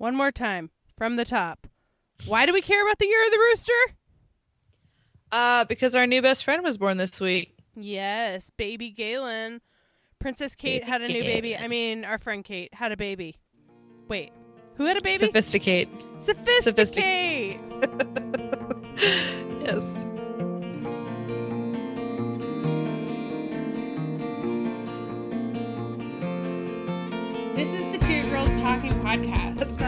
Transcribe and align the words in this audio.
One 0.00 0.16
more 0.16 0.32
time 0.32 0.70
from 0.96 1.16
the 1.16 1.26
top. 1.26 1.66
Why 2.24 2.46
do 2.46 2.54
we 2.54 2.62
care 2.62 2.82
about 2.82 2.98
the 2.98 3.06
year 3.06 3.22
of 3.22 3.30
the 3.32 3.38
rooster? 3.38 3.72
Uh, 5.30 5.64
because 5.64 5.94
our 5.94 6.06
new 6.06 6.22
best 6.22 6.42
friend 6.42 6.64
was 6.64 6.78
born 6.78 6.96
this 6.96 7.20
week. 7.20 7.54
Yes, 7.76 8.48
baby 8.56 8.88
Galen. 8.92 9.60
Princess 10.18 10.54
Kate 10.54 10.80
Baby 10.80 10.90
had 10.90 11.02
a 11.02 11.08
new 11.08 11.20
baby. 11.22 11.54
I 11.54 11.68
mean, 11.68 12.06
our 12.06 12.16
friend 12.16 12.42
Kate 12.42 12.72
had 12.72 12.92
a 12.92 12.96
baby. 12.96 13.36
Wait, 14.08 14.32
who 14.76 14.86
had 14.86 14.96
a 14.96 15.02
baby? 15.02 15.18
Sophisticate. 15.18 15.90
Sophisticate. 16.16 17.60
Yes. 19.60 19.84
This 27.56 27.68
is 27.68 27.84
the 27.92 27.98
Two 27.98 28.22
Girls 28.30 28.48
Talking 28.62 28.92
podcast. 29.02 29.79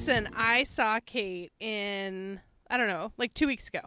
Listen, 0.00 0.30
I 0.34 0.62
saw 0.62 0.98
Kate 1.04 1.52
in 1.60 2.40
I 2.70 2.78
don't 2.78 2.88
know, 2.88 3.12
like 3.18 3.34
two 3.34 3.46
weeks 3.46 3.68
ago, 3.68 3.80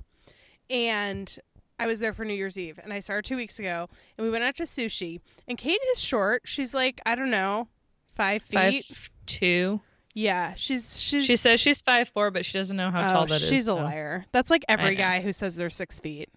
and 0.70 1.36
I 1.80 1.88
was 1.88 2.00
there 2.02 2.14
for 2.14 2.24
New 2.24 2.36
Year's 2.36 2.56
Eve, 2.56 2.80
and 2.84 2.94
I 2.94 3.00
saw 3.00 3.14
her 3.14 3.24
two 3.24 3.36
weeks 3.36 3.58
ago, 3.58 3.90
and 4.16 4.24
we 4.24 4.30
went 4.30 4.44
out 4.44 4.56
to 4.58 4.64
sushi. 4.66 5.22
And 5.48 5.58
Kate 5.58 5.80
is 5.92 6.00
short; 6.00 6.44
she's 6.46 6.76
like 6.76 7.02
I 7.04 7.16
don't 7.16 7.32
know, 7.32 7.68
five 8.14 8.44
feet. 8.44 8.86
Five 8.86 9.10
two. 9.26 9.82
Yeah, 10.14 10.54
she's 10.56 11.02
she's. 11.02 11.26
She 11.26 11.36
says 11.36 11.60
she's 11.60 11.82
five 11.82 12.10
four, 12.10 12.30
but 12.30 12.46
she 12.46 12.60
doesn't 12.60 12.78
know 12.78 12.92
how 12.92 13.08
oh, 13.08 13.10
tall 13.10 13.26
that 13.26 13.42
is. 13.42 13.50
she's 13.50 13.66
a 13.68 13.72
so. 13.72 13.76
liar. 13.78 14.26
That's 14.32 14.52
like 14.52 14.64
every 14.70 14.94
guy 14.94 15.22
who 15.22 15.34
says 15.34 15.56
they're 15.56 15.72
six 15.72 16.00
feet 16.00 16.30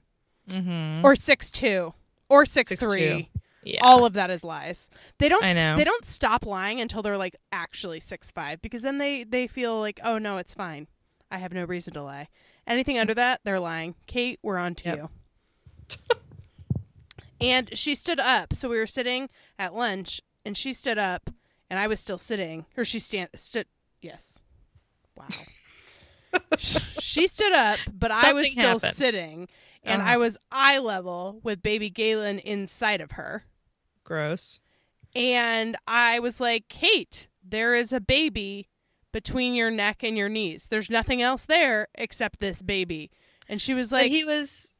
Mhm. 0.48 1.04
or 1.04 1.14
six 1.14 1.50
two 1.50 1.92
or 2.30 2.46
six, 2.46 2.70
Six 2.70 2.82
three. 2.82 3.28
two. 3.34 3.40
Yeah. 3.66 3.80
All 3.82 4.04
of 4.06 4.12
that 4.14 4.30
is 4.30 4.44
lies. 4.44 4.88
They 5.18 5.28
don't. 5.28 5.44
I 5.44 5.52
know. 5.52 5.76
They 5.76 5.84
don't 5.84 6.04
stop 6.06 6.46
lying 6.46 6.80
until 6.80 7.02
they're 7.02 7.16
like 7.18 7.36
actually 7.50 8.00
six 8.00 8.30
five 8.30 8.62
because 8.62 8.82
then 8.82 8.98
they 8.98 9.24
they 9.24 9.46
feel 9.46 9.78
like 9.80 9.98
oh 10.04 10.18
no 10.18 10.36
it's 10.38 10.54
fine. 10.54 10.86
I 11.30 11.38
have 11.38 11.52
no 11.52 11.64
reason 11.64 11.92
to 11.94 12.02
lie. 12.02 12.28
Anything 12.66 12.98
under 12.98 13.14
that 13.14 13.40
they're 13.44 13.58
lying. 13.60 13.94
Kate, 14.06 14.38
we're 14.42 14.56
on 14.58 14.74
to 14.76 14.84
Yep. 14.88 14.96
you. 14.96 16.16
and 17.40 17.76
she 17.76 17.94
stood 17.94 18.20
up. 18.20 18.54
So 18.54 18.68
we 18.68 18.78
were 18.78 18.86
sitting 18.86 19.28
at 19.58 19.74
lunch, 19.74 20.20
and 20.44 20.56
she 20.56 20.72
stood 20.72 20.98
up, 20.98 21.30
and 21.68 21.78
I 21.78 21.86
was 21.86 22.00
still 22.00 22.18
sitting. 22.18 22.66
Or 22.76 22.84
she 22.84 22.98
stand 22.98 23.30
stood. 23.36 23.66
Yes. 24.00 24.42
Wow. 25.16 25.26
she 26.58 27.26
stood 27.26 27.52
up, 27.52 27.78
but 27.92 28.10
I 28.10 28.32
was 28.32 28.52
still 28.52 28.74
happened. 28.78 28.94
sitting, 28.94 29.48
and 29.82 30.02
Uh-huh. 30.02 30.12
I 30.12 30.16
was 30.18 30.38
eye 30.52 30.78
level 30.78 31.40
with 31.42 31.62
baby 31.62 31.90
Galen 31.90 32.38
inside 32.40 33.00
of 33.00 33.12
her. 33.12 33.44
Gross. 34.06 34.60
And 35.14 35.76
I 35.86 36.18
was 36.20 36.40
like, 36.40 36.68
Kate, 36.68 37.28
there 37.44 37.74
is 37.74 37.92
a 37.92 38.00
baby 38.00 38.68
between 39.12 39.54
your 39.54 39.70
neck 39.70 40.02
and 40.02 40.16
your 40.16 40.28
knees. 40.28 40.68
There's 40.68 40.88
nothing 40.90 41.20
else 41.20 41.44
there 41.44 41.88
except 41.94 42.38
this 42.38 42.62
baby. 42.62 43.10
And 43.48 43.60
she 43.60 43.74
was 43.74 43.90
But 43.90 44.02
like, 44.02 44.10
he 44.10 44.24
was. 44.24 44.72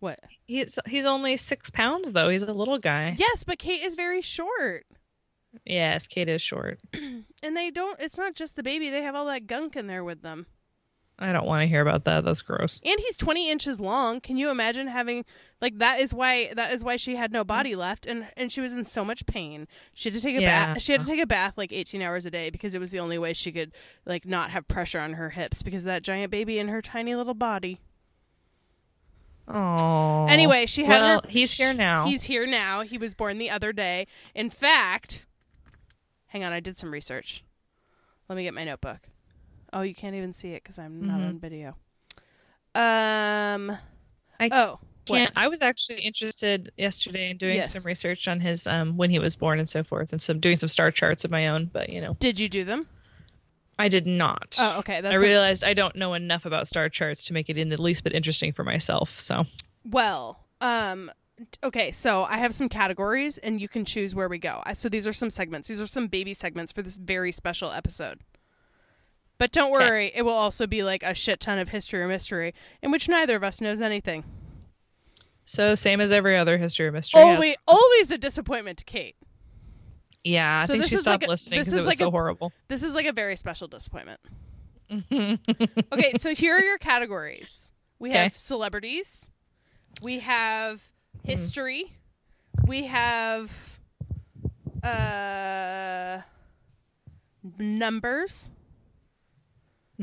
What? 0.00 0.18
He's 0.46 0.78
he's 0.86 1.06
only 1.06 1.36
six 1.38 1.70
pounds 1.70 2.12
though. 2.12 2.28
He's 2.28 2.42
a 2.42 2.52
little 2.52 2.78
guy. 2.78 3.14
Yes, 3.18 3.44
but 3.44 3.58
Kate 3.58 3.82
is 3.82 3.94
very 3.94 4.20
short. 4.20 4.84
Yes, 5.64 6.06
Kate 6.06 6.28
is 6.28 6.42
short. 6.42 6.80
And 7.42 7.54
they 7.54 7.70
don't, 7.70 8.00
it's 8.00 8.16
not 8.16 8.34
just 8.34 8.56
the 8.56 8.62
baby, 8.62 8.88
they 8.88 9.02
have 9.02 9.14
all 9.14 9.26
that 9.26 9.46
gunk 9.46 9.76
in 9.76 9.86
there 9.86 10.02
with 10.02 10.22
them. 10.22 10.46
I 11.18 11.32
don't 11.32 11.46
want 11.46 11.62
to 11.62 11.68
hear 11.68 11.80
about 11.80 12.04
that. 12.04 12.24
That's 12.24 12.42
gross. 12.42 12.80
And 12.84 12.98
he's 12.98 13.16
20 13.16 13.48
inches 13.48 13.78
long. 13.78 14.20
Can 14.20 14.36
you 14.36 14.50
imagine 14.50 14.88
having, 14.88 15.24
like, 15.60 15.78
that 15.78 16.00
is 16.00 16.12
why, 16.12 16.52
that 16.54 16.72
is 16.72 16.82
why 16.82 16.96
she 16.96 17.14
had 17.14 17.30
no 17.30 17.44
body 17.44 17.72
mm. 17.74 17.76
left. 17.76 18.04
And, 18.04 18.26
and 18.36 18.50
she 18.50 18.60
was 18.60 18.72
in 18.72 18.84
so 18.84 19.04
much 19.04 19.24
pain. 19.26 19.68
She 19.92 20.08
had 20.08 20.16
to 20.16 20.20
take 20.20 20.36
a 20.36 20.40
Yeah. 20.40 20.66
bath. 20.66 20.82
She 20.82 20.90
had 20.90 21.02
to 21.02 21.06
take 21.06 21.20
a 21.20 21.26
bath 21.26 21.54
like 21.56 21.72
18 21.72 22.02
hours 22.02 22.26
a 22.26 22.30
day 22.30 22.50
because 22.50 22.74
it 22.74 22.80
was 22.80 22.90
the 22.90 22.98
only 22.98 23.16
way 23.16 23.32
she 23.32 23.52
could, 23.52 23.72
like, 24.04 24.26
not 24.26 24.50
have 24.50 24.66
pressure 24.66 24.98
on 24.98 25.12
her 25.12 25.30
hips 25.30 25.62
because 25.62 25.82
of 25.82 25.86
that 25.86 26.02
giant 26.02 26.32
baby 26.32 26.58
in 26.58 26.66
her 26.68 26.82
tiny 26.82 27.14
little 27.14 27.34
body. 27.34 27.80
Oh. 29.46 30.26
Anyway, 30.28 30.66
she 30.66 30.84
had 30.84 31.00
well, 31.00 31.20
her. 31.22 31.28
he's 31.28 31.52
here 31.52 31.74
now. 31.74 32.06
He's 32.06 32.24
here 32.24 32.46
now. 32.46 32.80
He 32.80 32.98
was 32.98 33.14
born 33.14 33.38
the 33.38 33.50
other 33.50 33.72
day. 33.72 34.06
In 34.34 34.50
fact, 34.50 35.26
hang 36.26 36.42
on, 36.42 36.52
I 36.52 36.60
did 36.60 36.78
some 36.78 36.90
research. 36.90 37.44
Let 38.28 38.36
me 38.36 38.42
get 38.42 38.54
my 38.54 38.64
notebook. 38.64 39.00
Oh, 39.74 39.82
you 39.82 39.94
can't 39.94 40.14
even 40.14 40.32
see 40.32 40.50
it 40.52 40.62
because 40.62 40.78
I'm 40.78 41.06
not 41.06 41.20
Mhm. 41.20 41.28
on 41.28 41.38
video. 41.40 41.76
Um. 42.74 43.76
I 44.40 44.48
oh, 44.50 44.80
can't. 45.04 45.32
what? 45.34 45.44
I 45.44 45.48
was 45.48 45.62
actually 45.62 46.00
interested 46.00 46.72
yesterday 46.76 47.30
in 47.30 47.36
doing 47.36 47.56
Yes. 47.56 47.72
some 47.72 47.82
research 47.84 48.26
on 48.26 48.40
his 48.40 48.66
um 48.66 48.96
when 48.96 49.10
he 49.10 49.18
was 49.18 49.36
born 49.36 49.58
and 49.58 49.68
so 49.68 49.84
forth, 49.84 50.12
and 50.12 50.20
some 50.20 50.40
doing 50.40 50.56
some 50.56 50.68
star 50.68 50.90
charts 50.90 51.24
of 51.24 51.30
my 51.30 51.46
own. 51.48 51.66
But 51.72 51.92
you 51.92 52.00
know, 52.00 52.14
Did 52.18 52.38
you 52.40 52.48
do 52.48 52.64
them? 52.64 52.88
I 53.78 53.88
did 53.88 54.06
not. 54.06 54.56
Oh, 54.60 54.78
okay. 54.78 55.00
That's 55.00 55.12
I 55.12 55.16
realized 55.16 55.64
I 55.64 55.74
don't 55.74 55.96
know 55.96 56.14
enough 56.14 56.44
about 56.46 56.68
star 56.68 56.88
charts 56.88 57.24
to 57.26 57.32
make 57.32 57.48
it 57.50 57.58
in 57.58 57.68
the 57.68 57.80
least 57.80 58.04
bit 58.04 58.12
interesting 58.12 58.52
for 58.52 58.64
myself. 58.64 59.18
So 59.20 59.46
well. 59.84 60.40
Um. 60.60 61.10
Okay, 61.64 61.90
so 61.90 62.22
I 62.22 62.36
have 62.38 62.54
some 62.54 62.68
categories, 62.68 63.38
and 63.38 63.60
you 63.60 63.68
can 63.68 63.84
choose 63.84 64.14
where 64.14 64.28
we 64.28 64.38
go. 64.38 64.62
So 64.74 64.88
these 64.88 65.04
are 65.06 65.12
some 65.12 65.30
segments. 65.30 65.68
These 65.68 65.80
are 65.80 65.86
some 65.88 66.06
baby 66.06 66.32
segments 66.32 66.70
for 66.70 66.80
this 66.82 66.96
very 66.96 67.32
special 67.32 67.72
episode. 67.72 68.20
But 69.38 69.50
don't 69.52 69.74
Okay. 69.74 69.84
worry, 69.84 70.12
it 70.14 70.22
will 70.22 70.32
also 70.32 70.66
be 70.66 70.82
like 70.84 71.02
a 71.02 71.14
shit 71.14 71.40
ton 71.40 71.58
of 71.58 71.68
history 71.70 72.00
or 72.00 72.08
mystery 72.08 72.54
in 72.82 72.90
which 72.90 73.08
neither 73.08 73.36
of 73.36 73.42
us 73.44 73.60
knows 73.60 73.80
anything. 73.80 74.24
so 75.46 75.74
same 75.74 76.00
as 76.00 76.10
every 76.12 76.36
other 76.38 76.56
history 76.56 76.86
or 76.86 76.92
mystery. 76.92 77.20
has- 77.20 77.34
Always, 77.36 77.56
always 77.68 78.10
a 78.10 78.16
disappointment 78.16 78.78
to 78.78 78.84
Kate. 78.84 79.16
Yeah, 80.22 80.60
I 80.62 80.66
So 80.66 80.72
think 80.72 80.86
she 80.86 80.96
stopped 80.96 81.22
like 81.24 81.28
a- 81.28 81.30
listening 81.32 81.60
because 81.60 81.70
it 81.72 81.76
was 81.76 81.86
like 81.86 81.98
so 81.98 82.08
a- 82.08 82.10
horrible. 82.10 82.50
This 82.68 82.82
is 82.82 82.94
like 82.94 83.04
a 83.06 83.12
very 83.12 83.36
special 83.36 83.68
disappointment. 83.68 84.20
Okay, 85.92 86.12
so 86.18 86.34
here 86.34 86.56
are 86.56 86.62
your 86.62 86.78
categories. 86.78 87.72
We 87.98 88.10
Okay. 88.10 88.22
have 88.24 88.36
celebrities, 88.36 89.30
we 90.02 90.20
have 90.20 90.80
history, 91.24 91.92
we 92.66 92.84
have 92.84 93.50
uh 94.82 96.22
numbers, 97.58 98.50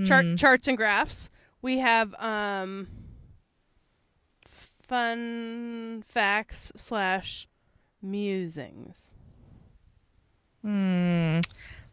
chart 0.05 0.25
Hmm. 0.25 0.35
charts 0.35 0.67
and 0.67 0.77
graphs. 0.77 1.29
We 1.61 1.77
have 1.79 2.13
um 2.19 2.87
fun 4.81 6.03
facts 6.07 6.71
slash 6.75 7.47
musings. 8.01 9.11
Hmm. 10.61 11.39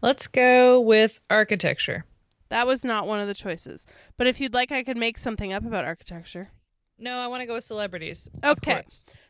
Let's 0.03 0.27
go 0.27 0.81
with 0.81 1.21
architecture. 1.31 2.05
That 2.51 2.67
was 2.67 2.85
not 2.85 3.07
one 3.07 3.21
of 3.21 3.27
the 3.27 3.35
choices. 3.35 3.87
But 4.17 4.27
if 4.27 4.41
you'd 4.41 4.55
like, 4.55 4.73
I 4.73 4.83
could 4.83 4.97
make 4.97 5.19
something 5.19 5.53
up 5.53 5.65
about 5.67 5.85
architecture. 5.85 6.51
No, 6.99 7.19
I 7.19 7.27
want 7.27 7.43
to 7.43 7.47
go 7.47 7.55
with 7.55 7.65
celebrities. 7.65 8.29
Okay. 8.43 8.85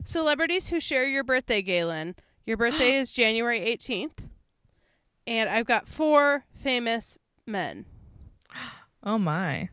Celebrities 0.05 0.69
who 0.69 0.81
share 0.81 1.07
your 1.07 1.25
birthday, 1.25 1.61
Galen. 1.63 2.15
Your 2.47 2.57
birthday 2.57 2.95
is 2.97 3.13
January 3.13 3.61
18th. 3.61 4.19
And 5.27 5.49
I've 5.51 5.67
got 5.67 5.89
four 5.89 6.45
famous 6.55 7.19
men. 7.47 7.85
Oh 9.03 9.19
my. 9.19 9.69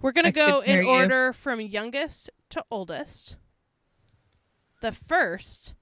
We're 0.00 0.12
going 0.12 0.24
to 0.24 0.32
go 0.32 0.60
could 0.60 0.68
hear 0.68 0.80
in 0.80 0.86
you. 0.86 0.90
order 0.92 1.32
from 1.32 1.60
youngest 1.60 2.30
to 2.50 2.64
oldest. 2.70 3.36
The 4.80 4.92
first 4.92 5.74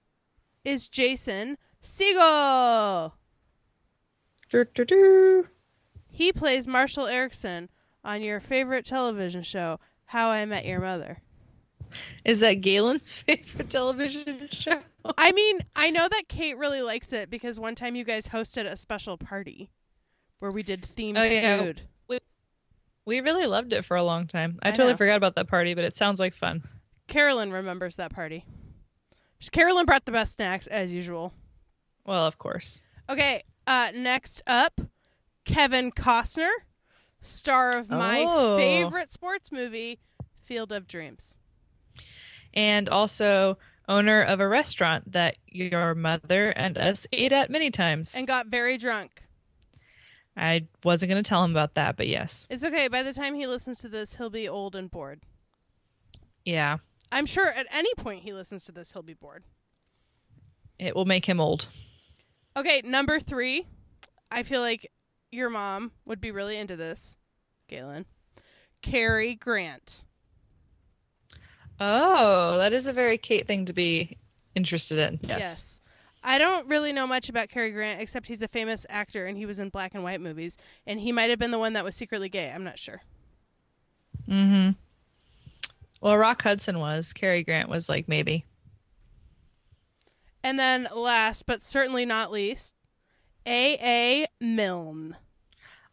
is 0.65 0.89
Jason 0.89 1.57
Segel. 1.83 3.13
Dur, 4.51 4.65
dur, 4.75 4.85
dur. 4.85 5.51
He 6.09 6.33
plays 6.33 6.67
Marshall 6.67 7.07
Erickson 7.07 7.69
on 8.05 8.23
your 8.23 8.41
favorite 8.41 8.85
television 8.87 9.43
show, 9.43 9.79
How 10.07 10.31
I 10.31 10.45
Met 10.47 10.65
Your 10.67 10.81
Mother. 10.81 11.19
Is 12.25 12.41
that 12.41 12.61
Galen's 12.61 13.13
favorite 13.27 13.71
television 13.71 14.49
show? 14.51 14.81
I 15.17 15.33
mean, 15.33 15.61
I 15.77 15.91
know 15.91 16.09
that 16.09 16.29
Kate 16.29 16.59
really 16.59 16.83
likes 16.83 17.13
it 17.13 17.31
because 17.31 17.61
one 17.61 17.75
time 17.75 17.95
you 17.95 18.05
guys 18.05 18.29
hosted 18.29 18.67
a 18.67 18.77
special 18.77 19.17
party 19.17 19.71
where 20.41 20.51
we 20.51 20.63
did 20.63 20.83
themed 20.83 21.19
Oh, 21.19 21.23
yeah. 21.23 21.63
food. 21.63 21.83
We 23.09 23.21
really 23.21 23.47
loved 23.47 23.73
it 23.73 23.87
for 23.87 23.97
a 23.97 24.03
long 24.03 24.27
time. 24.27 24.59
I, 24.63 24.69
I 24.69 24.71
totally 24.71 24.93
know. 24.93 24.99
forgot 24.99 25.17
about 25.17 25.35
that 25.37 25.49
party, 25.49 25.73
but 25.73 25.83
it 25.85 25.97
sounds 25.97 26.21
like 26.21 26.35
fun. 26.35 26.63
Carolyn 27.07 27.51
remembers 27.51 27.97
that 27.97 28.13
party. 28.13 28.45
Carolyn 29.51 29.87
brought 29.87 30.05
the 30.05 30.13
best 30.13 30.35
snacks 30.35 30.67
as 30.67 30.93
usual. 30.93 31.33
Well, 32.05 32.27
of 32.27 32.37
course. 32.37 32.83
Okay, 33.09 33.45
uh, 33.67 33.93
next 33.95 34.43
up, 34.47 34.81
Kevin 35.47 35.91
Costner, 35.91 36.51
star 37.23 37.73
of 37.79 37.89
my 37.89 38.27
Oh. 38.29 38.57
favorite 38.59 39.11
sports 39.11 39.51
movie, 39.51 40.01
Field 40.45 40.71
of 40.71 40.87
Dreams. 40.87 41.39
And 42.53 42.91
also 42.91 43.57
owner 43.89 44.21
of 44.23 44.39
a 44.41 44.47
restaurant 44.49 45.13
that 45.13 45.39
your 45.47 45.95
mother 45.95 46.51
and 46.51 46.77
us 46.77 47.07
ate 47.13 47.33
at 47.33 47.49
many 47.49 47.71
times. 47.71 48.15
And 48.15 48.27
got 48.27 48.49
very 48.49 48.77
drunk. 48.77 49.23
I 50.39 50.67
wasn't 50.85 51.11
going 51.11 51.23
to 51.23 51.29
tell 51.29 51.45
him 51.45 51.51
about 51.51 51.75
that, 51.75 51.97
but 51.97 52.07
yes. 52.07 52.47
It's 52.49 52.65
okay. 52.65 52.89
By 52.89 53.03
the 53.03 53.13
time 53.13 53.35
he 53.35 53.47
listens 53.47 53.81
to 53.81 53.89
this, 53.89 54.17
he'll 54.17 54.31
be 54.31 54.49
old 54.49 54.77
and 54.77 54.91
bored. 54.91 55.23
Yeah. 56.45 56.79
I'm 57.11 57.27
sure 57.27 57.49
at 57.49 57.67
any 57.73 57.93
point 57.97 58.23
he 58.23 58.33
listens 58.33 58.65
to 58.67 58.73
this, 58.73 58.93
he'll 58.93 59.03
be 59.03 59.15
bored. 59.15 59.45
It 60.79 60.95
will 60.95 61.07
make 61.07 61.25
him 61.25 61.41
old. 61.41 61.69
Okay, 62.57 62.83
number 62.85 63.19
three. 63.19 63.67
I 64.31 64.43
feel 64.43 64.61
like 64.61 64.91
your 65.31 65.51
mom 65.51 65.93
would 66.05 66.21
be 66.21 66.31
really 66.31 66.57
into 66.57 66.77
this, 66.77 67.17
Galen. 67.69 68.05
Cary 68.83 69.35
Grant. 69.35 70.05
Oh, 71.81 72.59
that 72.59 72.73
is 72.73 72.87
a 72.87 72.93
very 72.93 73.19
Kate 73.19 73.47
thing 73.47 73.65
to 73.67 73.73
be 73.73 74.19
interested 74.55 74.99
in. 74.99 75.21
Yes. 75.23 75.81
I 76.23 76.39
don't 76.39 76.67
really 76.69 76.93
know 76.93 77.07
much 77.07 77.29
about 77.29 77.49
Cary 77.49 77.71
Grant 77.71 78.01
except 78.01 78.27
he's 78.27 78.43
a 78.43 78.49
famous 78.49 78.85
actor 78.89 79.27
and 79.27 79.37
he 79.37 79.47
was 79.47 79.59
in 79.59 79.69
black 79.69 79.95
and 79.95 80.03
white 80.03 80.21
movies 80.21 80.57
and 80.87 81.01
he 81.01 81.13
might 81.13 81.31
have 81.31 81.39
been 81.39 81.51
the 81.51 81.59
one 81.59 81.75
that 81.75 81.85
was 81.85 81.95
secretly 81.95 82.29
gay. 82.29 82.51
I'm 82.51 82.65
not 82.65 82.79
sure. 82.79 83.03
Mm-hmm. 84.29 84.71
Well, 86.01 86.17
Rock 86.17 86.43
Hudson 86.43 86.79
was. 86.79 87.13
Cary 87.13 87.43
Grant 87.43 87.69
was 87.69 87.89
like 87.89 88.09
maybe. 88.09 88.45
And 90.43 90.59
then 90.59 90.89
last 90.95 91.47
but 91.47 91.63
certainly 91.63 92.05
not 92.07 92.31
least, 92.31 92.75
A. 93.47 93.75
A. 93.81 94.27
Milne. 94.41 95.17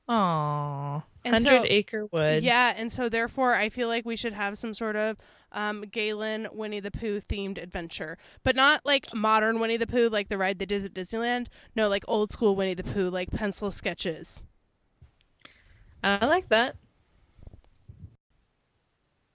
Aww. 0.10 1.04
Hundred 1.25 1.44
so- 1.44 1.66
Acre 1.68 2.06
Wood. 2.12 2.44
Yeah, 2.44 2.74
and 2.78 2.92
so 2.92 3.10
therefore 3.10 3.56
I 3.56 3.69
feel 3.69 3.88
like 3.88 4.06
we 4.06 4.16
should 4.16 4.33
have 4.33 4.57
some 4.57 4.74
sort 4.74 4.95
of 4.95 5.18
um, 5.56 5.81
Galen 5.92 6.48
Winnie 6.52 6.80
the 6.80 6.92
Pooh 6.92 7.19
themed 7.19 7.62
adventure, 7.62 8.18
but 8.44 8.56
not 8.56 8.81
like 8.86 9.13
modern 9.13 9.60
Winnie 9.60 9.78
the 9.78 9.88
Pooh 9.88 10.10
like 10.10 10.30
the 10.30 10.38
ride 10.38 10.60
they 10.60 10.66
did 10.66 10.86
at 10.86 10.94
Disneyland. 10.94 11.48
No, 11.75 11.90
like 11.90 12.04
old 12.07 12.31
school 12.31 12.56
Winnie 12.56 12.75
the 12.75 12.84
Pooh, 12.84 13.10
like 13.10 13.31
pencil 13.31 13.72
sketches. 13.72 14.44
I 16.04 16.24
like 16.25 16.50
that. 16.50 16.75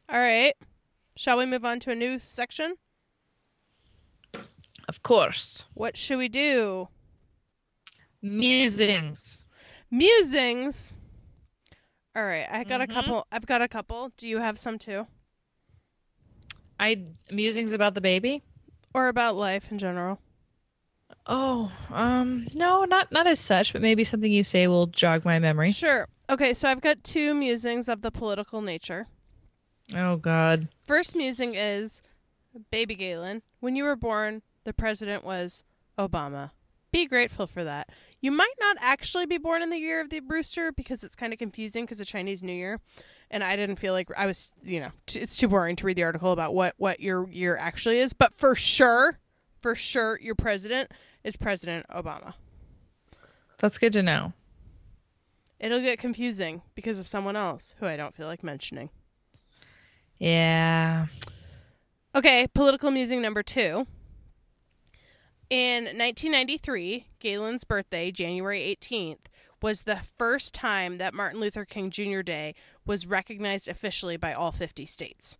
All 0.08 0.18
right, 0.20 0.54
shall 1.16 1.38
we 1.38 1.46
move 1.46 1.64
on 1.64 1.80
to 1.80 1.90
a 1.90 1.94
new 1.94 2.18
section? 2.18 2.76
Of 4.88 5.02
course. 5.02 5.66
What 5.74 5.96
should 5.96 6.18
we 6.18 6.28
do? 6.28 6.88
Musings. 8.22 9.46
Musings. 9.90 10.98
All 12.16 12.24
right, 12.24 12.46
I 12.50 12.64
got 12.64 12.80
Mhm. 12.80 12.84
a 12.84 12.86
couple. 12.88 13.26
I've 13.30 13.46
got 13.46 13.62
a 13.62 13.68
couple. 13.68 14.08
Do 14.16 14.26
you 14.26 14.38
have 14.38 14.58
some 14.58 14.78
too, 14.78 15.06
I 16.80 17.04
musings 17.30 17.72
about 17.72 17.94
the 17.94 18.00
baby. 18.00 18.42
or 18.94 19.06
about 19.08 19.36
life 19.36 19.70
in 19.70 19.78
general? 19.78 20.18
Oh, 21.26 21.70
um, 21.90 22.46
no, 22.54 22.84
not 22.84 23.12
not 23.12 23.26
as 23.26 23.38
such, 23.38 23.72
but 23.72 23.82
maybe 23.82 24.02
something 24.02 24.32
you 24.32 24.42
say 24.42 24.66
will 24.66 24.86
jog 24.86 25.24
my 25.24 25.38
memory. 25.38 25.70
Sure. 25.72 26.08
Okay, 26.28 26.54
so 26.54 26.68
I've 26.68 26.80
got 26.80 27.04
two 27.04 27.34
musings 27.34 27.88
of 27.88 28.02
the 28.02 28.10
political 28.10 28.62
nature. 28.62 29.06
Oh 29.94 30.16
God. 30.16 30.68
First 30.82 31.14
musing 31.14 31.54
is 31.54 32.02
Baby 32.70 32.94
Galen. 32.94 33.42
When 33.60 33.76
you 33.76 33.84
were 33.84 33.96
born, 33.96 34.42
the 34.64 34.72
president 34.72 35.24
was 35.24 35.64
Obama. 35.98 36.50
Be 36.92 37.06
grateful 37.06 37.46
for 37.46 37.62
that. 37.64 37.90
You 38.20 38.32
might 38.32 38.54
not 38.58 38.76
actually 38.80 39.26
be 39.26 39.38
born 39.38 39.62
in 39.62 39.70
the 39.70 39.78
year 39.78 40.00
of 40.00 40.10
the 40.10 40.20
Brewster 40.20 40.72
because 40.72 41.04
it's 41.04 41.16
kind 41.16 41.32
of 41.32 41.38
confusing 41.38 41.84
because 41.84 42.00
of 42.00 42.06
Chinese 42.06 42.42
New 42.42 42.52
Year. 42.52 42.80
And 43.30 43.44
I 43.44 43.54
didn't 43.54 43.76
feel 43.76 43.92
like 43.92 44.08
I 44.16 44.26
was, 44.26 44.52
you 44.62 44.80
know, 44.80 44.90
t- 45.06 45.20
it's 45.20 45.36
too 45.36 45.48
boring 45.48 45.76
to 45.76 45.86
read 45.86 45.96
the 45.96 46.02
article 46.02 46.32
about 46.32 46.52
what, 46.52 46.74
what 46.78 47.00
your 47.00 47.28
year 47.28 47.56
actually 47.56 48.00
is. 48.00 48.12
But 48.12 48.36
for 48.36 48.56
sure, 48.56 49.18
for 49.60 49.76
sure, 49.76 50.18
your 50.20 50.34
president 50.34 50.90
is 51.22 51.36
President 51.36 51.86
Obama. 51.90 52.34
That's 53.58 53.78
good 53.78 53.92
to 53.92 54.02
know. 54.02 54.32
It'll 55.60 55.80
get 55.80 55.98
confusing 55.98 56.62
because 56.74 56.98
of 56.98 57.06
someone 57.06 57.36
else 57.36 57.74
who 57.78 57.86
I 57.86 57.96
don't 57.96 58.14
feel 58.14 58.26
like 58.26 58.42
mentioning. 58.42 58.88
Yeah. 60.18 61.06
Okay, 62.14 62.46
political 62.54 62.90
musing 62.90 63.22
number 63.22 63.42
two. 63.42 63.86
In 65.50 65.84
1993, 65.84 67.06
Galen's 67.18 67.64
birthday, 67.64 68.10
January 68.10 68.76
18th, 68.80 69.26
was 69.62 69.82
the 69.82 70.00
first 70.16 70.54
time 70.54 70.98
that 70.98 71.12
Martin 71.12 71.40
Luther 71.40 71.64
King 71.64 71.90
Jr. 71.90 72.22
Day 72.22 72.54
was 72.90 73.06
recognized 73.06 73.68
officially 73.68 74.16
by 74.16 74.32
all 74.32 74.50
50 74.50 74.84
states. 74.84 75.38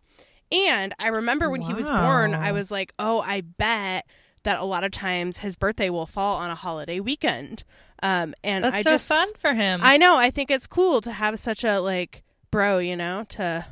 And 0.53 0.95
I 0.99 1.09
remember 1.09 1.49
when 1.49 1.59
he 1.61 1.73
was 1.73 1.89
born, 1.89 2.33
I 2.33 2.53
was 2.53 2.71
like, 2.71 2.93
oh, 2.97 3.19
I 3.19 3.41
bet 3.41 4.05
that 4.43 4.61
a 4.61 4.63
lot 4.63 4.85
of 4.85 4.91
times 4.91 5.39
his 5.39 5.57
birthday 5.57 5.89
will 5.89 6.05
fall 6.05 6.37
on 6.37 6.49
a 6.49 6.55
holiday 6.55 7.01
weekend. 7.01 7.65
Um, 8.01 8.33
and 8.41 8.63
That's 8.63 8.77
I 8.77 8.81
so 8.83 8.89
just, 8.91 9.09
fun 9.09 9.27
for 9.39 9.53
him. 9.53 9.81
I 9.83 9.97
know, 9.97 10.17
I 10.17 10.31
think 10.31 10.49
it's 10.49 10.65
cool 10.65 11.01
to 11.01 11.11
have 11.11 11.37
such 11.41 11.65
a, 11.65 11.79
like, 11.79 12.23
bro, 12.51 12.77
you 12.79 12.95
know, 12.95 13.25
to 13.29 13.65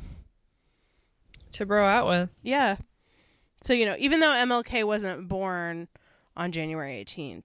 to 1.52 1.66
bro 1.66 1.86
out 1.86 2.06
with. 2.06 2.28
yeah. 2.42 2.76
So, 3.64 3.72
you 3.72 3.86
know, 3.86 3.96
even 3.98 4.20
though 4.20 4.28
MLK 4.28 4.84
wasn't 4.84 5.26
born 5.26 5.88
on 6.36 6.52
January 6.52 7.02
18th, 7.02 7.44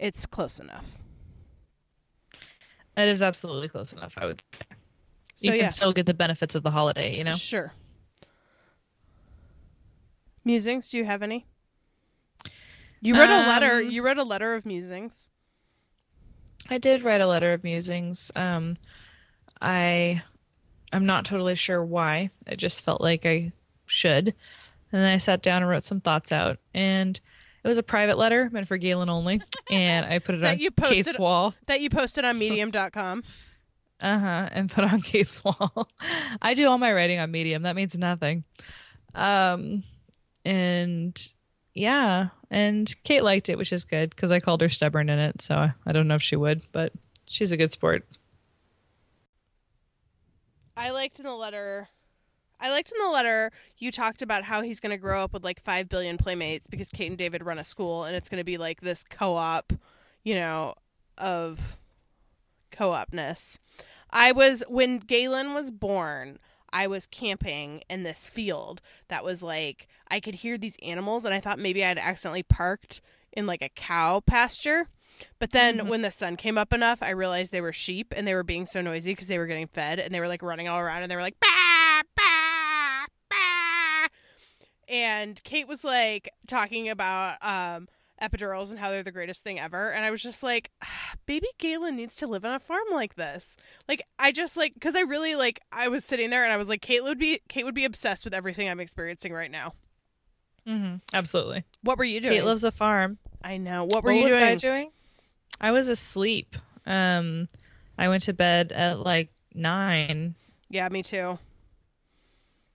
it's 0.00 0.26
close 0.26 0.58
enough. 0.58 0.98
That 2.96 3.06
is 3.06 3.22
absolutely 3.22 3.68
close 3.68 3.92
enough, 3.92 4.14
I 4.18 4.26
would 4.26 4.42
say. 4.52 4.66
So, 5.40 5.46
you 5.46 5.52
can 5.52 5.60
yeah. 5.60 5.70
still 5.70 5.92
get 5.92 6.06
the 6.06 6.14
benefits 6.14 6.54
of 6.54 6.62
the 6.62 6.70
holiday, 6.70 7.14
you 7.16 7.24
know? 7.24 7.32
Sure. 7.32 7.72
Musings, 10.44 10.88
do 10.88 10.98
you 10.98 11.04
have 11.04 11.22
any? 11.22 11.46
You 13.00 13.18
wrote 13.18 13.30
a 13.30 13.46
letter. 13.48 13.78
Um, 13.78 13.90
You 13.90 14.04
wrote 14.04 14.18
a 14.18 14.22
letter 14.24 14.54
of 14.54 14.66
musings. 14.66 15.30
I 16.68 16.76
did 16.78 17.02
write 17.02 17.20
a 17.20 17.26
letter 17.26 17.52
of 17.54 17.64
musings. 17.64 18.30
Um, 18.36 18.76
I, 19.62 20.22
I'm 20.92 21.06
not 21.06 21.24
totally 21.24 21.54
sure 21.54 21.82
why. 21.82 22.30
I 22.46 22.54
just 22.54 22.84
felt 22.84 23.00
like 23.00 23.24
I 23.24 23.52
should, 23.86 24.34
and 24.92 25.02
then 25.02 25.10
I 25.12 25.18
sat 25.18 25.42
down 25.42 25.62
and 25.62 25.70
wrote 25.70 25.84
some 25.84 26.00
thoughts 26.00 26.32
out. 26.32 26.58
And 26.74 27.18
it 27.64 27.68
was 27.68 27.78
a 27.78 27.82
private 27.82 28.18
letter 28.18 28.50
meant 28.52 28.68
for 28.68 28.76
Galen 28.76 29.08
only, 29.08 29.40
and 29.70 30.04
I 30.04 30.18
put 30.18 30.34
it 30.34 30.44
on 30.44 30.58
you 30.58 30.70
posted- 30.70 31.06
Kate's 31.06 31.18
wall. 31.18 31.54
That 31.66 31.80
you 31.80 31.88
posted 31.88 32.24
on 32.24 32.38
medium.com. 32.38 33.24
Uh 34.00 34.18
huh. 34.18 34.48
And 34.52 34.70
put 34.70 34.84
on 34.84 35.00
Kate's 35.02 35.44
wall. 35.44 35.88
I 36.40 36.54
do 36.54 36.68
all 36.68 36.78
my 36.78 36.92
writing 36.92 37.18
on 37.18 37.30
Medium. 37.30 37.62
That 37.62 37.76
means 37.76 37.98
nothing. 37.98 38.44
Um, 39.14 39.84
and 40.44 41.20
yeah, 41.74 42.28
and 42.50 42.92
Kate 43.04 43.22
liked 43.22 43.48
it, 43.48 43.58
which 43.58 43.72
is 43.72 43.84
good 43.84 44.10
because 44.10 44.30
I 44.30 44.40
called 44.40 44.60
her 44.60 44.68
stubborn 44.68 45.08
in 45.08 45.18
it. 45.18 45.40
So 45.42 45.70
I, 45.86 45.92
don't 45.92 46.08
know 46.08 46.16
if 46.16 46.22
she 46.22 46.36
would, 46.36 46.62
but 46.72 46.92
she's 47.26 47.52
a 47.52 47.56
good 47.56 47.72
sport. 47.72 48.06
I 50.76 50.90
liked 50.90 51.20
in 51.20 51.26
the 51.26 51.34
letter. 51.34 51.88
I 52.58 52.70
liked 52.70 52.92
in 52.92 53.02
the 53.02 53.10
letter 53.10 53.50
you 53.78 53.90
talked 53.92 54.22
about 54.22 54.44
how 54.44 54.62
he's 54.62 54.80
going 54.80 54.90
to 54.90 54.98
grow 54.98 55.22
up 55.24 55.32
with 55.32 55.44
like 55.44 55.62
5 55.62 55.88
billion 55.88 56.18
playmates 56.18 56.66
because 56.66 56.90
Kate 56.90 57.08
and 57.08 57.16
David 57.16 57.44
run 57.44 57.58
a 57.58 57.64
school 57.64 58.04
and 58.04 58.14
it's 58.14 58.28
going 58.28 58.40
to 58.40 58.44
be 58.44 58.58
like 58.58 58.80
this 58.80 59.04
co 59.04 59.36
op, 59.36 59.72
you 60.24 60.34
know, 60.34 60.74
of 61.16 61.78
co 62.70 62.90
opness. 62.90 63.58
I 64.12 64.32
was, 64.32 64.62
when 64.68 64.98
Galen 64.98 65.54
was 65.54 65.70
born, 65.70 66.38
I 66.72 66.86
was 66.86 67.06
camping 67.06 67.82
in 67.90 68.02
this 68.04 68.28
field 68.28 68.80
that 69.08 69.24
was 69.24 69.42
like, 69.42 69.88
I 70.08 70.20
could 70.20 70.36
hear 70.36 70.56
these 70.58 70.76
animals 70.82 71.24
and 71.24 71.34
I 71.34 71.40
thought 71.40 71.58
maybe 71.58 71.84
I'd 71.84 71.98
accidentally 71.98 72.42
parked 72.44 73.00
in 73.32 73.46
like 73.46 73.62
a 73.62 73.68
cow 73.68 74.20
pasture. 74.20 74.88
But 75.38 75.50
then 75.52 75.78
Mhm. 75.80 75.88
when 75.88 76.00
the 76.02 76.10
sun 76.10 76.36
came 76.36 76.56
up 76.56 76.72
enough, 76.72 77.02
I 77.02 77.10
realized 77.10 77.52
they 77.52 77.60
were 77.60 77.72
sheep 77.72 78.14
and 78.16 78.26
they 78.26 78.34
were 78.34 78.42
being 78.42 78.66
so 78.66 78.80
noisy 78.80 79.12
because 79.12 79.26
they 79.26 79.38
were 79.38 79.46
getting 79.46 79.66
fed 79.66 79.98
and 79.98 80.14
they 80.14 80.20
were 80.20 80.28
like 80.28 80.42
running 80.42 80.66
all 80.68 80.78
around 80.78 81.02
and 81.02 81.10
they 81.10 81.16
were 81.16 81.22
like, 81.22 81.36
bah, 81.40 82.02
bah, 82.16 83.06
bah. 83.28 84.08
And 84.88 85.42
Kate 85.44 85.68
was 85.68 85.84
like 85.84 86.30
talking 86.46 86.88
about 86.88 87.36
um, 87.42 87.88
epidurals 88.20 88.70
and 88.70 88.78
how 88.78 88.90
they're 88.90 89.02
the 89.02 89.10
greatest 89.12 89.42
thing 89.42 89.58
ever. 89.58 89.90
And 89.90 90.04
I 90.04 90.10
was 90.10 90.22
just 90.22 90.42
like, 90.42 90.70
ah, 90.82 91.14
baby 91.26 91.48
Galen 91.58 91.96
needs 91.96 92.16
to 92.16 92.26
live 92.26 92.44
on 92.44 92.54
a 92.54 92.58
farm 92.60 92.84
like 92.92 93.14
this. 93.16 93.56
Like, 93.88 94.02
I 94.18 94.32
just 94.32 94.56
like, 94.56 94.74
because 94.74 94.94
I 94.96 95.00
really 95.00 95.34
like, 95.34 95.60
I 95.72 95.88
was 95.88 96.04
sitting 96.04 96.30
there 96.30 96.44
and 96.44 96.52
I 96.52 96.56
was 96.56 96.68
like, 96.68 96.82
Kate 96.82 97.02
would 97.02 97.18
be, 97.18 97.40
Kate 97.48 97.64
would 97.64 97.74
be 97.74 97.84
obsessed 97.84 98.24
with 98.24 98.34
everything 98.34 98.68
I'm 98.68 98.80
experiencing 98.80 99.32
right 99.32 99.50
now. 99.50 99.74
Mm-hmm. 100.66 100.96
Absolutely. 101.14 101.64
What 101.82 101.98
were 101.98 102.04
you 102.04 102.20
doing? 102.20 102.34
Kate 102.34 102.44
loves 102.44 102.64
a 102.64 102.70
farm. 102.70 103.18
I 103.42 103.56
know. 103.56 103.84
What 103.84 104.04
were 104.04 104.12
what 104.12 104.18
you 104.18 104.24
was 104.26 104.36
doing? 104.36 104.44
I 104.48 104.54
doing? 104.56 104.90
I 105.60 105.70
was 105.72 105.88
asleep. 105.88 106.56
Um, 106.86 107.48
I 107.98 108.08
went 108.08 108.22
to 108.24 108.32
bed 108.32 108.72
at 108.72 109.00
like 109.00 109.30
nine, 109.54 110.34
Yeah, 110.68 110.88
me 110.88 111.02
too. 111.02 111.38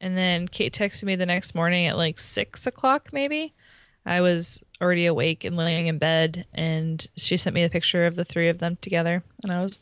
and 0.01 0.17
then 0.17 0.47
Kate 0.47 0.73
texted 0.73 1.03
me 1.03 1.15
the 1.15 1.25
next 1.25 1.55
morning 1.55 1.87
at 1.87 1.97
like 1.97 2.19
six 2.19 2.67
o'clock, 2.67 3.09
maybe. 3.13 3.53
I 4.05 4.21
was 4.21 4.61
already 4.81 5.05
awake 5.05 5.43
and 5.43 5.55
laying 5.55 5.87
in 5.87 5.97
bed, 5.97 6.45
and 6.53 7.05
she 7.15 7.37
sent 7.37 7.53
me 7.53 7.63
a 7.63 7.69
picture 7.69 8.05
of 8.05 8.15
the 8.15 8.25
three 8.25 8.49
of 8.49 8.59
them 8.59 8.77
together, 8.81 9.23
and 9.43 9.51
I 9.51 9.63
was 9.63 9.81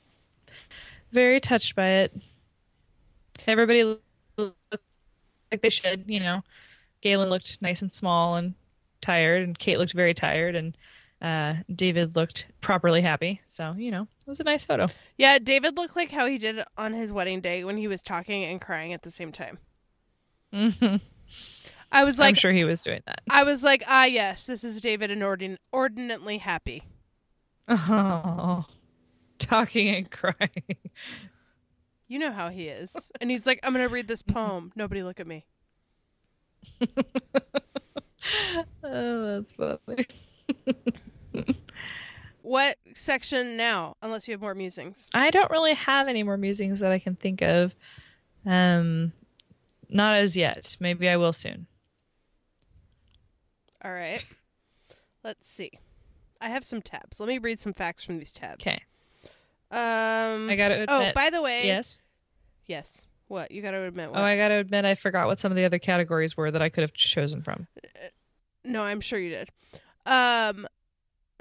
very 1.12 1.40
touched 1.40 1.76
by 1.76 1.88
it. 1.88 2.14
Everybody 3.48 3.84
looked 3.84 4.04
like 5.52 5.62
they 5.62 5.70
should, 5.70 6.06
you 6.08 6.20
know. 6.20 6.44
Galen 7.02 7.30
looked 7.30 7.62
nice 7.62 7.82
and 7.82 7.92
small 7.92 8.36
and 8.36 8.54
tired, 9.02 9.44
and 9.44 9.58
Kate 9.58 9.78
looked 9.78 9.94
very 9.94 10.14
tired, 10.14 10.56
and 10.56 10.78
uh, 11.22 11.56
David 11.74 12.16
looked 12.16 12.48
properly 12.62 13.02
happy. 13.02 13.42
So, 13.46 13.74
you 13.78 13.92
know, 13.92 14.04
it 14.04 14.30
was 14.30 14.40
a 14.40 14.44
nice 14.44 14.66
photo. 14.66 14.90
Yeah, 15.18 15.40
David 15.40 15.76
looked 15.78 15.96
like 15.96 16.12
how 16.12 16.28
he 16.28 16.38
did 16.38 16.64
on 16.78 16.94
his 16.94 17.14
wedding 17.14 17.42
day 17.42 17.64
when 17.64 17.78
he 17.78 17.88
was 17.88 18.02
talking 18.02 18.44
and 18.44 18.62
crying 18.62 18.94
at 18.94 19.04
the 19.04 19.12
same 19.12 19.32
time. 19.32 19.60
hmm 20.52 20.96
I 21.94 22.04
was 22.04 22.20
like, 22.20 22.30
I'm 22.30 22.36
sure 22.36 22.52
he 22.52 22.64
was 22.64 22.82
doing 22.82 23.02
that. 23.06 23.22
I 23.30 23.44
was 23.44 23.64
like, 23.64 23.84
ah, 23.88 24.06
yes, 24.06 24.46
this 24.46 24.64
is 24.64 24.82
David 24.82 25.12
inordin- 25.12 25.58
ordinately 25.72 26.40
happy. 26.40 26.84
Oh, 27.68 28.66
talking 29.40 29.88
and 29.90 30.10
crying. 30.12 30.78
You 32.08 32.20
know 32.20 32.32
how 32.32 32.50
he 32.50 32.68
is. 32.68 33.12
And 33.22 33.32
he's 33.32 33.46
like, 33.46 33.60
I'm 33.64 33.74
going 33.74 33.88
to 33.88 33.94
read 33.94 34.08
this 34.08 34.22
poem. 34.22 34.72
Nobody 34.76 35.04
look 35.04 35.20
at 35.20 35.28
me. 35.28 35.46
Oh, 38.86 39.34
that's 39.36 39.52
funny. 39.52 40.06
What 42.42 42.78
section 42.94 43.56
now? 43.56 43.96
Unless 44.02 44.28
you 44.28 44.34
have 44.34 44.42
more 44.42 44.54
musings. 44.54 45.10
I 45.14 45.32
don't 45.32 45.50
really 45.50 45.74
have 45.76 46.10
any 46.10 46.24
more 46.24 46.36
musings 46.36 46.82
that 46.82 46.92
I 46.92 47.00
can 47.00 47.16
think 47.16 47.42
of. 47.42 47.74
Um, 48.46 49.14
not 49.90 50.16
as 50.18 50.36
yet. 50.36 50.76
Maybe 50.80 51.08
I 51.08 51.16
will 51.16 51.32
soon. 51.32 51.68
All 53.84 53.92
right. 53.94 54.24
Let's 55.24 55.52
see. 55.52 55.72
I 56.42 56.50
have 56.50 56.64
some 56.64 56.82
tabs. 56.82 57.20
Let 57.20 57.30
me 57.30 57.38
read 57.38 57.60
some 57.62 57.74
facts 57.74 58.04
from 58.04 58.18
these 58.18 58.32
tabs. 58.32 58.66
Okay. 58.66 58.80
Um. 59.72 60.50
I 60.50 60.56
gotta 60.56 60.84
Admit, 60.84 60.90
Oh, 60.90 61.12
by 61.16 61.30
the 61.30 61.42
way. 61.42 61.66
Yes. 61.66 61.98
Yes. 62.66 63.08
What 63.28 63.52
you 63.52 63.62
got 63.62 63.72
to 63.72 63.82
admit? 63.84 64.12
What? 64.12 64.20
Oh, 64.20 64.24
I 64.24 64.38
gotta 64.38 64.56
admit, 64.56 64.86
I 64.86 64.96
forgot 64.96 65.28
what 65.28 65.40
some 65.40 65.52
of 65.52 65.56
the 65.56 65.66
other 65.66 65.80
categories 65.80 66.38
were 66.38 66.52
that 66.52 66.62
I 66.62 66.70
could 66.70 66.82
have 66.82 66.94
chosen 66.94 67.42
from. 67.42 67.68
No, 68.64 68.84
I'm 68.84 69.02
sure 69.02 69.18
you 69.18 69.30
did. 69.30 69.50
Um, 70.06 70.68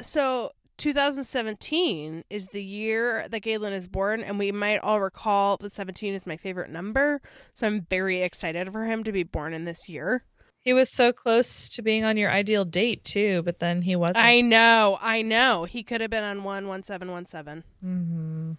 so 0.00 0.52
2017 0.78 2.24
is 2.30 2.46
the 2.48 2.62
year 2.62 3.26
that 3.28 3.40
Galen 3.40 3.72
is 3.72 3.88
born, 3.88 4.22
and 4.22 4.38
we 4.38 4.52
might 4.52 4.78
all 4.78 5.00
recall 5.00 5.56
that 5.58 5.72
17 5.72 6.14
is 6.14 6.26
my 6.26 6.36
favorite 6.36 6.70
number. 6.70 7.20
So 7.54 7.66
I'm 7.66 7.82
very 7.82 8.22
excited 8.22 8.72
for 8.72 8.84
him 8.84 9.04
to 9.04 9.12
be 9.12 9.22
born 9.22 9.52
in 9.52 9.64
this 9.64 9.88
year. 9.88 10.24
He 10.64 10.72
was 10.72 10.88
so 10.88 11.12
close 11.12 11.68
to 11.70 11.82
being 11.82 12.04
on 12.04 12.16
your 12.16 12.30
ideal 12.30 12.64
date 12.64 13.02
too, 13.02 13.42
but 13.44 13.58
then 13.58 13.82
he 13.82 13.96
wasn't. 13.96 14.18
I 14.18 14.40
know, 14.42 14.96
I 15.00 15.20
know. 15.22 15.64
He 15.64 15.82
could 15.82 16.00
have 16.00 16.10
been 16.10 16.22
on 16.24 16.44
one 16.44 16.68
one 16.68 16.84
seven 16.84 17.10
one 17.10 17.26
seven. 17.26 17.64
hmm 17.80 18.52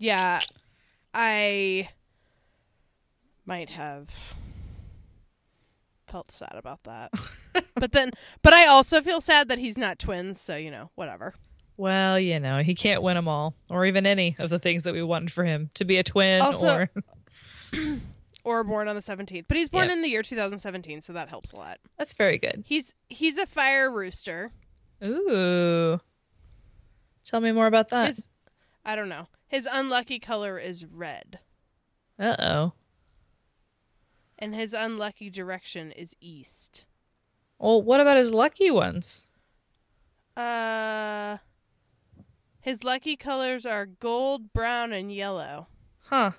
Yeah, 0.00 0.40
I 1.14 1.88
might 3.44 3.70
have 3.70 4.08
felt 6.08 6.32
sad 6.32 6.54
about 6.54 6.82
that. 6.82 7.12
but 7.76 7.92
then, 7.92 8.10
but 8.42 8.52
I 8.52 8.66
also 8.66 9.00
feel 9.00 9.20
sad 9.20 9.48
that 9.48 9.58
he's 9.58 9.78
not 9.78 10.00
twins. 10.00 10.40
So 10.40 10.56
you 10.56 10.72
know, 10.72 10.90
whatever. 10.96 11.34
Well, 11.76 12.18
you 12.18 12.40
know, 12.40 12.62
he 12.62 12.74
can't 12.74 13.02
win 13.02 13.14
them 13.14 13.28
all, 13.28 13.54
or 13.70 13.84
even 13.86 14.04
any 14.06 14.34
of 14.40 14.50
the 14.50 14.58
things 14.58 14.82
that 14.82 14.94
we 14.94 15.02
wanted 15.02 15.30
for 15.30 15.44
him 15.44 15.70
to 15.74 15.84
be 15.84 15.98
a 15.98 16.02
twin 16.02 16.40
Also- 16.42 16.74
or. 16.76 16.90
or 18.46 18.62
born 18.64 18.86
on 18.86 18.94
the 18.94 19.02
17th. 19.02 19.44
But 19.48 19.56
he's 19.56 19.68
born 19.68 19.88
Yep. 19.88 19.96
in 19.96 20.02
the 20.02 20.08
year 20.08 20.22
2017, 20.22 21.00
so 21.02 21.12
that 21.12 21.28
helps 21.28 21.50
a 21.52 21.56
lot. 21.56 21.78
That's 21.98 22.14
very 22.14 22.38
good. 22.38 22.62
He's 22.66 22.94
he's 23.08 23.36
a 23.38 23.44
fire 23.46 23.90
rooster. 23.90 24.52
Ooh. 25.04 26.00
Tell 27.24 27.40
me 27.40 27.50
more 27.52 27.66
about 27.66 27.88
that. 27.90 28.06
His 28.06 28.28
I 28.84 28.94
don't 28.94 29.08
know. 29.08 29.26
His 29.48 29.68
unlucky 29.70 30.18
color 30.20 30.58
is 30.58 30.86
red, 30.86 31.40
Uh 32.18 32.36
oh. 32.38 32.72
and 34.38 34.54
his 34.54 34.72
unlucky 34.72 35.28
direction 35.28 35.90
is 35.92 36.14
east. 36.20 36.86
Well, 37.58 37.82
what 37.82 38.00
about 38.00 38.16
his 38.16 38.32
lucky 38.32 38.70
ones? 38.70 39.26
Uh 40.36 41.38
his 42.60 42.82
lucky 42.84 43.16
colors 43.16 43.64
are 43.66 43.86
gold, 43.86 44.52
brown, 44.52 44.92
and 44.92 45.12
yellow. 45.14 45.66
Huh. 46.10 46.32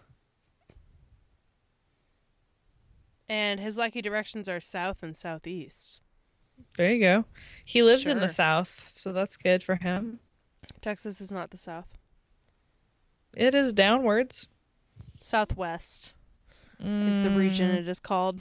And 3.30 3.60
his 3.60 3.78
lucky 3.78 4.02
directions 4.02 4.48
are 4.48 4.60
south 4.60 5.04
and 5.04 5.16
southeast. 5.16 6.02
There 6.78 6.92
you 6.92 7.02
go. 7.02 7.26
He 7.64 7.84
lives 7.84 8.08
in 8.08 8.20
the 8.20 8.30
South, 8.30 8.90
so 8.94 9.12
that's 9.14 9.38
good 9.38 9.64
for 9.64 9.76
him. 9.76 10.20
Texas 10.82 11.20
is 11.22 11.32
not 11.32 11.52
the 11.52 11.58
south. 11.58 11.98
It 13.36 13.54
is 13.54 13.74
downwards. 13.74 14.48
Southwest 15.22 16.14
is 16.80 17.22
the 17.22 17.30
region 17.32 17.72
Mm. 17.72 17.80
it 17.80 17.88
is 17.88 18.00
called. 18.00 18.40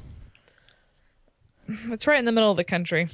It's 1.68 2.06
right 2.06 2.18
in 2.18 2.24
the 2.24 2.32
middle 2.32 2.50
of 2.50 2.56
the 2.56 2.64
country. 2.64 3.08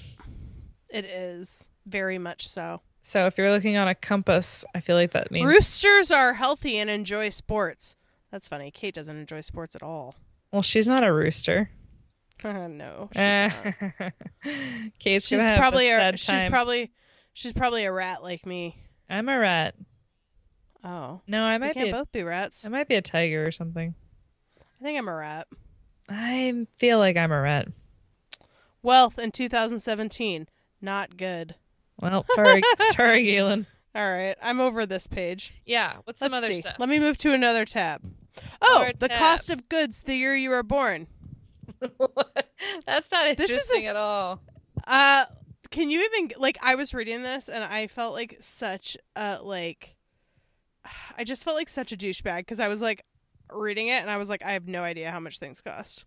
It 0.89 1.05
is 1.05 1.69
very 1.87 2.19
much 2.19 2.47
so. 2.47 2.83
So 3.01 3.27
if 3.27 3.37
you're 3.39 3.51
looking 3.51 3.77
on 3.77 3.89
a 3.89 3.95
compass, 3.95 4.65
I 4.75 4.81
feel 4.81 4.95
like 4.97 5.13
that 5.13 5.31
means 5.31 5.47
Roosters 5.47 6.11
are 6.11 6.35
healthy 6.35 6.77
and 6.77 6.89
enjoy 6.91 7.31
sports. 7.31 7.97
That's 8.31 8.47
funny. 8.47 8.71
Kate 8.71 8.95
doesn't 8.95 9.17
enjoy 9.17 9.41
sports 9.41 9.75
at 9.75 9.83
all. 9.83 10.15
Well, 10.53 10.63
she's 10.63 10.87
not 10.87 11.03
a 11.05 11.13
rooster. 11.13 11.71
no, 12.45 13.09
she's. 13.15 13.23
Kate's 14.99 15.27
She's 15.27 15.41
gonna 15.41 15.57
probably 15.57 15.89
a 15.91 15.97
a 15.97 16.01
sad 16.01 16.21
she's 16.21 16.43
time. 16.43 16.51
probably 16.51 16.91
she's 17.33 17.53
probably 17.53 17.85
a 17.85 17.93
rat 17.93 18.23
like 18.23 18.45
me. 18.47 18.77
I'm 19.09 19.29
a 19.29 19.39
rat. 19.39 19.75
Oh, 20.85 21.21
No, 21.29 21.45
I 21.45 21.55
we 21.55 21.59
might 21.59 21.75
can't 21.75 21.87
be. 21.87 21.91
A, 21.91 21.93
both 21.93 22.11
be 22.13 22.23
rats. 22.25 22.67
I 22.67 22.69
might 22.69 22.89
be 22.89 22.97
a 22.97 23.03
tiger 23.03 23.47
or 23.47 23.53
something. 23.53 23.95
I 24.81 24.85
think 24.85 24.99
I'm 24.99 25.07
a 25.09 25.15
rat. 25.15 25.47
I 26.09 26.67
feel 26.77 26.99
like 26.99 27.17
I'm 27.17 27.31
a 27.31 27.41
rat. 27.41 27.69
Wealth 28.83 29.17
in 29.19 29.31
2017, 29.31 30.49
not 30.81 31.17
good. 31.17 31.55
Well, 32.01 32.27
sorry, 32.35 32.63
sorry, 32.97 33.23
Galen. 33.25 33.67
All 33.95 34.11
right, 34.11 34.37
I'm 34.43 34.61
over 34.61 34.85
this 34.85 35.07
page. 35.07 35.55
Yeah. 35.65 35.99
What's 36.03 36.19
some 36.19 36.33
Let's 36.33 36.45
other 36.47 36.55
see. 36.57 36.61
stuff? 36.63 36.77
Let 36.81 36.89
me 36.89 36.99
move 36.99 37.17
to 37.19 37.33
another 37.33 37.65
tab. 37.65 38.03
Oh, 38.61 38.91
the 38.99 39.09
cost 39.09 39.51
of 39.51 39.69
goods 39.69 40.03
the 40.03 40.15
year 40.15 40.35
you 40.35 40.51
were 40.51 40.63
born. 40.63 41.07
That's 42.87 43.11
not 43.11 43.37
This 43.37 43.51
is 43.51 43.57
a- 43.57 43.61
interesting 43.77 43.87
at 43.87 43.97
all. 43.97 44.41
Uh, 44.87 45.25
can 45.71 45.91
you 45.91 46.03
even 46.05 46.33
like? 46.39 46.59
I 46.63 46.75
was 46.75 46.95
reading 46.95 47.23
this 47.23 47.49
and 47.49 47.63
I 47.65 47.87
felt 47.87 48.15
like 48.15 48.37
such 48.41 48.97
a 49.17 49.39
like. 49.43 49.95
I 51.19 51.25
just 51.25 51.45
felt 51.45 51.57
like 51.57 51.69
such 51.69 51.93
a 51.93 51.97
douchebag 51.97 52.39
because 52.39 52.61
I 52.61 52.69
was 52.69 52.81
like 52.81 53.05
reading 53.53 53.89
it 53.89 54.01
and 54.01 54.11
I 54.11 54.17
was 54.19 54.29
like, 54.29 54.45
I 54.45 54.53
have 54.53 54.67
no 54.67 54.83
idea 54.83 55.11
how 55.11 55.21
much 55.21 55.39
things 55.39 55.61
cost. 55.61 56.05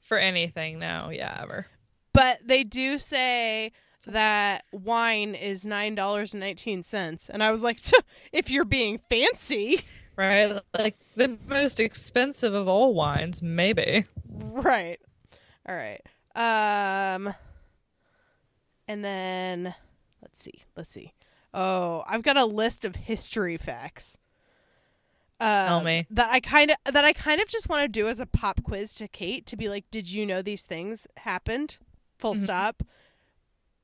For 0.00 0.18
anything 0.18 0.78
now, 0.78 1.10
yeah, 1.10 1.38
ever. 1.42 1.66
But 2.14 2.38
they 2.44 2.64
do 2.64 2.96
say 2.98 3.72
that 4.06 4.64
wine 4.72 5.34
is 5.34 5.66
nine 5.66 5.94
dollars 5.94 6.32
and 6.32 6.40
nineteen 6.40 6.82
cents, 6.82 7.28
and 7.28 7.42
I 7.42 7.50
was 7.50 7.62
like, 7.62 7.78
if 8.32 8.50
you're 8.50 8.64
being 8.64 8.98
fancy, 9.10 9.82
Right? 10.18 10.60
Like 10.76 10.96
the 11.14 11.38
most 11.46 11.78
expensive 11.78 12.52
of 12.52 12.66
all 12.66 12.92
wines, 12.92 13.40
maybe. 13.40 14.04
right? 14.28 14.98
All 15.68 15.76
right. 15.76 16.00
Um, 16.34 17.32
and 18.88 19.04
then 19.04 19.74
let's 20.20 20.42
see, 20.42 20.62
let's 20.76 20.92
see. 20.92 21.14
Oh, 21.54 22.02
I've 22.08 22.22
got 22.22 22.36
a 22.36 22.44
list 22.44 22.84
of 22.84 22.96
history 22.96 23.56
facts. 23.56 24.18
Um, 25.40 25.84
me. 25.84 26.04
that 26.10 26.32
I 26.32 26.40
kind 26.40 26.72
of 26.72 26.92
that 26.92 27.04
I 27.04 27.12
kind 27.12 27.40
of 27.40 27.46
just 27.46 27.68
want 27.68 27.84
to 27.84 27.88
do 27.88 28.08
as 28.08 28.18
a 28.18 28.26
pop 28.26 28.64
quiz 28.64 28.92
to 28.96 29.06
Kate 29.06 29.46
to 29.46 29.56
be 29.56 29.68
like, 29.68 29.84
did 29.92 30.10
you 30.12 30.26
know 30.26 30.42
these 30.42 30.64
things 30.64 31.06
happened? 31.18 31.78
Full 32.18 32.34
Mhm. 32.34 32.38
stop. 32.42 32.82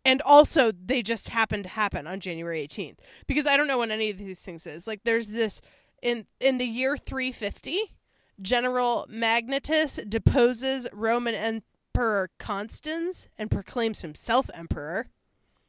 And 0.04 0.20
also, 0.22 0.72
they 0.72 1.00
just 1.00 1.28
happened 1.28 1.62
to 1.62 1.70
happen 1.70 2.08
on 2.08 2.18
January 2.18 2.60
18th 2.60 2.98
because 3.28 3.46
I 3.46 3.56
don't 3.56 3.68
know 3.68 3.78
when 3.78 3.92
any 3.92 4.10
of 4.10 4.18
these 4.18 4.40
things 4.40 4.66
is. 4.66 4.86
Like, 4.88 5.04
there's 5.04 5.28
this 5.28 5.60
in 6.04 6.26
in 6.38 6.58
the 6.58 6.66
year 6.66 6.96
350, 6.96 7.96
General 8.40 9.06
Magnentius 9.10 9.98
deposes 10.08 10.86
Roman 10.92 11.34
Emperor 11.34 12.30
Constans 12.38 13.28
and 13.36 13.50
proclaims 13.50 14.02
himself 14.02 14.48
emperor. 14.54 15.08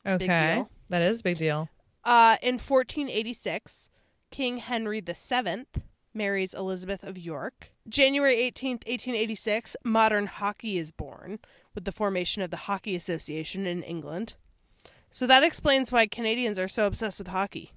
Okay. 0.06 0.27
deal. 0.27 0.70
That 0.89 1.01
is 1.01 1.22
a 1.22 1.24
big 1.24 1.39
deal. 1.39 1.70
Uh, 2.04 2.38
in 2.44 2.56
1486, 2.56 3.89
King 4.30 4.58
Henry 4.58 5.01
VII 5.01 5.65
marries 6.13 6.54
Elizabeth 6.54 7.04
of 7.04 7.18
York. 7.18 7.72
January 7.89 8.36
18th, 8.36 8.86
1886, 8.86 9.75
modern 9.84 10.27
hockey 10.27 10.77
is 10.77 10.92
born 10.92 11.39
with 11.74 11.86
the 11.86 11.92
formation 11.92 12.44
of 12.44 12.51
the 12.51 12.58
Hockey 12.58 12.96
Association 12.96 13.65
in 13.65 13.82
England. 13.82 14.36
So 15.10 15.25
that 15.25 15.44
explains 15.44 15.92
why 15.92 16.06
Canadians 16.08 16.60
are 16.60 16.68
so 16.68 16.86
obsessed 16.86 17.20
with 17.20 17.30
hockey. 17.30 17.72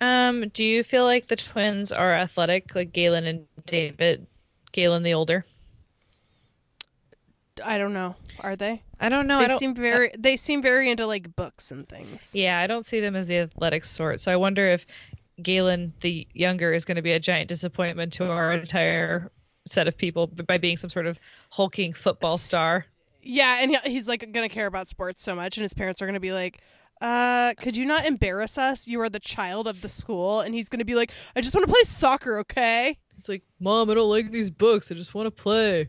Um, 0.00 0.48
do 0.48 0.64
you 0.64 0.84
feel 0.84 1.04
like 1.04 1.28
the 1.28 1.36
twins 1.36 1.90
are 1.92 2.14
athletic, 2.14 2.74
like 2.74 2.92
Galen 2.92 3.24
and 3.24 3.46
David? 3.64 4.26
Galen 4.72 5.02
the 5.02 5.14
older. 5.14 5.46
I 7.64 7.78
don't 7.78 7.94
know. 7.94 8.16
Are 8.40 8.56
they? 8.56 8.82
I 9.00 9.08
don't 9.08 9.26
know. 9.26 9.38
I 9.38 9.42
they 9.42 9.48
don't. 9.48 9.58
seem 9.58 9.74
very 9.74 10.10
they 10.18 10.36
seem 10.36 10.60
very 10.60 10.90
into 10.90 11.06
like 11.06 11.34
books 11.34 11.70
and 11.70 11.88
things. 11.88 12.30
yeah, 12.34 12.60
I 12.60 12.66
don't 12.66 12.84
see 12.84 13.00
them 13.00 13.16
as 13.16 13.26
the 13.26 13.38
athletic 13.38 13.84
sort. 13.84 14.20
So 14.20 14.30
I 14.32 14.36
wonder 14.36 14.68
if 14.68 14.86
Galen 15.42 15.94
the 16.00 16.26
younger 16.34 16.74
is 16.74 16.84
going 16.84 16.96
to 16.96 17.02
be 17.02 17.12
a 17.12 17.20
giant 17.20 17.48
disappointment 17.48 18.12
to 18.14 18.30
our 18.30 18.52
entire 18.52 19.30
set 19.66 19.88
of 19.88 19.96
people 19.96 20.26
by 20.26 20.58
being 20.58 20.76
some 20.76 20.90
sort 20.90 21.06
of 21.06 21.18
hulking 21.52 21.92
football 21.92 22.38
star. 22.38 22.86
Yeah, 23.22 23.58
and 23.60 23.76
he's 23.84 24.06
like 24.06 24.20
going 24.32 24.48
to 24.48 24.54
care 24.54 24.66
about 24.66 24.88
sports 24.88 25.22
so 25.22 25.34
much 25.34 25.56
and 25.56 25.62
his 25.62 25.74
parents 25.74 26.00
are 26.00 26.06
going 26.06 26.14
to 26.14 26.20
be 26.20 26.32
like 26.32 26.60
uh, 27.00 27.54
could 27.60 27.76
you 27.76 27.84
not 27.86 28.06
embarrass 28.06 28.56
us? 28.58 28.88
You 28.88 29.00
are 29.02 29.08
the 29.10 29.20
child 29.20 29.66
of 29.68 29.80
the 29.82 29.88
school. 29.88 30.40
And 30.40 30.54
he's 30.54 30.68
going 30.68 30.78
to 30.78 30.84
be 30.84 30.94
like, 30.94 31.10
I 31.34 31.40
just 31.40 31.54
want 31.54 31.66
to 31.66 31.72
play 31.72 31.82
soccer, 31.84 32.38
okay? 32.38 32.98
He's 33.14 33.28
like, 33.28 33.42
"Mom, 33.58 33.88
I 33.90 33.94
don't 33.94 34.10
like 34.10 34.30
these 34.30 34.50
books. 34.50 34.90
I 34.90 34.94
just 34.94 35.14
want 35.14 35.26
to 35.26 35.30
play." 35.30 35.88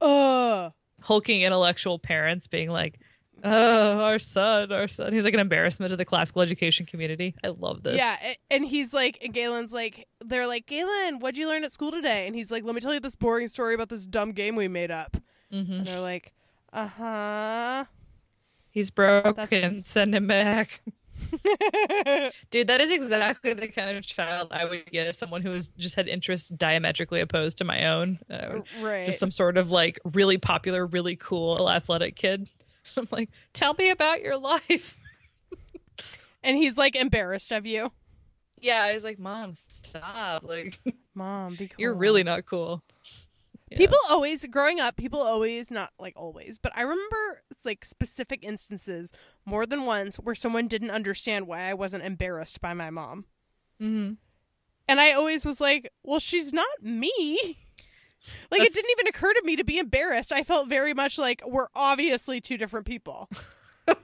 Uh, 0.00 0.70
hulking 1.02 1.42
intellectual 1.42 1.98
parents 1.98 2.46
being 2.46 2.70
like, 2.70 2.98
"Oh, 3.44 4.00
our 4.00 4.18
son, 4.18 4.72
our 4.72 4.88
son." 4.88 5.12
He's 5.12 5.24
like 5.24 5.34
an 5.34 5.40
embarrassment 5.40 5.90
to 5.90 5.96
the 5.96 6.04
classical 6.04 6.40
education 6.42 6.86
community. 6.86 7.34
I 7.44 7.48
love 7.48 7.82
this. 7.82 7.96
Yeah, 7.96 8.16
and 8.50 8.64
he's 8.64 8.94
like, 8.94 9.18
and 9.22 9.34
Galen's 9.34 9.72
like, 9.72 10.06
they're 10.24 10.46
like, 10.46 10.66
Galen, 10.66 11.18
what'd 11.18 11.36
you 11.36 11.48
learn 11.48 11.64
at 11.64 11.72
school 11.72 11.90
today? 11.90 12.26
And 12.26 12.34
he's 12.36 12.50
like, 12.50 12.64
let 12.64 12.74
me 12.74 12.80
tell 12.80 12.94
you 12.94 13.00
this 13.00 13.16
boring 13.16 13.48
story 13.48 13.74
about 13.74 13.88
this 13.88 14.06
dumb 14.06 14.32
game 14.32 14.54
we 14.56 14.68
made 14.68 14.90
up. 14.90 15.16
hmm 15.50 15.56
And 15.72 15.86
they're 15.86 16.00
like, 16.00 16.32
uh 16.72 16.86
huh. 16.88 17.84
He's 18.78 18.90
broken. 18.90 19.34
That's- 19.34 19.88
Send 19.88 20.14
him 20.14 20.28
back. 20.28 20.80
Dude, 22.52 22.68
that 22.68 22.80
is 22.80 22.92
exactly 22.92 23.52
the 23.52 23.66
kind 23.66 23.98
of 23.98 24.06
child 24.06 24.48
I 24.52 24.64
would 24.64 24.86
get 24.92 25.08
as 25.08 25.18
someone 25.18 25.42
who 25.42 25.50
has 25.52 25.66
just 25.76 25.96
had 25.96 26.06
interests 26.06 26.48
diametrically 26.48 27.20
opposed 27.20 27.58
to 27.58 27.64
my 27.64 27.86
own. 27.86 28.20
Uh, 28.30 28.60
right. 28.80 29.04
Just 29.06 29.18
some 29.18 29.32
sort 29.32 29.56
of 29.58 29.72
like 29.72 29.98
really 30.04 30.38
popular, 30.38 30.86
really 30.86 31.16
cool 31.16 31.68
athletic 31.68 32.14
kid. 32.14 32.48
So 32.84 33.00
I'm 33.02 33.08
like, 33.10 33.30
tell 33.52 33.74
me 33.74 33.90
about 33.90 34.22
your 34.22 34.36
life. 34.36 34.96
and 36.44 36.56
he's 36.56 36.78
like 36.78 36.94
embarrassed 36.94 37.50
of 37.50 37.66
you. 37.66 37.90
Yeah, 38.60 38.82
I 38.84 38.94
was 38.94 39.02
like, 39.02 39.18
Mom, 39.18 39.52
stop. 39.54 40.44
Like, 40.44 40.78
Mom, 41.14 41.56
be 41.56 41.66
cool. 41.66 41.76
you're 41.78 41.94
really 41.94 42.22
not 42.22 42.46
cool. 42.46 42.82
Yeah. 43.70 43.78
People 43.78 43.98
always 44.08 44.44
growing 44.46 44.80
up, 44.80 44.96
people 44.96 45.20
always 45.20 45.70
not 45.70 45.90
like 45.98 46.14
always, 46.16 46.58
but 46.58 46.72
I 46.74 46.82
remember 46.82 47.42
like 47.64 47.84
specific 47.84 48.42
instances 48.42 49.12
more 49.44 49.66
than 49.66 49.84
once 49.84 50.16
where 50.16 50.34
someone 50.34 50.68
didn't 50.68 50.90
understand 50.90 51.46
why 51.46 51.62
I 51.62 51.74
wasn't 51.74 52.04
embarrassed 52.04 52.60
by 52.60 52.74
my 52.74 52.90
mom. 52.90 53.26
hmm 53.78 54.12
And 54.88 55.00
I 55.00 55.12
always 55.12 55.44
was 55.44 55.60
like, 55.60 55.92
well, 56.02 56.20
she's 56.20 56.52
not 56.52 56.82
me. 56.82 57.58
Like 58.50 58.62
it 58.62 58.74
didn't 58.74 58.90
even 58.98 59.06
occur 59.06 59.32
to 59.32 59.42
me 59.44 59.54
to 59.56 59.64
be 59.64 59.78
embarrassed. 59.78 60.32
I 60.32 60.42
felt 60.42 60.68
very 60.68 60.92
much 60.92 61.18
like 61.18 61.40
we're 61.46 61.68
obviously 61.74 62.40
two 62.40 62.58
different 62.58 62.84
people. 62.84 63.30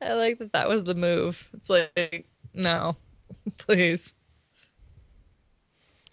I 0.00 0.14
like 0.14 0.38
that 0.38 0.52
that 0.52 0.68
was 0.68 0.84
the 0.84 0.94
move. 0.94 1.50
It's 1.54 1.70
like, 1.70 2.26
no, 2.54 2.96
please. 3.58 4.14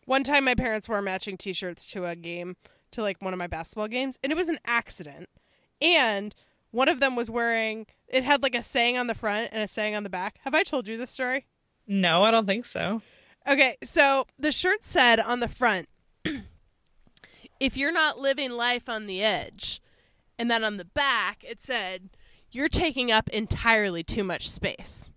One 0.05 0.23
time 0.23 0.43
my 0.43 0.55
parents 0.55 0.89
wore 0.89 1.01
matching 1.01 1.37
t-shirts 1.37 1.85
to 1.91 2.05
a 2.05 2.15
game 2.15 2.55
to 2.91 3.01
like 3.01 3.21
one 3.21 3.33
of 3.33 3.39
my 3.39 3.47
basketball 3.47 3.87
games 3.87 4.17
and 4.23 4.31
it 4.31 4.35
was 4.35 4.49
an 4.49 4.59
accident. 4.65 5.29
And 5.81 6.35
one 6.71 6.89
of 6.89 6.99
them 6.99 7.15
was 7.15 7.29
wearing 7.29 7.85
it 8.07 8.23
had 8.23 8.43
like 8.43 8.55
a 8.55 8.63
saying 8.63 8.97
on 8.97 9.07
the 9.07 9.15
front 9.15 9.49
and 9.51 9.63
a 9.63 9.67
saying 9.67 9.95
on 9.95 10.03
the 10.03 10.09
back. 10.09 10.39
Have 10.43 10.53
I 10.53 10.63
told 10.63 10.87
you 10.87 10.97
this 10.97 11.11
story? 11.11 11.45
No, 11.87 12.23
I 12.23 12.31
don't 12.31 12.45
think 12.45 12.65
so. 12.65 13.01
Okay, 13.47 13.75
so 13.83 14.25
the 14.39 14.51
shirt 14.51 14.85
said 14.85 15.19
on 15.19 15.39
the 15.39 15.49
front, 15.49 15.89
if 17.59 17.75
you're 17.75 17.91
not 17.91 18.17
living 18.19 18.51
life 18.51 18.87
on 18.87 19.05
the 19.05 19.23
edge. 19.23 19.81
And 20.39 20.49
then 20.49 20.63
on 20.63 20.77
the 20.77 20.85
back, 20.85 21.43
it 21.47 21.61
said, 21.61 22.09
you're 22.51 22.69
taking 22.69 23.11
up 23.11 23.29
entirely 23.29 24.03
too 24.03 24.23
much 24.23 24.49
space. 24.49 25.11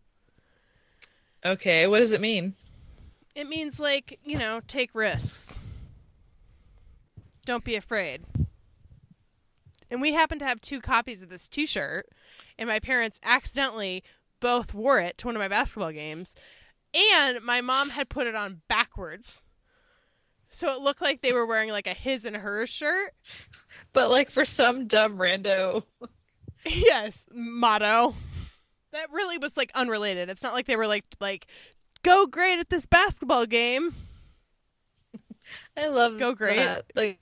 Okay, 1.44 1.86
what 1.86 2.00
does 2.00 2.12
it 2.12 2.20
mean? 2.20 2.54
It 3.36 3.46
means, 3.46 3.78
like, 3.78 4.18
you 4.24 4.38
know, 4.38 4.62
take 4.66 4.90
risks. 4.94 5.66
Don't 7.44 7.64
be 7.64 7.76
afraid. 7.76 8.22
And 9.90 10.00
we 10.00 10.14
happen 10.14 10.38
to 10.38 10.46
have 10.46 10.60
two 10.62 10.80
copies 10.80 11.22
of 11.22 11.28
this 11.28 11.46
t 11.46 11.66
shirt, 11.66 12.08
and 12.58 12.66
my 12.66 12.80
parents 12.80 13.20
accidentally 13.22 14.02
both 14.40 14.72
wore 14.72 15.00
it 15.00 15.18
to 15.18 15.26
one 15.26 15.36
of 15.36 15.40
my 15.40 15.48
basketball 15.48 15.92
games. 15.92 16.34
And 16.94 17.42
my 17.42 17.60
mom 17.60 17.90
had 17.90 18.08
put 18.08 18.26
it 18.26 18.34
on 18.34 18.62
backwards. 18.68 19.42
So 20.48 20.72
it 20.72 20.80
looked 20.80 21.02
like 21.02 21.20
they 21.20 21.34
were 21.34 21.44
wearing 21.44 21.70
like 21.70 21.86
a 21.86 21.92
his 21.92 22.24
and 22.24 22.38
hers 22.38 22.70
shirt. 22.70 23.12
But 23.92 24.10
like 24.10 24.30
for 24.30 24.46
some 24.46 24.86
dumb 24.86 25.18
rando. 25.18 25.82
yes, 26.66 27.26
motto. 27.30 28.14
That 28.92 29.12
really 29.12 29.36
was 29.36 29.58
like 29.58 29.70
unrelated. 29.74 30.30
It's 30.30 30.42
not 30.42 30.54
like 30.54 30.66
they 30.66 30.76
were 30.76 30.86
like 30.86 31.04
like 31.20 31.46
go 32.02 32.26
great 32.26 32.58
at 32.58 32.70
this 32.70 32.86
basketball 32.86 33.46
game. 33.46 33.94
I 35.76 35.86
love 35.88 36.18
Go 36.18 36.34
great. 36.34 36.56
that. 36.56 36.84
Like 36.94 37.20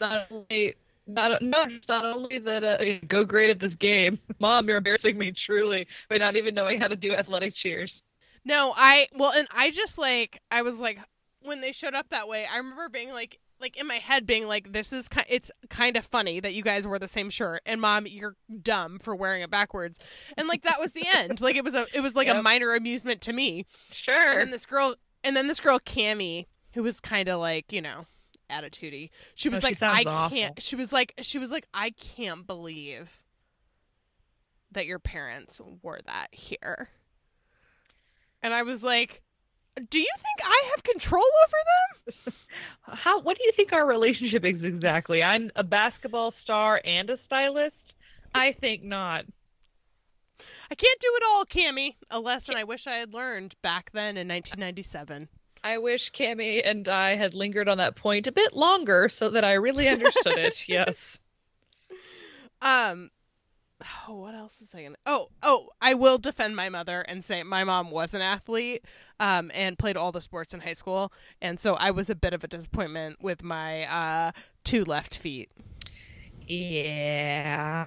not 0.00 0.26
only 0.30 0.74
not 1.06 1.40
no, 1.42 1.66
just 1.66 1.88
not 1.88 2.04
only 2.04 2.38
that 2.38 2.62
uh, 2.62 3.06
go 3.06 3.24
great 3.24 3.50
at 3.50 3.58
this 3.58 3.74
game. 3.74 4.18
Mom, 4.38 4.68
you're 4.68 4.76
embarrassing 4.76 5.16
me 5.16 5.32
truly 5.32 5.86
by 6.08 6.18
not 6.18 6.36
even 6.36 6.54
knowing 6.54 6.80
how 6.80 6.88
to 6.88 6.96
do 6.96 7.12
athletic 7.12 7.54
cheers. 7.54 8.02
No, 8.44 8.72
I 8.76 9.08
well, 9.14 9.32
and 9.32 9.48
I 9.54 9.70
just 9.70 9.98
like 9.98 10.40
I 10.50 10.62
was 10.62 10.80
like 10.80 11.00
when 11.42 11.60
they 11.60 11.72
showed 11.72 11.94
up 11.94 12.10
that 12.10 12.28
way. 12.28 12.46
I 12.46 12.58
remember 12.58 12.88
being 12.88 13.10
like 13.10 13.38
like 13.60 13.76
in 13.76 13.86
my 13.86 13.96
head 13.96 14.26
being 14.26 14.46
like 14.46 14.72
this 14.72 14.92
is 14.92 15.08
ki- 15.08 15.22
it's 15.28 15.50
kind 15.70 15.96
of 15.96 16.04
funny 16.06 16.40
that 16.40 16.54
you 16.54 16.62
guys 16.62 16.86
wore 16.86 16.98
the 16.98 17.08
same 17.08 17.30
shirt 17.30 17.60
and 17.66 17.80
mom 17.80 18.06
you're 18.06 18.36
dumb 18.62 18.98
for 18.98 19.14
wearing 19.16 19.42
it 19.42 19.50
backwards. 19.50 19.98
And 20.36 20.48
like 20.48 20.62
that 20.62 20.80
was 20.80 20.92
the 20.92 21.04
end. 21.16 21.40
Like 21.40 21.56
it 21.56 21.64
was 21.64 21.74
a 21.74 21.86
it 21.92 22.00
was 22.00 22.14
like 22.16 22.28
a 22.28 22.42
minor 22.42 22.74
amusement 22.74 23.20
to 23.22 23.32
me. 23.32 23.66
Sure. 24.04 24.38
and 24.38 24.52
this 24.52 24.66
girl 24.66 24.94
and 25.24 25.36
then 25.36 25.46
this 25.48 25.60
girl 25.60 25.78
Cammy 25.78 26.46
who 26.74 26.82
was 26.82 27.00
kind 27.00 27.28
of 27.28 27.40
like 27.40 27.72
you 27.72 27.82
know 27.82 28.06
attitudey 28.50 29.10
she 29.34 29.48
was 29.50 29.62
Oh, 29.62 29.66
like 29.66 29.78
sounds 29.78 30.06
I 30.06 30.10
awful. 30.10 30.36
can't 30.36 30.62
she 30.62 30.74
was 30.76 30.92
like 30.92 31.12
she 31.20 31.38
was 31.38 31.50
like 31.50 31.66
I 31.74 31.90
can't 31.90 32.46
believe 32.46 33.24
that 34.72 34.86
your 34.86 34.98
parents 34.98 35.60
wore 35.82 35.98
that 36.06 36.28
here. 36.32 36.90
And 38.42 38.54
I 38.54 38.62
was 38.62 38.82
like 38.84 39.22
do 39.78 39.98
you 39.98 40.12
think 40.16 40.48
I 40.48 40.70
have 40.70 40.82
control 40.82 41.24
over 41.46 41.56
them 42.24 42.34
How? 42.82 43.20
What 43.20 43.36
do 43.36 43.44
you 43.44 43.52
think 43.54 43.72
our 43.72 43.86
relationship 43.86 44.44
is 44.44 44.62
exactly? 44.62 45.22
I'm 45.22 45.50
a 45.56 45.62
basketball 45.62 46.32
star 46.42 46.80
and 46.84 47.10
a 47.10 47.18
stylist. 47.26 47.76
I 48.34 48.52
think 48.52 48.82
not. 48.82 49.24
I 50.70 50.74
can't 50.74 51.00
do 51.00 51.12
it 51.16 51.22
all, 51.28 51.44
Cammy. 51.44 51.96
A 52.10 52.20
lesson 52.20 52.56
I 52.56 52.64
wish 52.64 52.86
I 52.86 52.94
had 52.94 53.12
learned 53.12 53.56
back 53.62 53.90
then 53.92 54.16
in 54.16 54.28
1997. 54.28 55.28
I 55.64 55.78
wish 55.78 56.12
Cami 56.12 56.62
and 56.64 56.88
I 56.88 57.16
had 57.16 57.34
lingered 57.34 57.68
on 57.68 57.78
that 57.78 57.96
point 57.96 58.26
a 58.26 58.32
bit 58.32 58.54
longer 58.54 59.08
so 59.08 59.28
that 59.30 59.44
I 59.44 59.54
really 59.54 59.88
understood 59.88 60.38
it. 60.38 60.64
Yes. 60.68 61.20
Um, 62.60 63.10
oh, 64.08 64.14
what 64.14 64.34
else 64.34 64.60
is 64.60 64.74
I 64.74 64.82
gonna? 64.84 64.96
Oh, 65.06 65.28
oh, 65.42 65.70
I 65.80 65.94
will 65.94 66.18
defend 66.18 66.56
my 66.56 66.68
mother 66.68 67.02
and 67.02 67.24
say 67.24 67.42
my 67.42 67.64
mom 67.64 67.90
was 67.90 68.14
an 68.14 68.22
athlete, 68.22 68.84
um, 69.20 69.50
and 69.54 69.78
played 69.78 69.96
all 69.96 70.12
the 70.12 70.20
sports 70.20 70.54
in 70.54 70.60
high 70.60 70.74
school, 70.74 71.12
and 71.40 71.60
so 71.60 71.74
I 71.74 71.90
was 71.90 72.10
a 72.10 72.14
bit 72.14 72.34
of 72.34 72.44
a 72.44 72.48
disappointment 72.48 73.22
with 73.22 73.42
my 73.42 73.84
uh 73.84 74.32
two 74.64 74.84
left 74.84 75.16
feet. 75.16 75.50
Yeah. 76.46 77.86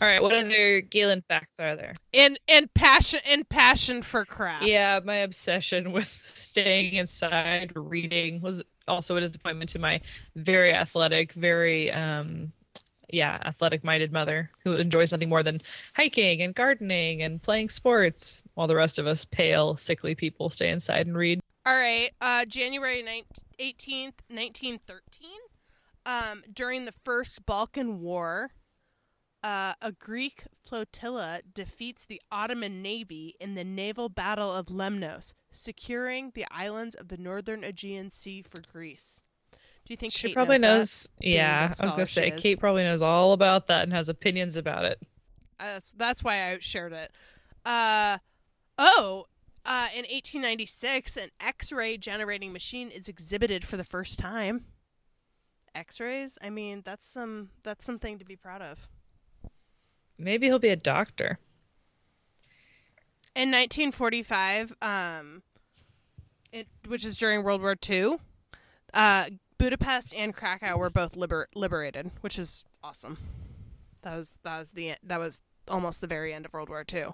All 0.00 0.06
right. 0.06 0.22
What 0.22 0.32
other 0.34 0.80
Galen 0.80 1.22
facts 1.28 1.58
are 1.58 1.76
there? 1.76 1.94
And 2.14 2.38
and 2.48 2.72
passion 2.74 3.20
and 3.26 3.48
passion 3.48 4.02
for 4.02 4.24
crafts. 4.24 4.66
Yeah, 4.66 5.00
my 5.04 5.16
obsession 5.16 5.92
with 5.92 6.06
staying 6.24 6.94
inside 6.94 7.72
reading 7.74 8.40
was 8.40 8.62
also 8.86 9.16
a 9.16 9.20
disappointment 9.20 9.70
to 9.70 9.78
my 9.78 10.00
very 10.36 10.72
athletic, 10.74 11.32
very 11.32 11.90
um 11.90 12.52
yeah, 13.08 13.38
athletic 13.44 13.84
minded 13.84 14.12
mother 14.12 14.50
who 14.64 14.74
enjoys 14.74 15.12
nothing 15.12 15.28
more 15.28 15.42
than 15.42 15.60
hiking 15.94 16.42
and 16.42 16.54
gardening 16.54 17.22
and 17.22 17.42
playing 17.42 17.68
sports 17.68 18.42
while 18.54 18.66
the 18.66 18.76
rest 18.76 18.98
of 18.98 19.06
us 19.06 19.24
pale, 19.24 19.76
sickly 19.76 20.14
people 20.14 20.50
stay 20.50 20.70
inside 20.70 21.06
and 21.06 21.16
read. 21.16 21.40
All 21.66 21.74
right. 21.74 22.10
Uh, 22.20 22.44
January 22.44 23.02
19- 23.02 23.24
18th, 23.58 24.22
1913. 24.28 25.30
Um, 26.06 26.42
during 26.52 26.84
the 26.84 26.94
First 27.04 27.44
Balkan 27.44 28.00
War, 28.00 28.50
uh, 29.42 29.74
a 29.82 29.92
Greek 29.92 30.44
flotilla 30.64 31.40
defeats 31.52 32.04
the 32.04 32.22
Ottoman 32.30 32.82
navy 32.82 33.34
in 33.40 33.54
the 33.54 33.64
naval 33.64 34.08
battle 34.08 34.54
of 34.54 34.66
Lemnos, 34.66 35.34
securing 35.52 36.32
the 36.34 36.46
islands 36.50 36.94
of 36.94 37.08
the 37.08 37.16
northern 37.16 37.62
Aegean 37.62 38.10
Sea 38.10 38.42
for 38.42 38.62
Greece. 38.72 39.24
Do 39.88 39.94
you 39.94 39.96
think 39.96 40.12
She 40.12 40.28
Kate 40.28 40.34
probably 40.34 40.58
knows? 40.58 41.08
knows, 41.18 41.32
yeah, 41.32 41.72
I 41.80 41.84
was 41.86 41.94
going 41.94 42.04
to 42.04 42.12
say 42.12 42.30
Kate 42.30 42.60
probably 42.60 42.82
knows 42.82 43.00
all 43.00 43.32
about 43.32 43.68
that 43.68 43.84
and 43.84 43.92
has 43.94 44.10
opinions 44.10 44.58
about 44.58 44.84
it. 44.84 45.00
Uh, 45.58 45.64
that's 45.64 45.92
that's 45.92 46.22
why 46.22 46.50
I 46.50 46.58
shared 46.58 46.92
it. 46.92 47.10
Uh, 47.64 48.18
oh, 48.76 49.28
uh, 49.64 49.88
in 49.94 50.00
1896, 50.00 51.16
an 51.16 51.30
X-ray 51.40 51.96
generating 51.96 52.52
machine 52.52 52.90
is 52.90 53.08
exhibited 53.08 53.64
for 53.64 53.78
the 53.78 53.84
first 53.84 54.18
time. 54.18 54.66
X-rays? 55.74 56.36
I 56.42 56.50
mean, 56.50 56.82
that's 56.84 57.06
some 57.06 57.48
that's 57.62 57.86
something 57.86 58.18
to 58.18 58.26
be 58.26 58.36
proud 58.36 58.60
of. 58.60 58.88
Maybe 60.18 60.48
he'll 60.48 60.58
be 60.58 60.68
a 60.68 60.76
doctor. 60.76 61.38
In 63.34 63.50
1945, 63.50 64.74
um, 64.82 65.42
it, 66.52 66.68
which 66.86 67.06
is 67.06 67.16
during 67.16 67.42
World 67.42 67.62
War 67.62 67.74
II, 67.88 68.16
uh, 68.92 69.30
Budapest 69.58 70.14
and 70.14 70.34
Krakow 70.34 70.76
were 70.76 70.90
both 70.90 71.16
liber- 71.16 71.48
liberated, 71.54 72.10
which 72.20 72.38
is 72.38 72.64
awesome. 72.82 73.18
That 74.02 74.16
was 74.16 74.38
that 74.44 74.58
was 74.58 74.70
the 74.70 74.94
that 75.02 75.18
was 75.18 75.40
almost 75.68 76.00
the 76.00 76.06
very 76.06 76.32
end 76.32 76.46
of 76.46 76.52
World 76.52 76.68
War 76.68 76.84
II. 76.90 77.08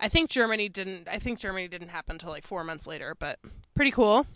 I 0.00 0.08
think 0.08 0.28
Germany 0.28 0.68
didn't. 0.68 1.08
I 1.08 1.18
think 1.18 1.38
Germany 1.38 1.68
didn't 1.68 1.88
happen 1.88 2.16
until 2.16 2.30
like 2.30 2.46
four 2.46 2.64
months 2.64 2.86
later, 2.86 3.16
but 3.18 3.38
pretty 3.74 3.92
cool. 3.92 4.26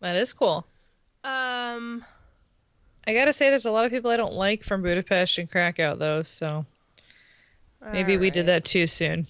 That 0.00 0.16
is 0.16 0.32
cool. 0.32 0.66
Um, 1.24 2.04
I 3.06 3.14
gotta 3.14 3.32
say, 3.32 3.50
there's 3.50 3.66
a 3.66 3.70
lot 3.70 3.84
of 3.84 3.90
people 3.90 4.10
I 4.10 4.16
don't 4.16 4.34
like 4.34 4.62
from 4.62 4.82
Budapest 4.82 5.38
and 5.38 5.50
Krakow, 5.50 5.96
though. 5.96 6.22
So 6.22 6.66
maybe 7.92 8.16
we 8.16 8.30
did 8.30 8.46
that 8.46 8.64
too 8.64 8.86
soon. 8.86 9.26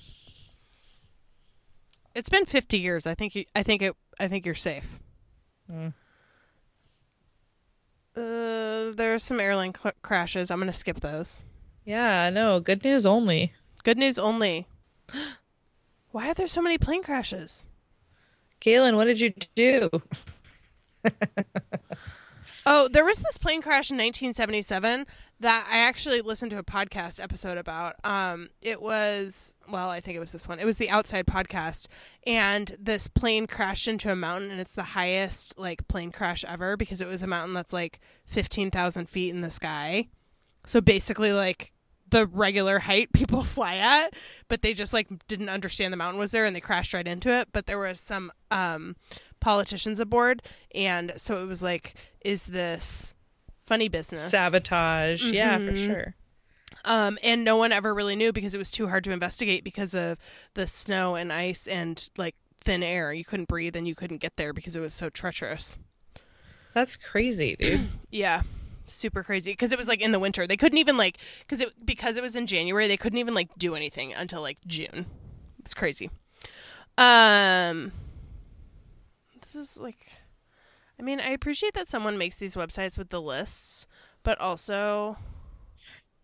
It's 2.14 2.28
been 2.28 2.46
50 2.46 2.78
years. 2.78 3.06
I 3.06 3.14
think 3.14 3.34
you, 3.34 3.44
I 3.54 3.62
think 3.62 3.82
it 3.82 3.94
I 4.18 4.28
think 4.28 4.44
you're 4.44 4.54
safe. 4.54 4.98
Hmm. 5.70 5.88
Uh, 8.16 8.92
there's 8.96 9.22
some 9.22 9.40
airline 9.40 9.74
cl- 9.74 9.94
crashes. 10.02 10.50
I'm 10.50 10.58
going 10.58 10.72
to 10.72 10.76
skip 10.76 11.00
those. 11.00 11.44
Yeah, 11.84 12.30
no, 12.30 12.60
good 12.60 12.82
news 12.82 13.04
only. 13.06 13.52
Good 13.84 13.98
news 13.98 14.18
only. 14.18 14.66
Why 16.10 16.30
are 16.30 16.34
there 16.34 16.46
so 16.46 16.62
many 16.62 16.78
plane 16.78 17.02
crashes? 17.02 17.68
Galen, 18.60 18.96
what 18.96 19.04
did 19.04 19.20
you 19.20 19.34
do? 19.54 19.90
Oh, 22.68 22.88
there 22.88 23.04
was 23.04 23.18
this 23.18 23.38
plane 23.38 23.62
crash 23.62 23.92
in 23.92 23.96
1977 23.96 25.06
that 25.38 25.68
I 25.70 25.78
actually 25.78 26.20
listened 26.20 26.50
to 26.50 26.58
a 26.58 26.64
podcast 26.64 27.22
episode 27.22 27.58
about. 27.58 27.94
Um, 28.02 28.48
it 28.60 28.82
was 28.82 29.54
well, 29.68 29.88
I 29.88 30.00
think 30.00 30.16
it 30.16 30.20
was 30.20 30.32
this 30.32 30.48
one. 30.48 30.58
It 30.58 30.64
was 30.66 30.76
the 30.76 30.90
Outside 30.90 31.26
podcast, 31.28 31.86
and 32.26 32.76
this 32.80 33.06
plane 33.06 33.46
crashed 33.46 33.86
into 33.86 34.10
a 34.10 34.16
mountain, 34.16 34.50
and 34.50 34.60
it's 34.60 34.74
the 34.74 34.82
highest 34.82 35.56
like 35.56 35.86
plane 35.86 36.10
crash 36.10 36.44
ever 36.44 36.76
because 36.76 37.00
it 37.00 37.06
was 37.06 37.22
a 37.22 37.28
mountain 37.28 37.54
that's 37.54 37.72
like 37.72 38.00
15,000 38.24 39.08
feet 39.08 39.30
in 39.30 39.42
the 39.42 39.50
sky. 39.50 40.08
So 40.66 40.80
basically, 40.80 41.32
like 41.32 41.72
the 42.10 42.26
regular 42.26 42.80
height 42.80 43.12
people 43.12 43.44
fly 43.44 43.76
at, 43.76 44.12
but 44.48 44.62
they 44.62 44.74
just 44.74 44.92
like 44.92 45.06
didn't 45.28 45.50
understand 45.50 45.92
the 45.92 45.96
mountain 45.96 46.18
was 46.18 46.32
there 46.32 46.44
and 46.44 46.56
they 46.56 46.60
crashed 46.60 46.94
right 46.94 47.06
into 47.06 47.30
it. 47.30 47.48
But 47.52 47.66
there 47.66 47.78
was 47.78 48.00
some 48.00 48.32
um, 48.50 48.96
politicians 49.40 50.00
aboard, 50.00 50.42
and 50.74 51.12
so 51.16 51.42
it 51.42 51.46
was 51.46 51.62
like, 51.62 51.94
is 52.24 52.46
this 52.46 53.14
funny 53.66 53.88
business? 53.88 54.22
Sabotage. 54.28 55.22
Yeah, 55.32 55.58
for 55.58 55.72
Mhm. 55.72 55.86
sure. 55.86 56.14
Um, 56.84 57.18
and 57.22 57.44
no 57.44 57.56
one 57.56 57.72
ever 57.72 57.92
really 57.94 58.14
knew 58.16 58.32
because 58.32 58.54
it 58.54 58.58
was 58.58 58.70
too 58.70 58.88
hard 58.88 59.02
to 59.04 59.12
investigate 59.12 59.64
because 59.64 59.94
of 59.94 60.18
the 60.54 60.66
snow 60.66 61.14
and 61.16 61.32
ice 61.32 61.66
and 61.66 62.08
like 62.16 62.36
thin 62.60 62.82
air. 62.82 63.12
You 63.12 63.24
couldn't 63.24 63.48
breathe 63.48 63.74
and 63.76 63.88
you 63.88 63.94
couldn't 63.94 64.18
get 64.18 64.36
there 64.36 64.52
because 64.52 64.76
it 64.76 64.80
was 64.80 64.94
so 64.94 65.08
treacherous. 65.10 65.78
That's 66.74 66.96
crazy, 66.96 67.56
dude. 67.56 67.88
Yeah, 68.10 68.42
super 68.86 69.22
crazy 69.24 69.52
because 69.52 69.72
it 69.72 69.78
was 69.78 69.88
like 69.88 70.00
in 70.00 70.12
the 70.12 70.18
winter. 70.20 70.46
They 70.46 70.56
couldn't 70.56 70.78
even 70.78 70.96
like 70.96 71.18
because 71.40 71.60
it 71.60 71.84
because 71.84 72.16
it 72.16 72.22
was 72.22 72.36
in 72.36 72.46
January. 72.46 72.86
They 72.86 72.96
couldn't 72.96 73.18
even 73.18 73.34
like 73.34 73.48
do 73.58 73.74
anything 73.74 74.14
until 74.14 74.40
like 74.42 74.58
June. 74.66 75.06
It's 75.58 75.74
crazy. 75.74 76.08
Um, 76.96 77.92
is 79.56 79.78
like, 79.78 80.06
I 80.98 81.02
mean, 81.02 81.20
I 81.20 81.30
appreciate 81.30 81.74
that 81.74 81.88
someone 81.88 82.18
makes 82.18 82.38
these 82.38 82.54
websites 82.54 82.96
with 82.96 83.10
the 83.10 83.20
lists, 83.20 83.86
but 84.22 84.40
also, 84.40 85.16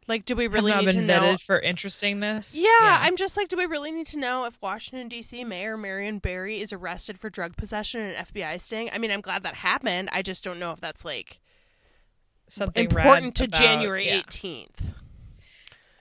like, 0.09 0.25
do 0.25 0.35
we 0.35 0.47
really 0.47 0.75
need 0.75 0.91
to 0.91 1.03
know? 1.03 1.37
for 1.37 1.61
interestingness. 1.61 2.55
Yeah, 2.57 2.99
I'm 3.01 3.17
just 3.17 3.37
like, 3.37 3.49
do 3.49 3.57
we 3.57 3.67
really 3.67 3.93
need 3.93 4.07
to 4.07 4.19
know 4.19 4.45
if 4.45 4.61
Washington 4.63 5.09
D.C. 5.09 5.45
Mayor 5.45 5.77
Marion 5.77 6.19
Barry 6.19 6.61
is 6.61 6.73
arrested 6.73 7.19
for 7.19 7.31
drug 7.31 7.57
possession 7.57 8.01
and 8.01 8.17
an 8.17 8.25
FBI 8.25 8.61
sting? 8.61 8.91
I 8.93 8.99
mean, 8.99 9.11
I'm 9.11 9.21
glad 9.21 9.43
that 9.43 9.55
happened. 9.57 10.09
I 10.13 10.23
just 10.23 10.43
don't 10.43 10.59
know 10.59 10.73
if 10.73 10.81
that's 10.81 11.05
like 11.05 11.41
something 12.49 12.85
important 12.85 13.35
to 13.37 13.45
about- 13.45 13.61
January 13.61 14.07
yeah. 14.07 14.21
18th. 14.23 14.95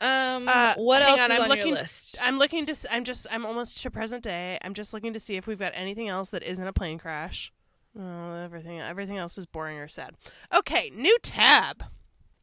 Um, 0.01 0.47
Uh, 0.49 0.73
what 0.77 1.01
else 1.03 1.21
on, 1.21 1.31
is 1.31 1.37
I'm 1.37 1.43
on 1.43 1.49
looking- 1.49 1.67
your 1.67 1.75
list? 1.77 2.17
I'm 2.21 2.39
looking 2.39 2.65
to. 2.65 2.75
I'm 2.93 3.03
just. 3.03 3.27
I'm 3.29 3.45
almost 3.45 3.81
to 3.83 3.91
present 3.91 4.23
day. 4.23 4.57
I'm 4.63 4.73
just 4.73 4.93
looking 4.93 5.13
to 5.13 5.19
see 5.19 5.35
if 5.37 5.45
we've 5.47 5.59
got 5.59 5.71
anything 5.75 6.09
else 6.09 6.31
that 6.31 6.41
isn't 6.43 6.65
a 6.65 6.73
plane 6.73 6.97
crash. 6.97 7.53
Oh, 7.97 8.33
everything. 8.33 8.79
Everything 8.81 9.17
else 9.17 9.37
is 9.37 9.45
boring 9.45 9.77
or 9.77 9.87
sad. 9.87 10.15
Okay, 10.51 10.91
new 10.95 11.17
tab. 11.21 11.83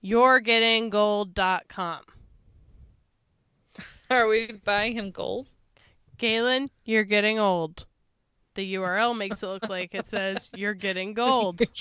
You're 0.01 0.39
getting 0.41 0.91
gold.com. 0.91 2.03
Are 4.11 4.29
we 4.29 4.53
buying 4.65 4.95
him 4.95 5.11
gold? 5.11 5.49
Galen, 6.17 6.71
you're 6.85 7.05
getting 7.05 7.39
old. 7.39 7.87
The 8.55 8.75
URL 8.75 9.17
makes 9.17 9.43
it 9.43 9.47
look 9.49 9.69
like 9.69 9.95
it 9.95 10.07
says 10.07 10.51
you're 10.55 10.75
getting 10.75 11.15
gold. 11.15 11.61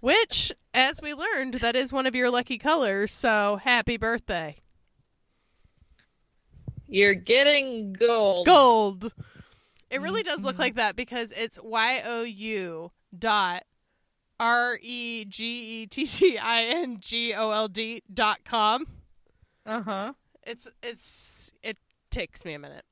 Which, 0.00 0.52
as 0.74 1.00
we 1.00 1.14
learned, 1.14 1.54
that 1.54 1.76
is 1.76 1.92
one 1.92 2.06
of 2.06 2.14
your 2.14 2.30
lucky 2.30 2.58
colors, 2.58 3.12
so 3.12 3.60
happy 3.62 3.96
birthday. 3.96 4.56
You're 6.86 7.14
getting 7.14 7.92
gold. 7.94 8.46
Gold. 8.46 9.12
It 9.90 10.00
really 10.00 10.22
does 10.22 10.44
look 10.44 10.58
like 10.58 10.74
that 10.74 10.96
because 10.96 11.32
it's 11.32 11.58
Y 11.62 12.02
O 12.04 12.22
U 12.22 12.90
dot 13.16 13.62
R 14.40 14.78
E 14.82 15.24
G 15.24 15.82
E 15.82 15.86
T 15.86 16.04
T 16.04 16.38
I 16.38 16.62
N 16.64 16.98
G 17.00 17.32
O 17.32 17.52
L 17.52 17.68
D 17.68 18.02
dot 18.12 18.40
com. 18.44 18.86
Uh 19.64 19.82
huh. 19.82 20.12
It's 20.42 20.68
it's 20.82 21.52
it 21.62 21.78
takes 22.10 22.44
me 22.44 22.54
a 22.54 22.58
minute. 22.58 22.84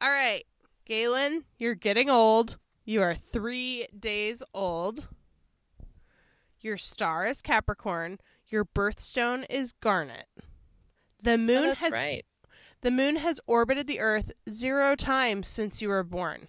All 0.00 0.10
right, 0.10 0.44
Galen, 0.84 1.44
you're 1.58 1.74
getting 1.74 2.08
old. 2.08 2.56
You 2.84 3.02
are 3.02 3.14
three 3.14 3.88
days 3.98 4.42
old. 4.54 5.08
Your 6.60 6.76
star 6.78 7.26
is 7.26 7.42
Capricorn. 7.42 8.18
Your 8.48 8.64
birthstone 8.64 9.44
is 9.50 9.72
Garnet. 9.72 10.26
The 11.22 11.38
moon 11.38 11.56
Oh, 11.64 11.66
that's 11.68 11.80
has 11.80 11.92
right. 11.94 12.24
the 12.82 12.90
moon 12.90 13.16
has 13.16 13.40
orbited 13.46 13.86
the 13.86 14.00
Earth 14.00 14.32
zero 14.48 14.94
times 14.94 15.48
since 15.48 15.82
you 15.82 15.88
were 15.88 16.04
born. 16.04 16.48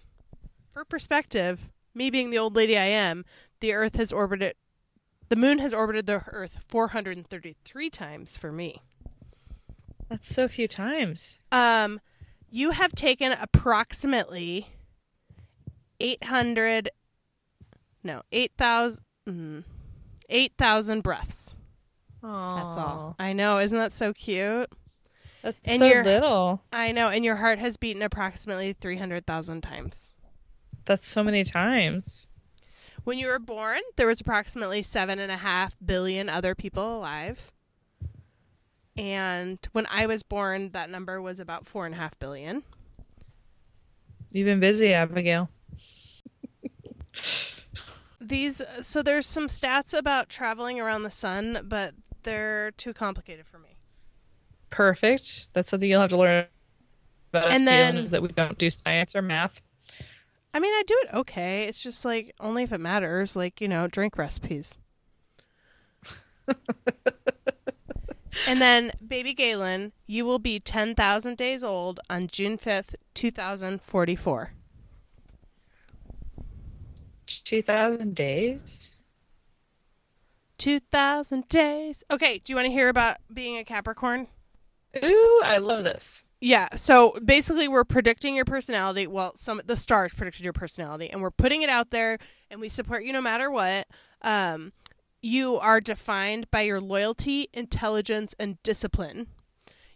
For 0.72 0.84
perspective, 0.84 1.68
me 1.94 2.10
being 2.10 2.30
the 2.30 2.38
old 2.38 2.54
lady 2.54 2.76
I 2.78 2.84
am, 2.86 3.24
the 3.60 3.72
Earth 3.72 3.96
has 3.96 4.12
orbited 4.12 4.54
the 5.28 5.36
moon 5.36 5.58
has 5.58 5.74
orbited 5.74 6.06
the 6.06 6.22
Earth 6.28 6.58
433 6.68 7.90
times 7.90 8.36
for 8.38 8.50
me. 8.50 8.82
That's 10.08 10.32
so 10.34 10.48
few 10.48 10.66
times. 10.66 11.38
Um, 11.52 12.00
you 12.50 12.70
have 12.70 12.92
taken 12.92 13.32
approximately 13.32 14.68
800, 16.00 16.90
no, 18.02 18.22
8,000, 18.32 19.04
mm, 19.28 19.64
8,000 20.28 21.02
breaths. 21.02 21.56
Oh, 22.22 22.56
That's 22.56 22.76
all. 22.76 23.16
I 23.18 23.32
know. 23.32 23.58
Isn't 23.58 23.78
that 23.78 23.92
so 23.92 24.12
cute? 24.12 24.68
That's 25.42 25.56
And 25.68 25.78
so 25.78 25.86
you're- 25.86 26.02
little. 26.04 26.62
I 26.72 26.90
know. 26.92 27.08
And 27.08 27.24
your 27.24 27.36
heart 27.36 27.58
has 27.60 27.76
beaten 27.76 28.02
approximately 28.02 28.72
300,000 28.72 29.60
times. 29.62 30.14
That's 30.84 31.08
so 31.08 31.22
many 31.22 31.44
times. 31.44 32.28
When 33.04 33.18
you 33.18 33.28
were 33.28 33.38
born, 33.38 33.80
there 33.96 34.06
was 34.06 34.20
approximately 34.20 34.82
seven 34.82 35.18
and 35.18 35.30
a 35.30 35.36
half 35.36 35.76
billion 35.84 36.28
other 36.28 36.54
people 36.54 36.98
alive. 36.98 37.52
And 38.96 39.58
when 39.72 39.86
I 39.86 40.06
was 40.06 40.22
born, 40.24 40.70
that 40.72 40.90
number 40.90 41.22
was 41.22 41.38
about 41.38 41.66
four 41.66 41.86
and 41.86 41.94
a 41.94 41.98
half 41.98 42.18
billion. 42.18 42.64
You've 44.32 44.46
been 44.46 44.60
busy, 44.60 44.92
Abigail. 44.92 45.48
These 48.28 48.60
uh, 48.60 48.82
so 48.82 49.02
there's 49.02 49.26
some 49.26 49.46
stats 49.46 49.96
about 49.96 50.28
traveling 50.28 50.78
around 50.78 51.02
the 51.02 51.10
sun, 51.10 51.64
but 51.64 51.94
they're 52.24 52.70
too 52.72 52.92
complicated 52.92 53.46
for 53.46 53.58
me. 53.58 53.78
Perfect. 54.70 55.48
That's 55.54 55.70
something 55.70 55.88
you'll 55.88 56.02
have 56.02 56.10
to 56.10 56.18
learn 56.18 56.44
about 57.32 57.46
us, 57.48 57.54
And 57.54 57.66
then- 57.66 57.96
is 57.96 58.10
that 58.10 58.20
we 58.22 58.28
don't 58.28 58.58
do 58.58 58.68
science 58.70 59.16
or 59.16 59.22
math. 59.22 59.62
I 60.52 60.60
mean, 60.60 60.72
I 60.72 60.82
do 60.86 60.96
it 61.04 61.14
okay. 61.14 61.64
It's 61.64 61.82
just 61.82 62.04
like 62.04 62.34
only 62.40 62.62
if 62.64 62.72
it 62.72 62.78
matters, 62.80 63.36
like, 63.36 63.60
you 63.60 63.68
know, 63.68 63.86
drink 63.86 64.16
recipes. 64.18 64.78
and 68.46 68.60
then 68.60 68.92
baby 69.06 69.34
Galen, 69.34 69.92
you 70.06 70.24
will 70.24 70.38
be 70.38 70.58
10,000 70.58 71.36
days 71.36 71.62
old 71.62 72.00
on 72.08 72.28
June 72.28 72.56
5th, 72.58 72.94
2044. 73.14 74.52
2,000 77.28 78.14
days? 78.14 78.92
2000 80.58 81.48
days. 81.48 82.04
Okay, 82.10 82.38
do 82.38 82.52
you 82.52 82.56
want 82.56 82.66
to 82.66 82.72
hear 82.72 82.88
about 82.88 83.18
being 83.32 83.56
a 83.56 83.64
Capricorn? 83.64 84.26
Ooh, 85.02 85.42
I 85.44 85.58
love 85.58 85.84
this. 85.84 86.04
Yeah, 86.40 86.68
so 86.76 87.18
basically 87.24 87.66
we're 87.66 87.84
predicting 87.84 88.36
your 88.36 88.44
personality. 88.44 89.06
Well, 89.06 89.34
some 89.34 89.60
the 89.64 89.76
stars 89.76 90.14
predicted 90.14 90.44
your 90.44 90.52
personality 90.52 91.10
and 91.10 91.20
we're 91.20 91.30
putting 91.30 91.62
it 91.62 91.70
out 91.70 91.90
there 91.90 92.18
and 92.50 92.60
we 92.60 92.68
support 92.68 93.04
you 93.04 93.12
no 93.12 93.20
matter 93.20 93.50
what. 93.50 93.86
Um 94.22 94.72
you 95.20 95.58
are 95.58 95.80
defined 95.80 96.48
by 96.52 96.60
your 96.62 96.80
loyalty, 96.80 97.48
intelligence, 97.52 98.36
and 98.38 98.62
discipline. 98.62 99.26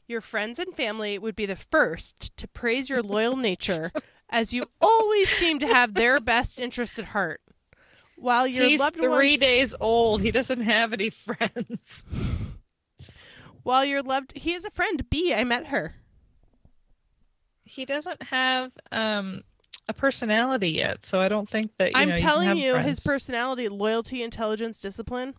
Your 0.09 0.21
friends 0.21 0.59
and 0.59 0.75
family 0.75 1.17
would 1.17 1.37
be 1.37 1.47
the 1.47 1.55
first 1.55 2.37
to 2.37 2.49
praise 2.49 2.91
your 2.91 3.03
loyal 3.03 3.37
nature 3.37 3.93
as 4.33 4.53
you 4.53 4.67
always 4.81 5.31
seem 5.31 5.59
to 5.61 5.67
have 5.67 5.95
their 5.95 6.19
best 6.19 6.59
interest 6.59 6.99
at 6.99 7.05
heart. 7.05 7.41
While 8.17 8.47
your 8.47 8.65
He's 8.65 8.81
loved 8.81 8.97
three 8.97 9.09
ones 9.09 9.41
days 9.41 9.75
old. 9.79 10.23
He 10.23 10.31
doesn't 10.31 10.63
have 10.63 10.93
any 10.93 11.11
friends. 11.11 11.79
while 13.63 13.85
your 13.85 14.03
loved 14.03 14.33
he 14.37 14.53
has 14.53 14.65
a 14.65 14.71
friend, 14.71 15.09
B, 15.11 15.35
I 15.35 15.45
met 15.45 15.67
her. 15.67 15.97
He 17.65 17.85
doesn't 17.85 18.23
have 18.23 18.73
um 18.91 19.43
a 19.89 19.93
personality 19.93 20.71
yet, 20.71 21.05
so 21.05 21.21
I 21.21 21.29
don't 21.29 21.49
think 21.49 21.73
that 21.79 21.93
you 21.93 21.99
I'm 21.99 22.11
know, 22.11 22.15
telling 22.15 22.57
you, 22.57 22.73
can 22.73 22.83
you, 22.83 22.89
his 22.89 23.01
personality, 23.01 23.69
loyalty, 23.69 24.23
intelligence, 24.23 24.79
discipline. 24.79 25.35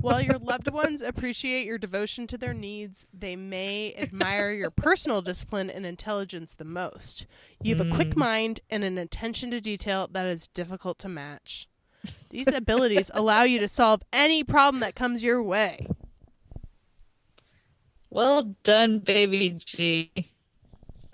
While 0.00 0.20
your 0.20 0.38
loved 0.38 0.70
ones 0.70 1.00
appreciate 1.00 1.64
your 1.66 1.78
devotion 1.78 2.26
to 2.28 2.38
their 2.38 2.54
needs, 2.54 3.06
they 3.14 3.36
may 3.36 3.94
admire 3.96 4.50
your 4.50 4.70
personal 4.70 5.22
discipline 5.22 5.70
and 5.70 5.86
intelligence 5.86 6.54
the 6.54 6.64
most. 6.64 7.26
You 7.62 7.74
have 7.76 7.86
a 7.86 7.90
Mm. 7.90 7.94
quick 7.94 8.16
mind 8.16 8.60
and 8.68 8.84
an 8.84 8.98
attention 8.98 9.50
to 9.52 9.60
detail 9.60 10.08
that 10.10 10.26
is 10.26 10.48
difficult 10.48 10.98
to 11.00 11.08
match. 11.08 11.68
These 12.30 12.48
abilities 12.48 13.10
allow 13.14 13.42
you 13.44 13.58
to 13.60 13.68
solve 13.68 14.02
any 14.12 14.42
problem 14.42 14.80
that 14.80 14.94
comes 14.94 15.22
your 15.22 15.42
way. 15.42 15.86
Well 18.10 18.54
done, 18.62 18.98
baby 18.98 19.50
G. 19.50 20.10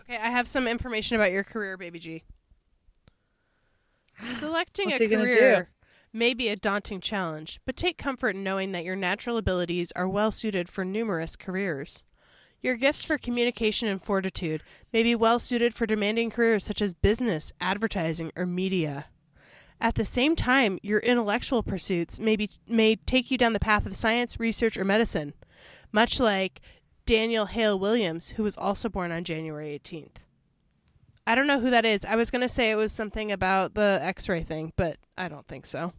Okay, 0.00 0.16
I 0.16 0.30
have 0.30 0.48
some 0.48 0.66
information 0.66 1.16
about 1.16 1.30
your 1.30 1.44
career, 1.44 1.76
baby 1.76 1.98
G. 1.98 2.22
Selecting 4.34 4.90
What's 4.90 5.00
a 5.00 5.08
career 5.08 5.68
may 6.12 6.34
be 6.34 6.48
a 6.48 6.56
daunting 6.56 7.00
challenge, 7.00 7.60
but 7.64 7.76
take 7.76 7.98
comfort 7.98 8.34
in 8.34 8.42
knowing 8.42 8.72
that 8.72 8.84
your 8.84 8.96
natural 8.96 9.36
abilities 9.36 9.92
are 9.92 10.08
well 10.08 10.30
suited 10.30 10.68
for 10.68 10.84
numerous 10.84 11.36
careers. 11.36 12.04
Your 12.60 12.76
gifts 12.76 13.04
for 13.04 13.18
communication 13.18 13.88
and 13.88 14.02
fortitude 14.02 14.62
may 14.92 15.02
be 15.02 15.14
well 15.14 15.38
suited 15.38 15.74
for 15.74 15.86
demanding 15.86 16.30
careers 16.30 16.64
such 16.64 16.82
as 16.82 16.94
business, 16.94 17.52
advertising, 17.60 18.32
or 18.36 18.46
media. 18.46 19.06
At 19.80 19.94
the 19.94 20.04
same 20.04 20.34
time, 20.34 20.80
your 20.82 20.98
intellectual 21.00 21.62
pursuits 21.62 22.18
may, 22.18 22.34
be, 22.34 22.50
may 22.66 22.96
take 22.96 23.30
you 23.30 23.38
down 23.38 23.52
the 23.52 23.60
path 23.60 23.86
of 23.86 23.94
science, 23.94 24.40
research, 24.40 24.76
or 24.76 24.84
medicine, 24.84 25.34
much 25.92 26.18
like 26.18 26.60
Daniel 27.06 27.46
Hale 27.46 27.78
Williams, 27.78 28.30
who 28.30 28.42
was 28.42 28.56
also 28.56 28.88
born 28.88 29.12
on 29.12 29.22
January 29.22 29.78
18th. 29.78 30.16
I 31.28 31.34
don't 31.34 31.46
know 31.46 31.60
who 31.60 31.68
that 31.68 31.84
is. 31.84 32.06
I 32.06 32.16
was 32.16 32.30
going 32.30 32.40
to 32.40 32.48
say 32.48 32.70
it 32.70 32.76
was 32.76 32.90
something 32.90 33.30
about 33.30 33.74
the 33.74 33.98
x 34.00 34.30
ray 34.30 34.42
thing, 34.42 34.72
but 34.76 34.96
I 35.18 35.28
don't 35.28 35.46
think 35.46 35.66
so. 35.66 35.92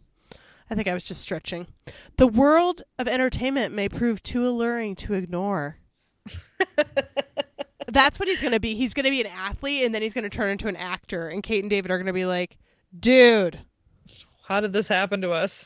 I 0.68 0.74
think 0.74 0.88
I 0.88 0.92
was 0.92 1.04
just 1.04 1.20
stretching. 1.20 1.68
The 2.16 2.26
world 2.26 2.82
of 2.98 3.06
entertainment 3.06 3.72
may 3.72 3.88
prove 3.88 4.24
too 4.24 4.44
alluring 4.44 4.96
to 4.96 5.14
ignore. 5.14 5.76
That's 7.86 8.18
what 8.18 8.28
he's 8.28 8.40
going 8.40 8.54
to 8.54 8.60
be. 8.60 8.74
He's 8.74 8.92
going 8.92 9.04
to 9.04 9.10
be 9.10 9.20
an 9.20 9.28
athlete 9.28 9.84
and 9.84 9.94
then 9.94 10.02
he's 10.02 10.14
going 10.14 10.28
to 10.28 10.36
turn 10.36 10.50
into 10.50 10.66
an 10.66 10.74
actor. 10.74 11.28
And 11.28 11.44
Kate 11.44 11.62
and 11.62 11.70
David 11.70 11.92
are 11.92 11.96
going 11.98 12.06
to 12.06 12.12
be 12.12 12.26
like, 12.26 12.56
dude, 12.98 13.60
How 14.48 14.60
did 14.60 14.72
this 14.72 14.88
happen 14.88 15.20
to 15.20 15.30
us? 15.30 15.64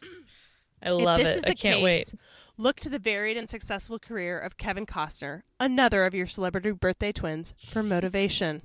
I 0.83 0.91
love 0.91 1.21
it. 1.21 1.27
is 1.27 1.45
I 1.45 1.53
a 1.53 1.55
can't 1.55 1.77
case, 1.77 1.83
wait. 1.83 2.15
Look 2.59 2.81
to 2.81 2.91
the 2.91 2.99
varied 2.99 3.39
and 3.39 3.49
successful 3.49 3.99
career 3.99 4.39
of 4.39 4.59
Kevin 4.59 4.85
Costner, 4.85 5.43
another 5.59 6.05
of 6.05 6.13
your 6.15 6.27
celebrity 6.27 6.71
birthday 6.71 7.13
twins, 7.13 7.55
for 7.71 7.83
motivation. 7.83 8.61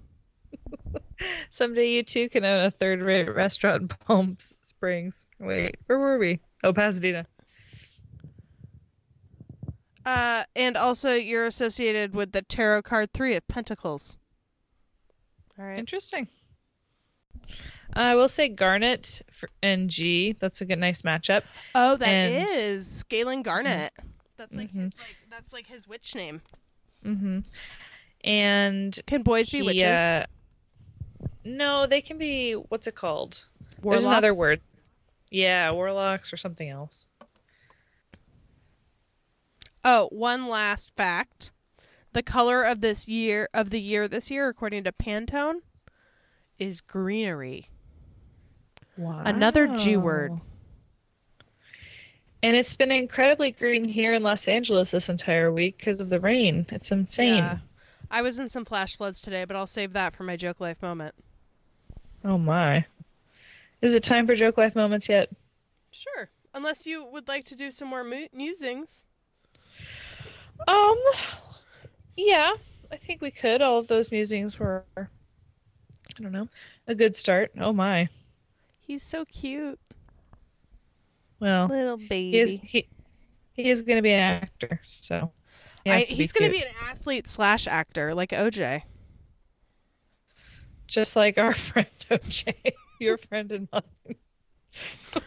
Someday 1.50 1.90
you 1.90 2.04
too 2.04 2.30
can 2.30 2.46
own 2.46 2.62
a 2.64 2.72
third 2.72 3.02
rate 3.02 3.28
restaurant 3.34 3.82
in 3.84 3.88
Palm 3.90 4.38
Springs. 4.62 5.26
Wait, 5.40 5.76
where 5.88 6.00
were 6.00 6.18
we? 6.18 6.40
Oh, 6.64 6.74
Pasadena. 6.74 7.26
Uh, 10.06 10.44
and 10.56 10.76
also, 10.78 11.14
you're 11.14 11.46
associated 11.46 12.16
with 12.16 12.32
the 12.32 12.42
tarot 12.42 12.82
card 12.84 13.14
three 13.14 13.36
of 13.36 13.48
Pentacles. 13.48 14.18
All 15.60 15.66
right. 15.66 15.78
Interesting. 15.78 16.28
I 17.94 18.16
will 18.16 18.30
say 18.30 18.48
Garnet 18.50 19.22
and 19.62 19.90
G. 19.90 20.36
That's 20.40 20.62
a 20.62 20.66
good, 20.66 20.80
nice 20.80 21.02
matchup. 21.02 21.44
Oh, 21.76 21.98
that 21.98 22.32
is 22.32 23.02
And- 23.02 23.10
Galen 23.10 23.42
Garnet. 23.44 23.92
That's 24.38 24.56
like 24.56 24.72
Mhm. 24.72 24.86
his 24.86 24.94
like 24.98 25.16
that's 25.30 25.52
like 25.54 25.68
his 25.68 25.86
witch 25.88 26.16
name. 26.16 26.42
Mm 27.04 27.20
hmm 27.20 27.40
And 28.24 29.00
Can 29.06 29.22
boys 29.24 29.50
be 29.50 29.62
witches? 29.62 29.84
uh, 29.84 30.26
no, 31.44 31.86
they 31.86 32.02
can 32.02 32.18
be. 32.18 32.54
What's 32.54 32.88
it 32.88 32.96
called? 32.96 33.46
There's 33.82 34.06
another 34.06 34.36
word. 34.36 34.62
Yeah, 35.32 35.72
warlocks 35.72 36.34
or 36.34 36.38
something 36.38 36.70
else. 36.70 37.06
Oh, 39.84 40.10
one 40.12 40.48
last 40.48 40.96
fact: 40.96 41.52
the 42.14 42.24
color 42.24 42.64
of 42.64 42.82
this 42.82 43.08
year 43.08 43.50
of 43.54 43.70
the 43.70 43.80
year 43.80 44.08
this 44.08 44.30
year, 44.30 44.48
according 44.50 44.84
to 44.84 44.92
Pantone, 44.92 45.62
is 46.58 46.82
greenery. 46.82 47.70
Wow. 48.98 49.22
Another 49.26 49.68
G 49.78 49.96
word. 49.96 50.34
And 52.42 52.56
it's 52.56 52.76
been 52.76 52.92
incredibly 52.92 53.52
green 53.52 53.86
here 53.86 54.14
in 54.14 54.24
Los 54.24 54.48
Angeles 54.48 54.92
this 54.92 55.10
entire 55.10 55.52
week 55.52 55.78
because 55.78 56.00
of 56.00 56.10
the 56.10 56.20
rain. 56.20 56.66
It's 56.70 56.90
insane. 56.90 57.38
Yeah. 57.38 57.58
I 58.10 58.22
was 58.22 58.40
in 58.40 58.50
some 58.50 58.66
flash 58.66 58.96
floods 58.96 59.22
today, 59.22 59.46
but 59.46 59.56
I'll 59.56 59.68
save 59.68 59.94
that 59.94 60.16
for 60.16 60.24
my 60.24 60.36
joke 60.36 60.60
life 60.60 60.82
moment. 60.82 61.16
Oh 62.24 62.38
my. 62.38 62.86
Is 63.82 63.94
it 63.94 64.04
time 64.04 64.28
for 64.28 64.36
joke 64.36 64.58
life 64.58 64.76
moments 64.76 65.08
yet? 65.10 65.30
Sure, 65.92 66.30
unless 66.54 66.86
you 66.86 67.04
would 67.06 67.28
like 67.28 67.46
to 67.46 67.56
do 67.56 67.72
some 67.72 67.88
more 67.88 68.04
mu- 68.04 68.28
musings. 68.34 69.06
Um, 70.68 70.98
yeah, 72.18 72.54
I 72.92 72.98
think 72.98 73.22
we 73.22 73.32
could. 73.32 73.62
All 73.62 73.80
of 73.80 73.88
those 73.88 74.12
musings 74.12 74.60
were, 74.60 74.84
I 74.98 75.06
don't 76.22 76.32
know, 76.34 76.48
a 76.88 76.94
good 76.96 77.16
start. 77.16 77.52
Oh 77.60 77.72
my. 77.74 78.10
He's 78.82 79.04
so 79.04 79.24
cute, 79.26 79.80
Well, 81.40 81.68
little 81.68 81.98
baby. 81.98 82.32
he 82.32 82.40
is 82.40 82.58
he 82.64 82.88
he 83.54 83.70
is 83.70 83.82
going 83.82 83.98
to 83.98 84.02
be 84.02 84.12
an 84.12 84.20
actor, 84.20 84.82
so 84.86 85.32
he 85.86 85.92
I, 85.92 86.00
has 86.00 86.08
to 86.08 86.16
be 86.16 86.18
he's 86.24 86.32
going 86.34 86.52
to 86.52 86.58
be 86.58 86.64
an 86.64 86.74
athlete 86.84 87.28
slash 87.28 87.68
actor, 87.68 88.14
like 88.14 88.32
OJ. 88.32 88.82
Just 90.90 91.16
like 91.16 91.38
our 91.38 91.54
friend 91.68 91.88
OJ, 92.10 92.54
your 93.00 93.18
friend 93.18 93.52
and 93.52 93.68
mine. 93.72 94.16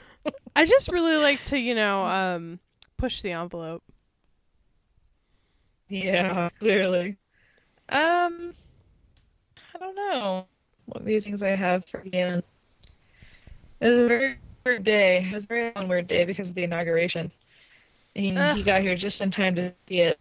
I 0.56 0.64
just 0.64 0.90
really 0.90 1.16
like 1.16 1.44
to, 1.46 1.58
you 1.58 1.74
know, 1.74 2.04
um, 2.04 2.58
push 2.98 3.22
the 3.22 3.32
envelope. 3.32 3.82
Yeah, 5.88 6.48
clearly. 6.58 7.16
Um, 7.88 8.54
I 9.74 9.78
don't 9.78 9.94
know 9.94 10.46
what 10.86 11.04
musings 11.04 11.42
I 11.42 11.50
have 11.50 11.84
for 11.86 12.00
Galen. 12.00 12.42
It 13.80 13.86
was 13.86 13.98
a 13.98 14.08
very 14.08 14.38
weird 14.64 14.84
day. 14.84 15.26
It 15.28 15.34
was 15.34 15.44
a 15.44 15.48
very 15.48 15.72
long, 15.74 15.88
weird 15.88 16.06
day 16.06 16.24
because 16.24 16.48
of 16.48 16.54
the 16.54 16.64
inauguration. 16.64 17.32
And 18.14 18.24
he 18.24 18.60
Ugh. 18.60 18.64
got 18.64 18.82
here 18.82 18.94
just 18.94 19.20
in 19.20 19.30
time 19.30 19.54
to 19.56 19.72
see 19.88 20.00
it. 20.00 20.18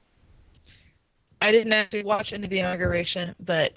I 1.42 1.52
didn't 1.52 1.74
actually 1.74 2.04
watch 2.04 2.34
into 2.34 2.48
the 2.48 2.60
inauguration, 2.60 3.36
but 3.40 3.72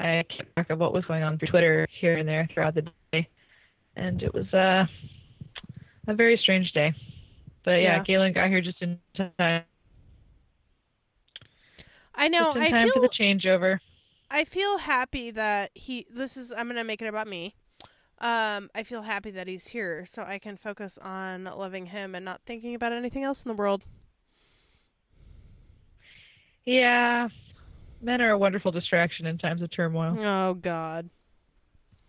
I 0.00 0.24
kept 0.36 0.54
track 0.54 0.70
of 0.70 0.78
what 0.78 0.92
was 0.94 1.04
going 1.04 1.22
on 1.22 1.38
through 1.38 1.48
Twitter 1.48 1.86
here 2.00 2.16
and 2.16 2.28
there 2.28 2.48
throughout 2.52 2.74
the 2.74 2.86
day. 3.12 3.28
And 3.96 4.22
it 4.22 4.32
was 4.32 4.52
uh, 4.54 4.86
a 6.06 6.14
very 6.14 6.38
strange 6.42 6.72
day. 6.72 6.94
But 7.64 7.82
yeah, 7.82 7.96
Yeah. 7.96 8.02
Galen 8.02 8.32
got 8.32 8.48
here 8.48 8.60
just 8.62 8.80
in 8.80 8.98
time. 9.38 9.64
I 12.14 12.28
know. 12.28 12.54
Just 12.54 12.56
in 12.56 12.62
I 12.62 12.70
time 12.70 12.88
for 12.88 12.94
feel. 12.94 13.02
the 13.02 13.08
changeover. 13.08 13.78
I 14.30 14.44
feel 14.44 14.78
happy 14.78 15.30
that 15.32 15.70
he. 15.74 16.06
This 16.10 16.36
is. 16.36 16.52
I'm 16.52 16.68
gonna 16.68 16.84
make 16.84 17.02
it 17.02 17.06
about 17.06 17.26
me. 17.28 17.54
Um, 18.18 18.70
I 18.74 18.82
feel 18.84 19.02
happy 19.02 19.30
that 19.32 19.48
he's 19.48 19.68
here, 19.68 20.04
so 20.06 20.22
I 20.22 20.38
can 20.38 20.56
focus 20.56 20.98
on 20.98 21.44
loving 21.44 21.86
him 21.86 22.14
and 22.14 22.24
not 22.24 22.42
thinking 22.46 22.74
about 22.74 22.92
anything 22.92 23.24
else 23.24 23.42
in 23.42 23.48
the 23.48 23.54
world. 23.54 23.82
Yeah, 26.64 27.28
men 28.00 28.20
are 28.20 28.30
a 28.30 28.38
wonderful 28.38 28.72
distraction 28.72 29.26
in 29.26 29.38
times 29.38 29.62
of 29.62 29.70
turmoil. 29.70 30.16
Oh 30.18 30.54
God. 30.54 31.10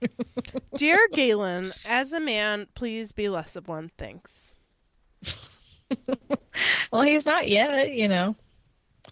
Dear 0.75 1.07
Galen, 1.13 1.73
as 1.85 2.11
a 2.13 2.19
man, 2.19 2.67
please 2.73 3.11
be 3.11 3.29
less 3.29 3.55
of 3.55 3.67
one. 3.67 3.91
Thanks. 3.97 4.59
well, 6.91 7.03
he's 7.03 7.25
not 7.25 7.47
yet, 7.47 7.91
you 7.91 8.07
know. 8.07 8.35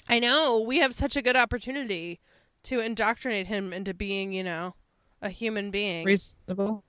I 0.07 0.19
know 0.19 0.59
we 0.59 0.77
have 0.79 0.93
such 0.95 1.15
a 1.15 1.21
good 1.21 1.35
opportunity 1.35 2.19
to 2.63 2.79
indoctrinate 2.79 3.47
him 3.47 3.71
into 3.73 3.93
being, 3.93 4.33
you 4.33 4.43
know, 4.43 4.75
a 5.21 5.29
human 5.29 5.69
being. 5.71 6.05
Reasonable. 6.05 6.83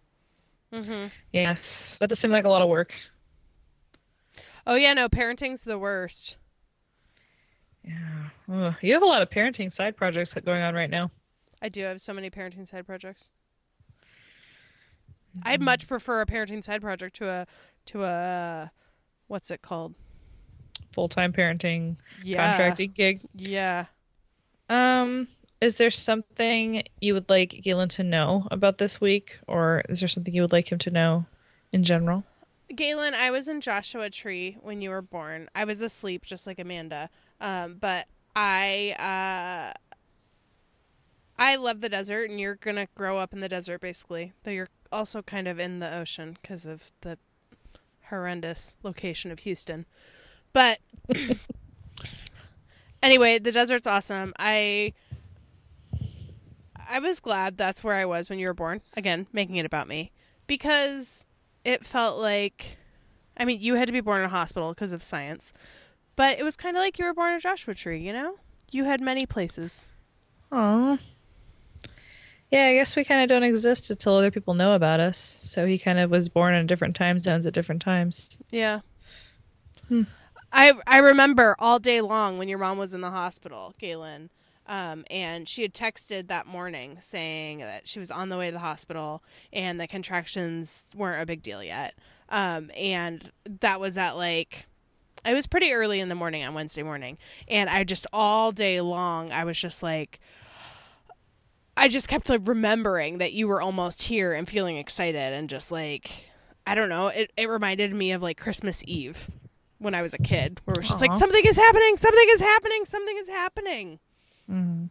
hmm 0.73 1.07
Yes, 1.33 1.97
that 2.01 2.09
does 2.09 2.19
seem 2.19 2.31
like 2.31 2.45
a 2.45 2.49
lot 2.49 2.63
of 2.63 2.69
work. 2.69 2.93
Oh 4.67 4.77
yeah, 4.77 4.95
no, 4.95 5.09
parenting's 5.09 5.65
the 5.65 5.79
worst. 5.79 6.39
Yeah, 7.85 8.29
Ugh. 8.53 8.75
you 8.83 8.93
have 8.93 9.03
a 9.03 9.07
lot 9.07 9.23
of 9.23 9.31
parenting 9.31 9.73
side 9.73 9.97
projects 9.97 10.35
going 10.45 10.63
on 10.63 10.75
right 10.75 10.91
now. 10.91 11.11
I 11.63 11.69
do 11.69 11.83
have 11.83 12.01
so 12.01 12.13
many 12.13 12.31
parenting 12.31 12.67
side 12.69 12.87
projects. 12.87 13.31
I'd 15.45 15.61
much 15.61 15.87
prefer 15.87 16.21
a 16.21 16.27
parenting 16.27 16.63
side 16.65 16.81
project 16.83 17.17
to 17.17 17.29
a 17.29 17.47
to 17.87 18.05
a 18.05 18.71
what's 19.29 19.51
it 19.51 19.63
called? 19.63 19.95
Full 20.93 21.09
time 21.09 21.33
parenting 21.33 21.97
Yeah. 22.23 22.49
contracting 22.49 22.91
gig. 22.93 23.21
Yeah. 23.35 23.87
Um, 24.69 25.29
is 25.61 25.77
there 25.77 25.91
something 25.91 26.83
you 27.01 27.15
would 27.15 27.29
like 27.29 27.51
Galen 27.63 27.89
to 27.91 28.03
know 28.03 28.47
about 28.51 28.79
this 28.79 29.01
week, 29.01 29.39
or 29.47 29.83
is 29.89 30.01
there 30.01 30.09
something 30.09 30.35
you 30.35 30.43
would 30.43 30.53
like 30.53 30.71
him 30.71 30.79
to 30.79 30.91
know 30.91 31.27
in 31.73 31.85
general? 31.85 32.25
Galen, 32.75 33.15
I 33.15 33.31
was 33.31 33.49
in 33.49 33.61
Joshua 33.61 34.11
Tree 34.11 34.57
when 34.63 34.81
you 34.81 34.91
were 34.91 35.03
born. 35.03 35.49
I 35.55 35.65
was 35.65 35.83
asleep 35.83 36.25
just 36.25 36.47
like 36.47 36.59
Amanda. 36.59 37.11
Um, 37.41 37.77
but 37.81 38.07
I 38.37 38.95
uh 38.99 39.79
I 41.39 41.57
love 41.57 41.81
the 41.81 41.89
desert, 41.89 42.29
and 42.29 42.39
you're 42.39 42.57
gonna 42.57 42.89
grow 42.95 43.19
up 43.19 43.33
in 43.33 43.41
the 43.41 43.49
desert, 43.49 43.81
basically. 43.81 44.33
Though 44.45 44.51
you're 44.51 44.69
also 44.93 45.23
kind 45.23 45.49
of 45.49 45.59
in 45.59 45.79
the 45.79 45.95
ocean 45.95 46.37
because 46.41 46.67
of 46.67 46.91
the 47.01 47.19
horrendous 48.09 48.77
location 48.83 49.31
of 49.31 49.41
Houston. 49.41 49.87
But 50.53 50.81
anyway, 53.03 53.39
the 53.39 53.53
desert's 53.53 53.87
awesome. 53.87 54.35
I 54.39 54.93
I 56.89 56.99
was 56.99 57.21
glad 57.21 57.57
that's 57.57 57.83
where 57.85 57.95
I 57.95 58.05
was 58.05 58.29
when 58.29 58.39
you 58.39 58.49
were 58.49 58.55
born. 58.55 58.83
Again, 58.97 59.27
making 59.33 59.57
it 59.57 59.65
about 59.65 59.89
me 59.89 60.13
because 60.47 61.27
it 61.65 61.87
felt 61.87 62.21
like 62.21 62.77
I 63.37 63.45
mean, 63.45 63.61
you 63.61 63.77
had 63.77 63.87
to 63.87 63.93
be 63.93 64.01
born 64.01 64.21
in 64.21 64.27
a 64.27 64.29
hospital 64.29 64.71
because 64.71 64.93
of 64.93 65.03
science. 65.03 65.55
But 66.17 66.39
it 66.39 66.43
was 66.43 66.57
kind 66.57 66.77
of 66.77 66.81
like 66.81 66.99
you 66.99 67.05
were 67.05 67.15
born 67.15 67.35
a 67.35 67.41
Joshua 67.41 67.75
Tree, 67.75 68.01
you 68.01 68.13
know? 68.13 68.37
You 68.71 68.85
had 68.85 69.01
many 69.01 69.27
places. 69.27 69.93
Oh. 70.53 70.99
Yeah, 72.51 72.67
I 72.67 72.75
guess 72.75 72.97
we 72.97 73.05
kind 73.05 73.23
of 73.23 73.29
don't 73.29 73.45
exist 73.45 73.91
until 73.91 74.17
other 74.17 74.31
people 74.31 74.55
know 74.55 74.73
about 74.73 74.99
us. 74.99 75.41
So 75.45 75.67
he 75.67 75.79
kind 75.79 75.99
of 75.99 76.11
was 76.11 76.29
born 76.29 76.55
in 76.55 76.67
different 76.67 76.97
time 76.97 77.19
zones 77.19 77.47
at 77.47 77.55
different 77.55 77.81
times. 77.81 78.39
Yeah. 78.51 78.81
Hmm. 79.89 80.03
I 80.53 80.73
I 80.87 80.99
remember 80.99 81.55
all 81.59 81.79
day 81.79 82.01
long 82.01 82.39
when 82.39 82.49
your 82.49 82.59
mom 82.59 82.77
was 82.77 82.93
in 82.93 83.03
the 83.03 83.11
hospital, 83.11 83.75
Galen, 83.79 84.31
um, 84.67 85.05
and 85.11 85.49
she 85.49 85.63
had 85.63 85.73
texted 85.73 86.27
that 86.27 86.47
morning 86.47 86.99
saying 87.01 87.59
that 87.59 87.87
she 87.87 88.01
was 88.01 88.11
on 88.11 88.31
the 88.31 88.37
way 88.37 88.47
to 88.47 88.53
the 88.53 88.59
hospital 88.59 89.23
and 89.53 89.81
the 89.81 89.87
contractions 89.87 90.87
weren't 90.95 91.23
a 91.23 91.27
big 91.27 91.43
deal 91.43 91.63
yet. 91.63 91.95
Um, 92.29 92.71
and 92.77 93.31
that 93.61 93.81
was 93.81 93.97
at 93.97 94.17
like 94.17 94.67
it 95.25 95.35
was 95.35 95.47
pretty 95.47 95.73
early 95.73 96.01
in 96.01 96.09
the 96.09 96.15
morning 96.15 96.45
on 96.45 96.55
Wednesday 96.55 96.83
morning, 96.83 97.19
and 97.49 97.69
I 97.69 97.85
just 97.85 98.07
all 98.13 98.53
day 98.53 98.81
long 98.81 99.31
I 99.31 99.45
was 99.45 99.59
just 99.59 99.83
like. 99.83 100.21
I 101.77 101.89
just 101.89 102.09
kept 102.09 102.29
like 102.29 102.47
remembering 102.47 103.19
that 103.19 103.33
you 103.33 103.49
were 103.49 103.63
almost 103.63 104.03
here 104.03 104.33
and 104.33 104.47
feeling 104.47 104.77
excited 104.77 105.33
and 105.33 105.49
just 105.49 105.73
like 105.73 106.31
I 106.67 106.75
don't 106.75 106.89
know, 106.89 107.09
it, 107.09 107.33
it 107.37 107.49
reminded 107.49 107.95
me 107.95 108.13
of 108.13 108.23
like 108.23 108.39
Christmas 108.39 108.85
Eve 108.87 109.31
when 109.79 109.95
I 109.95 110.03
was 110.03 110.15
a 110.15 110.19
kid, 110.19 110.61
where 110.65 110.75
it 110.75 110.79
was 110.79 110.89
just 110.89 111.01
like 111.01 111.15
something 111.15 111.45
is 111.45 111.57
happening, 111.57 111.97
something 111.97 112.27
is 112.29 112.41
happening, 112.41 112.85
something 112.85 113.17
is 113.17 113.29
happening. 113.29 113.99
Mm-hmm. 114.51 114.85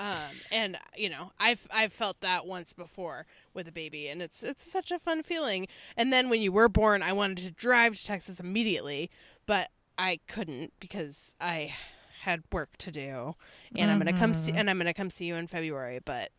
Um, 0.00 0.30
and 0.52 0.76
you 0.96 1.08
know, 1.08 1.32
I've 1.38 1.66
I've 1.72 1.92
felt 1.92 2.20
that 2.20 2.46
once 2.46 2.72
before 2.72 3.26
with 3.52 3.66
a 3.68 3.72
baby, 3.72 4.08
and 4.08 4.20
it's 4.20 4.42
it's 4.42 4.70
such 4.70 4.90
a 4.90 4.98
fun 4.98 5.22
feeling. 5.22 5.66
And 5.96 6.12
then 6.12 6.28
when 6.28 6.42
you 6.42 6.52
were 6.52 6.68
born, 6.68 7.02
I 7.02 7.12
wanted 7.12 7.38
to 7.38 7.50
drive 7.50 7.96
to 7.96 8.04
Texas 8.04 8.38
immediately, 8.38 9.10
but 9.46 9.70
I 9.98 10.20
couldn't 10.28 10.72
because 10.80 11.34
I 11.40 11.74
had 12.22 12.42
work 12.52 12.76
to 12.78 12.90
do, 12.90 13.34
and 13.76 13.90
I'm 13.90 13.98
gonna 13.98 14.12
come 14.12 14.34
see 14.34 14.52
and 14.52 14.68
I'm 14.70 14.78
gonna 14.78 14.94
come 14.94 15.10
see 15.10 15.26
you 15.26 15.34
in 15.36 15.46
February. 15.46 16.00
But 16.04 16.30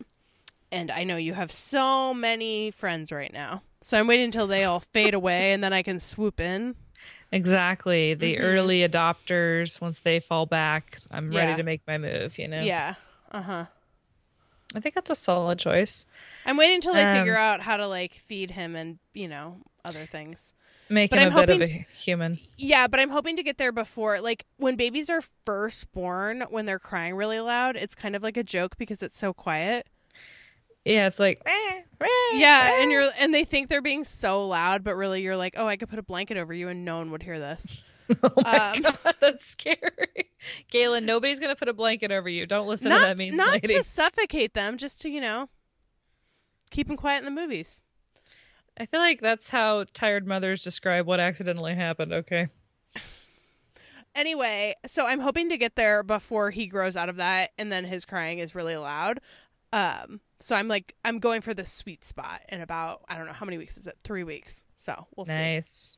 and 0.71 0.89
I 0.91 1.03
know 1.03 1.17
you 1.17 1.33
have 1.33 1.51
so 1.51 2.13
many 2.13 2.71
friends 2.71 3.11
right 3.11 3.31
now, 3.31 3.61
so 3.81 3.99
I'm 3.99 4.07
waiting 4.07 4.25
until 4.25 4.47
they 4.47 4.63
all 4.63 4.79
fade 4.93 5.13
away, 5.13 5.53
and 5.53 5.63
then 5.63 5.73
I 5.73 5.83
can 5.83 5.99
swoop 5.99 6.39
in. 6.39 6.75
Exactly. 7.31 8.13
The 8.13 8.35
Mhm. 8.37 8.41
early 8.41 8.79
adopters, 8.87 9.81
once 9.81 9.99
they 9.99 10.19
fall 10.19 10.45
back, 10.45 10.99
I'm 11.11 11.31
Yeah. 11.31 11.39
ready 11.45 11.55
to 11.57 11.63
make 11.63 11.81
my 11.87 11.97
move, 11.97 12.37
you 12.37 12.47
know? 12.47 12.63
Yeah. 12.63 12.95
Uh 13.31 13.41
huh. 13.41 13.65
I 14.75 14.79
think 14.79 14.95
that's 14.95 15.09
a 15.09 15.15
solid 15.15 15.59
choice. 15.59 16.05
I'm 16.45 16.57
waiting 16.57 16.75
until 16.75 16.93
they 16.93 17.03
Um, 17.03 17.13
figure 17.13 17.35
out 17.37 17.61
how 17.61 17.77
to 17.77 17.87
like 17.87 18.13
feed 18.13 18.51
him 18.51 18.75
and 18.75 18.99
you 19.13 19.27
know 19.27 19.57
other 19.83 20.05
things. 20.05 20.53
Make 20.89 21.09
But 21.09 21.19
him 21.19 21.29
I'm 21.29 21.37
a 21.37 21.45
bit 21.47 21.49
of 21.55 21.61
a 21.61 21.65
hoping 21.65 21.85
human. 21.95 22.39
Yeah, 22.57 22.85
but 22.87 22.99
I'm 22.99 23.09
hoping 23.09 23.35
to 23.37 23.43
get 23.43 23.57
there 23.57 23.71
before 23.71 24.21
like 24.21 24.45
when 24.57 24.75
babies 24.75 25.09
are 25.09 25.21
first 25.45 25.91
born 25.93 26.43
when 26.49 26.65
they're 26.65 26.79
crying 26.79 27.15
really 27.15 27.39
loud, 27.39 27.75
it's 27.75 27.95
kind 27.95 28.15
of 28.15 28.21
like 28.21 28.37
a 28.37 28.43
joke 28.43 28.77
because 28.77 29.01
it's 29.01 29.17
so 29.17 29.33
quiet. 29.33 29.87
Yeah, 30.83 31.07
it's 31.07 31.19
like, 31.19 31.41
"Eh, 31.45 31.81
eh, 32.01 32.07
Yeah, 32.33 32.79
and 32.81 32.91
eh." 32.91 32.93
you're 32.93 33.09
and 33.17 33.33
they 33.33 33.43
think 33.43 33.69
they're 33.69 33.81
being 33.81 34.03
so 34.03 34.45
loud, 34.47 34.83
but 34.83 34.95
really 34.95 35.23
you're 35.23 35.35
like, 35.37 35.55
"Oh, 35.57 35.67
I 35.67 35.77
could 35.77 35.89
put 35.89 35.97
a 35.97 36.03
blanket 36.03 36.37
over 36.37 36.53
you 36.53 36.67
and 36.69 36.85
no 36.85 36.97
one 36.97 37.09
would 37.11 37.23
hear 37.23 37.39
this." 37.39 37.75
Oh 38.21 38.29
my 38.43 38.69
Um, 38.69 38.81
god, 38.83 39.15
that's 39.19 39.47
scary. 39.47 40.29
Galen, 40.69 41.07
nobody's 41.07 41.39
gonna 41.39 41.55
put 41.55 41.69
a 41.69 41.73
blanket 41.73 42.11
over 42.11 42.29
you. 42.29 42.45
Don't 42.45 42.67
listen 42.67 42.91
to 42.91 42.97
not 42.97 43.01
that 43.01 43.17
mean 43.17 43.35
not 43.35 43.53
lady. 43.53 43.73
to 43.73 43.83
suffocate 43.83 44.53
them, 44.53 44.77
just 44.77 45.01
to, 45.01 45.09
you 45.09 45.19
know, 45.19 45.49
keep 46.69 46.85
them 46.87 46.97
quiet 46.97 47.17
in 47.19 47.25
the 47.25 47.31
movies. 47.41 47.81
I 48.77 48.85
feel 48.85 48.99
like 48.99 49.21
that's 49.21 49.49
how 49.49 49.85
tired 49.93 50.27
mothers 50.27 50.61
describe 50.61 51.05
what 51.05 51.19
accidentally 51.19 51.75
happened. 51.75 52.11
Okay. 52.11 52.49
Anyway, 54.13 54.75
so 54.85 55.05
I'm 55.05 55.19
hoping 55.19 55.49
to 55.49 55.57
get 55.57 55.75
there 55.75 56.03
before 56.03 56.51
he 56.51 56.67
grows 56.67 56.95
out 56.95 57.09
of 57.09 57.17
that 57.17 57.51
and 57.57 57.71
then 57.71 57.85
his 57.85 58.05
crying 58.05 58.39
is 58.39 58.55
really 58.55 58.75
loud. 58.77 59.19
Um 59.73 60.21
so 60.39 60.55
I'm 60.55 60.67
like 60.67 60.95
I'm 61.03 61.19
going 61.19 61.41
for 61.41 61.53
the 61.53 61.65
sweet 61.65 62.05
spot 62.05 62.41
in 62.49 62.61
about 62.61 63.01
I 63.09 63.17
don't 63.17 63.27
know 63.27 63.33
how 63.33 63.45
many 63.45 63.57
weeks 63.57 63.77
is 63.77 63.87
it? 63.87 63.97
3 64.03 64.23
weeks. 64.23 64.65
So, 64.75 65.07
we'll 65.15 65.25
see. 65.25 65.33
Nice. 65.33 65.97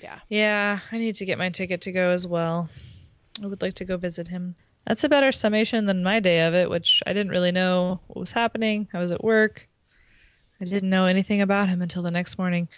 Yeah. 0.00 0.20
Yeah, 0.28 0.80
I 0.92 0.98
need 0.98 1.16
to 1.16 1.24
get 1.24 1.38
my 1.38 1.50
ticket 1.50 1.80
to 1.82 1.92
go 1.92 2.10
as 2.10 2.26
well. 2.26 2.68
I 3.42 3.46
would 3.46 3.62
like 3.62 3.74
to 3.74 3.84
go 3.84 3.96
visit 3.96 4.28
him. 4.28 4.56
That's 4.86 5.04
a 5.04 5.08
better 5.08 5.32
summation 5.32 5.86
than 5.86 6.02
my 6.02 6.20
day 6.20 6.46
of 6.46 6.54
it, 6.54 6.70
which 6.70 7.02
I 7.06 7.12
didn't 7.12 7.30
really 7.30 7.52
know 7.52 8.00
what 8.06 8.20
was 8.20 8.32
happening. 8.32 8.88
I 8.94 8.98
was 9.00 9.12
at 9.12 9.22
work. 9.24 9.68
I 10.60 10.64
didn't 10.64 10.90
know 10.90 11.06
anything 11.06 11.40
about 11.40 11.68
him 11.68 11.80
until 11.82 12.02
the 12.02 12.10
next 12.10 12.38
morning. 12.38 12.68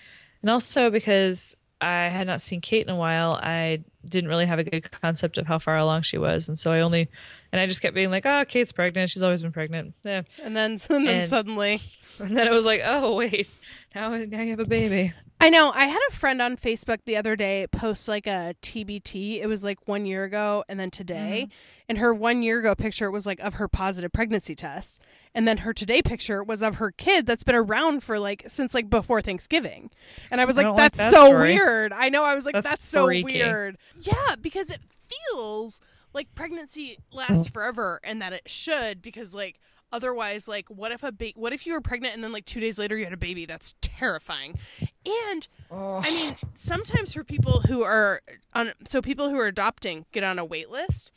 And 0.43 0.51
also 0.51 0.91
because 0.91 1.57
I 1.81 2.09
had 2.09 2.27
not 2.27 2.43
seen 2.43 2.61
Kate 2.61 2.87
in 2.87 2.91
a 2.93 2.97
while, 2.97 3.41
I 3.43 3.83
didn't 4.07 4.29
really 4.29 4.47
have 4.47 4.59
a 4.59 4.65
good 4.65 4.91
concept 4.91 5.39
of 5.39 5.47
how 5.47 5.59
far 5.59 5.77
along 5.79 6.03
she 6.03 6.19
was. 6.19 6.49
And 6.49 6.59
so 6.59 6.73
I 6.73 6.81
only, 6.81 7.09
and 7.53 7.61
I 7.61 7.67
just 7.67 7.81
kept 7.81 7.95
being 7.95 8.11
like, 8.11 8.27
oh, 8.27 8.45
Kate's 8.47 8.73
pregnant. 8.73 9.11
She's 9.11 9.23
always 9.23 9.41
been 9.43 9.53
pregnant. 9.53 9.95
Yeah. 10.05 10.23
And 10.43 10.55
then 10.57 10.73
and 10.91 11.07
then 11.07 11.21
And- 11.21 11.29
suddenly 11.29 11.81
And 12.19 12.37
then 12.37 12.47
it 12.47 12.53
was 12.53 12.67
like, 12.67 12.83
oh, 12.85 13.15
wait, 13.17 13.49
now, 13.95 14.11
now 14.17 14.41
you 14.41 14.51
have 14.51 14.61
a 14.61 14.65
baby. 14.65 15.13
I 15.43 15.49
know. 15.49 15.73
I 15.75 15.87
had 15.87 16.01
a 16.11 16.13
friend 16.13 16.43
on 16.43 16.59
Facebook 16.59 16.99
the 17.07 17.17
other 17.17 17.35
day 17.35 17.67
post 17.73 18.09
like 18.09 18.27
a 18.27 18.55
TBT. 18.63 19.41
It 19.41 19.47
was 19.47 19.65
like 19.65 19.79
one 19.89 20.05
year 20.05 20.25
ago 20.25 20.65
and 20.69 20.79
then 20.79 20.91
today. 20.91 21.47
Mm-hmm. 21.47 21.85
And 21.89 21.99
her 21.99 22.13
one 22.13 22.43
year 22.43 22.61
ago 22.61 22.75
picture 22.75 23.11
was 23.11 23.25
like 23.25 23.41
of 23.41 23.55
her 23.55 23.67
positive 23.67 24.13
pregnancy 24.13 24.55
test. 24.55 25.01
And 25.35 25.49
then 25.49 25.59
her 25.59 25.73
today 25.73 26.03
picture 26.03 26.45
was 26.45 26.63
of 26.63 26.75
her 26.77 26.91
kid 26.91 27.25
that's 27.27 27.43
been 27.43 27.55
around 27.55 28.03
for 28.03 28.19
like 28.19 28.45
since 28.49 28.75
like 28.75 28.91
before 28.91 29.23
Thanksgiving. 29.23 29.91
And 30.31 30.43
I 30.43 30.45
was 30.45 30.59
I 30.59 30.63
like, 30.63 30.67
don't 30.67 30.77
like 30.77 30.93
that's 30.93 31.11
that 31.13 31.17
so 31.19 31.27
story. 31.29 31.55
weird. 31.55 31.93
I 31.95 32.11
know. 32.11 32.23
I 32.23 32.35
was 32.35 32.45
like, 32.45 32.53
That's 32.53 32.69
that's, 32.69 32.87
so 32.87 33.07
freaky. 33.07 33.25
weird. 33.25 33.79
Yeah, 33.97 34.37
because 34.41 34.71
it 34.71 34.81
feels 35.09 35.81
like 36.13 36.35
pregnancy 36.35 36.99
lasts 37.13 37.49
forever 37.49 38.01
and 38.05 38.21
that 38.21 38.33
it 38.35 38.49
should 38.49 39.01
because 39.01 39.35
like 39.35 39.59
otherwise 39.93 40.49
like 40.49 40.69
what 40.69 40.93
if 40.93 41.03
a 41.03 41.13
ba- 41.13 41.33
what 41.35 41.53
if 41.53 41.67
you 41.67 41.73
were 41.73 41.81
pregnant 41.81 42.15
and 42.15 42.23
then 42.23 42.33
like 42.33 42.45
2 42.45 42.61
days 42.61 42.79
later 42.79 42.97
you 42.97 43.05
had 43.05 43.13
a 43.13 43.19
baby? 43.19 43.47
That's 43.47 43.75
terrifying. 43.81 44.59
And 45.05 45.49
i 45.71 46.11
mean 46.11 46.37
sometimes 46.55 47.15
for 47.15 47.25
people 47.25 47.61
who 47.63 47.83
are 47.83 48.23
on 48.55 48.73
so 48.89 49.01
people 49.01 49.31
who 49.31 49.39
are 49.39 49.47
adopting 49.47 50.07
get 50.13 50.25
on 50.25 50.39
a 50.39 50.45
wait 50.45 50.71
list 50.71 51.13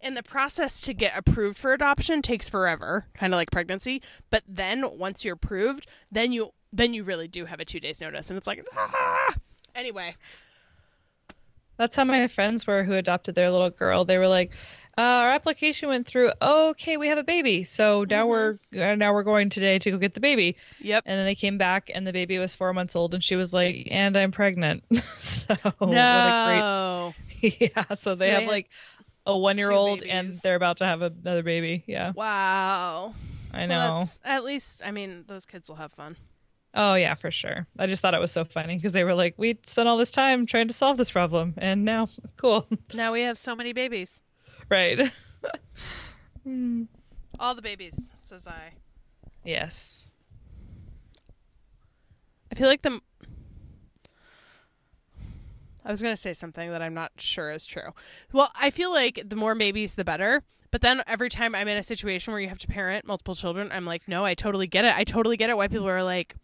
and 0.00 0.16
the 0.16 0.22
process 0.22 0.80
to 0.80 0.94
get 0.94 1.16
approved 1.16 1.58
for 1.58 1.72
adoption 1.72 2.22
takes 2.22 2.48
forever 2.48 3.06
kind 3.14 3.34
of 3.34 3.36
like 3.36 3.50
pregnancy. 3.50 4.00
But 4.30 4.44
then 4.46 4.98
once 4.98 5.24
you're 5.24 5.34
approved 5.34 5.86
then 6.10 6.32
you 6.32 6.52
then 6.72 6.92
you 6.94 7.04
really 7.04 7.28
do 7.28 7.46
have 7.46 7.60
a 7.60 7.64
2 7.64 7.80
days 7.80 8.00
notice 8.00 8.30
and 8.30 8.36
it's 8.36 8.46
like 8.46 8.64
ah! 8.74 9.34
anyway. 9.74 10.14
That's 11.78 11.94
how 11.94 12.04
my 12.04 12.26
friends 12.26 12.66
were 12.66 12.82
who 12.82 12.94
adopted 12.94 13.36
their 13.36 13.52
little 13.52 13.70
girl. 13.70 14.04
They 14.04 14.18
were 14.18 14.26
like, 14.26 14.50
uh, 14.98 15.00
"Our 15.00 15.30
application 15.30 15.88
went 15.88 16.06
through. 16.06 16.32
okay, 16.42 16.96
we 16.96 17.06
have 17.08 17.18
a 17.18 17.22
baby. 17.24 17.62
So 17.64 18.04
now 18.04 18.26
we're 18.26 18.58
uh, 18.76 18.96
now 18.96 19.12
we're 19.14 19.22
going 19.22 19.48
today 19.48 19.78
to 19.78 19.90
go 19.92 19.98
get 19.98 20.14
the 20.14 20.20
baby." 20.20 20.56
yep 20.80 21.04
And 21.06 21.18
then 21.18 21.24
they 21.24 21.34
came 21.36 21.56
back, 21.56 21.90
and 21.94 22.06
the 22.06 22.12
baby 22.12 22.38
was 22.38 22.54
four 22.54 22.72
months 22.74 22.96
old, 22.96 23.14
and 23.14 23.22
she 23.22 23.36
was 23.36 23.54
like, 23.54 23.86
"And 23.90 24.16
I'm 24.16 24.32
pregnant." 24.32 24.82
so 25.20 25.54
what 25.78 25.88
a 25.88 25.94
no 25.94 26.42
great 27.40 27.58
yeah. 27.60 27.94
So 27.94 28.14
they 28.14 28.26
So 28.26 28.32
have 28.32 28.44
like 28.46 28.68
a 29.24 29.36
one 29.38 29.58
year 29.58 29.70
old, 29.70 30.02
and 30.02 30.32
they're 30.42 30.56
about 30.56 30.78
to 30.78 30.84
have 30.84 31.02
another 31.02 31.42
baby. 31.42 31.84
Yeah, 31.86 32.12
wow 32.14 33.14
I 33.52 33.66
know. 33.66 33.76
that's- 33.76 34.20
at 34.24 34.44
least 34.44 34.82
i 34.84 34.90
mean 34.90 35.24
those 35.26 35.46
kids 35.46 35.68
will 35.68 35.76
have 35.76 35.92
fun 35.92 36.16
Oh 36.74 36.94
yeah, 36.94 37.14
for 37.14 37.30
sure. 37.30 37.66
I 37.78 37.86
just 37.86 38.02
thought 38.02 38.12
it 38.12 38.20
was 38.20 38.30
so 38.30 38.44
funny 38.44 38.76
because 38.76 38.92
they 38.92 39.02
were 39.02 39.14
like, 39.14 39.34
"We 39.38 39.58
spent 39.64 39.88
all 39.88 39.96
this 39.96 40.10
time 40.10 40.44
trying 40.44 40.68
to 40.68 40.74
solve 40.74 40.98
this 40.98 41.10
problem, 41.10 41.54
and 41.56 41.82
now, 41.84 42.10
cool, 42.36 42.68
now 42.92 43.10
we 43.10 43.22
have 43.22 43.38
so 43.38 43.56
many 43.56 43.72
babies 43.72 44.22
right?" 44.70 45.10
all 47.38 47.54
the 47.54 47.62
babies 47.62 48.10
says 48.16 48.46
i 48.46 48.72
yes. 49.44 50.06
I 52.50 52.54
feel 52.54 52.68
like 52.68 52.82
the. 52.82 53.00
I 55.84 55.90
was 55.90 56.02
going 56.02 56.12
to 56.12 56.20
say 56.20 56.34
something 56.34 56.70
that 56.70 56.82
I'm 56.82 56.94
not 56.94 57.12
sure 57.16 57.50
is 57.50 57.64
true. 57.64 57.94
Well, 58.32 58.50
I 58.54 58.70
feel 58.70 58.90
like 58.90 59.22
the 59.26 59.36
more 59.36 59.54
babies, 59.54 59.94
the 59.94 60.04
better. 60.04 60.42
But 60.70 60.82
then 60.82 61.02
every 61.06 61.30
time 61.30 61.54
I'm 61.54 61.68
in 61.68 61.78
a 61.78 61.82
situation 61.82 62.32
where 62.32 62.40
you 62.40 62.48
have 62.48 62.58
to 62.58 62.66
parent 62.66 63.06
multiple 63.06 63.34
children, 63.34 63.70
I'm 63.72 63.86
like, 63.86 64.06
no, 64.06 64.24
I 64.24 64.34
totally 64.34 64.66
get 64.66 64.84
it. 64.84 64.94
I 64.94 65.04
totally 65.04 65.38
get 65.38 65.48
it. 65.48 65.56
Why 65.56 65.66
people 65.66 65.88
are 65.88 66.02
like, 66.02 66.36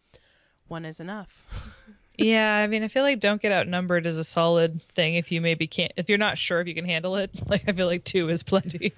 one 0.66 0.86
is 0.86 0.98
enough. 0.98 1.84
Yeah, 2.16 2.54
I 2.56 2.66
mean, 2.66 2.84
I 2.84 2.88
feel 2.88 3.02
like 3.02 3.18
don't 3.18 3.42
get 3.42 3.50
outnumbered 3.50 4.06
is 4.06 4.18
a 4.18 4.24
solid 4.24 4.80
thing 4.94 5.16
if 5.16 5.32
you 5.32 5.40
maybe 5.40 5.66
can't, 5.66 5.92
if 5.96 6.08
you're 6.08 6.18
not 6.18 6.38
sure 6.38 6.60
if 6.60 6.68
you 6.68 6.74
can 6.74 6.84
handle 6.84 7.16
it. 7.16 7.30
Like, 7.46 7.64
I 7.68 7.72
feel 7.72 7.86
like 7.86 8.04
two 8.04 8.30
is 8.30 8.42
plenty. 8.42 8.92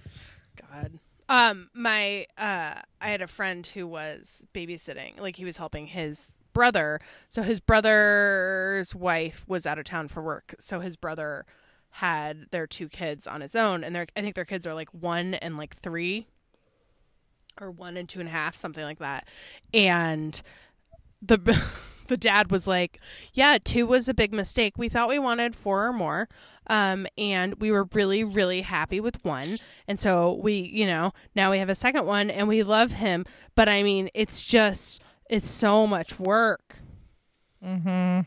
God. 0.71 0.99
Um, 1.29 1.69
my 1.75 2.27
uh, 2.39 2.81
I 3.01 3.09
had 3.09 3.21
a 3.23 3.27
friend 3.27 3.67
who 3.67 3.87
was 3.87 4.47
babysitting, 4.55 5.21
like 5.21 5.37
he 5.37 5.45
was 5.45 5.57
helping 5.57 5.89
his 5.89 6.33
brother. 6.53 7.01
So 7.29 7.43
his 7.43 7.61
brother's 7.61 8.95
wife 8.95 9.45
was 9.49 9.67
out 9.67 9.79
of 9.79 9.85
town 9.85 10.09
for 10.09 10.23
work. 10.23 10.55
So 10.59 10.81
his 10.81 10.97
brother 10.97 11.45
had 11.91 12.47
their 12.51 12.67
two 12.67 12.89
kids 12.89 13.27
on 13.27 13.41
his 13.41 13.57
own, 13.57 13.83
and 13.83 13.95
their 13.95 14.07
I 14.17 14.23
think 14.23 14.37
their 14.37 14.45
kids 14.45 14.67
are 14.67 14.75
like 14.75 14.91
one 14.91 15.35
and 15.35 15.57
like 15.57 15.75
three, 15.77 16.29
or 17.61 17.71
one 17.71 17.97
and 17.97 18.09
two 18.09 18.21
and 18.21 18.29
a 18.29 18.33
half, 18.33 18.55
something 18.55 18.85
like 18.85 19.01
that. 19.01 19.27
And 19.75 20.41
the 21.21 21.39
the 22.07 22.17
dad 22.17 22.51
was 22.51 22.67
like, 22.67 23.01
"Yeah, 23.33 23.59
two 23.63 23.87
was 23.87 24.09
a 24.09 24.15
big 24.15 24.33
mistake. 24.33 24.75
We 24.77 24.89
thought 24.89 25.09
we 25.09 25.19
wanted 25.19 25.55
four 25.57 25.87
or 25.87 25.93
more, 25.93 26.29
um, 26.69 27.07
and 27.17 27.55
we 27.61 27.71
were 27.71 27.89
really, 27.93 28.25
really 28.25 28.63
happy 28.63 29.01
with 29.01 29.25
one. 29.25 29.59
And 29.87 30.01
so 30.01 30.33
we, 30.35 30.55
you 30.55 30.87
know, 30.87 31.13
now 31.35 31.51
we 31.51 31.59
have 31.59 31.69
a 31.69 31.75
second 31.75 32.07
one, 32.07 32.31
and 32.31 32.49
we 32.49 32.63
love 32.63 32.93
him. 32.93 33.25
But 33.55 33.69
I 33.69 33.83
mean, 33.83 34.11
it's 34.15 34.43
just, 34.43 35.03
it's 35.31 35.49
so 35.51 35.87
much 35.87 36.19
work. 36.19 36.77
Mm-hmm. 37.65 38.21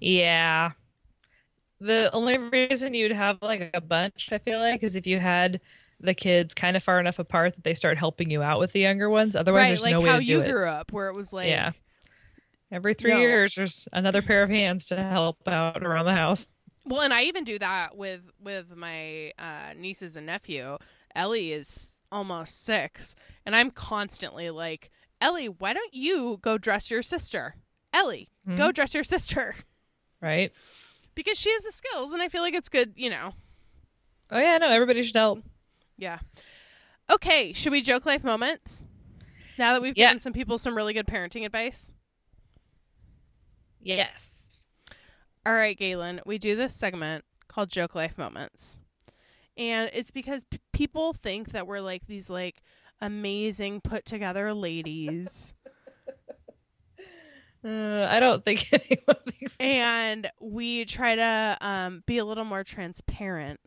Yeah. 0.00 0.72
The 1.80 2.10
only 2.12 2.38
reason 2.38 2.94
you'd 2.94 3.12
have 3.12 3.42
like 3.42 3.70
a 3.74 3.80
bunch, 3.80 4.30
I 4.32 4.38
feel 4.38 4.58
like, 4.58 4.82
is 4.82 4.96
if 4.96 5.06
you 5.06 5.18
had 5.18 5.60
the 6.00 6.14
kids 6.14 6.54
kind 6.54 6.76
of 6.76 6.82
far 6.82 7.00
enough 7.00 7.18
apart 7.18 7.54
that 7.54 7.64
they 7.64 7.74
start 7.74 7.98
helping 7.98 8.30
you 8.30 8.42
out 8.42 8.58
with 8.58 8.72
the 8.72 8.80
younger 8.80 9.08
ones. 9.08 9.34
Otherwise, 9.36 9.60
right, 9.62 9.68
there's 9.68 9.82
like 9.82 9.92
no 9.92 10.00
way 10.00 10.08
how 10.08 10.18
to 10.18 10.24
do 10.24 10.30
you 10.30 10.40
it. 10.42 10.50
grew 10.50 10.68
up, 10.68 10.92
where 10.92 11.08
it 11.08 11.16
was 11.16 11.32
like, 11.32 11.48
Yeah. 11.48 11.72
Every 12.72 12.94
three 12.94 13.12
No. 13.12 13.20
years, 13.20 13.54
there's 13.54 13.86
another 13.92 14.22
pair 14.22 14.42
of 14.42 14.50
hands 14.50 14.86
to 14.86 14.96
help 14.96 15.46
out 15.46 15.84
around 15.84 16.04
the 16.06 16.14
house. 16.14 16.46
Well, 16.84 17.00
and 17.00 17.12
I 17.14 17.22
even 17.22 17.44
do 17.44 17.58
that 17.58 17.96
with 17.96 18.22
with 18.40 18.76
my 18.76 19.32
uh, 19.38 19.74
nieces 19.76 20.16
and 20.16 20.26
nephew. 20.26 20.78
Ellie 21.14 21.52
is 21.52 21.98
almost 22.12 22.64
six, 22.64 23.14
and 23.44 23.54
I'm 23.56 23.70
constantly 23.70 24.50
like, 24.50 24.90
Ellie, 25.20 25.46
why 25.48 25.72
don't 25.72 25.94
you 25.94 26.38
go 26.42 26.58
dress 26.58 26.90
your 26.90 27.02
sister? 27.02 27.54
Ellie, 27.92 28.28
go 28.56 28.70
dress 28.72 28.92
your 28.94 29.02
sister 29.04 29.56
Right? 30.20 30.52
because 31.14 31.38
she 31.38 31.50
has 31.52 31.62
the 31.62 31.72
skills, 31.72 32.12
and 32.12 32.20
I 32.20 32.28
feel 32.28 32.42
like 32.42 32.54
it's 32.54 32.68
good. 32.68 32.92
You 32.96 33.10
know, 33.10 33.32
Oh 34.30 34.38
yeah, 34.38 34.58
no, 34.58 34.68
everybody 34.68 35.02
should 35.02 35.16
help. 35.16 35.40
yeah. 35.96 36.18
Okay, 37.10 37.52
should 37.52 37.72
we 37.72 37.80
joke 37.82 38.04
life 38.06 38.24
moments? 38.24 38.84
Now 39.58 39.72
that 39.72 39.82
we've 39.82 39.94
given 39.94 40.18
some 40.20 40.32
people 40.32 40.58
some 40.58 40.76
really 40.76 40.92
good 40.92 41.06
parenting 41.06 41.44
advice. 41.46 41.90
Yes. 43.94 44.28
All 45.44 45.54
right, 45.54 45.78
Galen, 45.78 46.20
we 46.26 46.38
do 46.38 46.56
this 46.56 46.74
segment 46.74 47.24
called 47.48 47.70
Joke 47.70 47.94
Life 47.94 48.18
Moments. 48.18 48.80
And 49.56 49.88
it's 49.94 50.10
because 50.10 50.44
p- 50.44 50.58
people 50.72 51.12
think 51.12 51.52
that 51.52 51.66
we're 51.66 51.80
like 51.80 52.06
these 52.06 52.28
like 52.28 52.62
amazing 53.00 53.80
put 53.80 54.04
together 54.04 54.52
ladies. 54.54 55.54
Uh, 57.64 58.06
I 58.08 58.20
don't 58.20 58.44
think 58.44 58.68
anyone 58.72 59.16
thinks. 59.28 59.56
and 59.58 60.30
we 60.40 60.84
try 60.84 61.16
to 61.16 61.58
um, 61.60 62.04
be 62.06 62.18
a 62.18 62.24
little 62.24 62.44
more 62.44 62.62
transparent. 62.62 63.58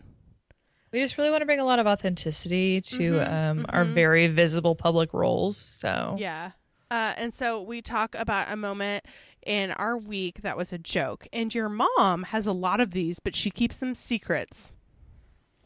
We 0.94 1.02
just 1.02 1.18
really 1.18 1.30
want 1.30 1.42
to 1.42 1.46
bring 1.46 1.60
a 1.60 1.66
lot 1.66 1.80
of 1.80 1.88
authenticity 1.88 2.80
to 2.82 2.98
Mhm, 3.14 3.32
um, 3.32 3.66
our 3.68 3.84
mhm. 3.84 3.94
very 3.94 4.28
visible 4.28 4.74
public 4.74 5.14
roles. 5.14 5.58
So 5.58 6.16
Yeah. 6.18 6.52
Uh, 6.90 7.14
and 7.18 7.34
so 7.34 7.62
we 7.62 7.82
talk 7.82 8.16
about 8.16 8.50
a 8.50 8.56
moment 8.56 9.04
in 9.46 9.72
our 9.72 9.98
week 9.98 10.42
that 10.42 10.58
was 10.58 10.72
a 10.74 10.78
joke. 10.78 11.28
And 11.34 11.54
your 11.54 11.70
mom 11.70 12.24
has 12.24 12.48
a 12.48 12.52
lot 12.54 12.80
of 12.82 12.92
these, 12.92 13.20
but 13.20 13.36
she 13.36 13.50
keeps 13.52 13.78
them 13.78 13.96
secrets, 13.96 14.76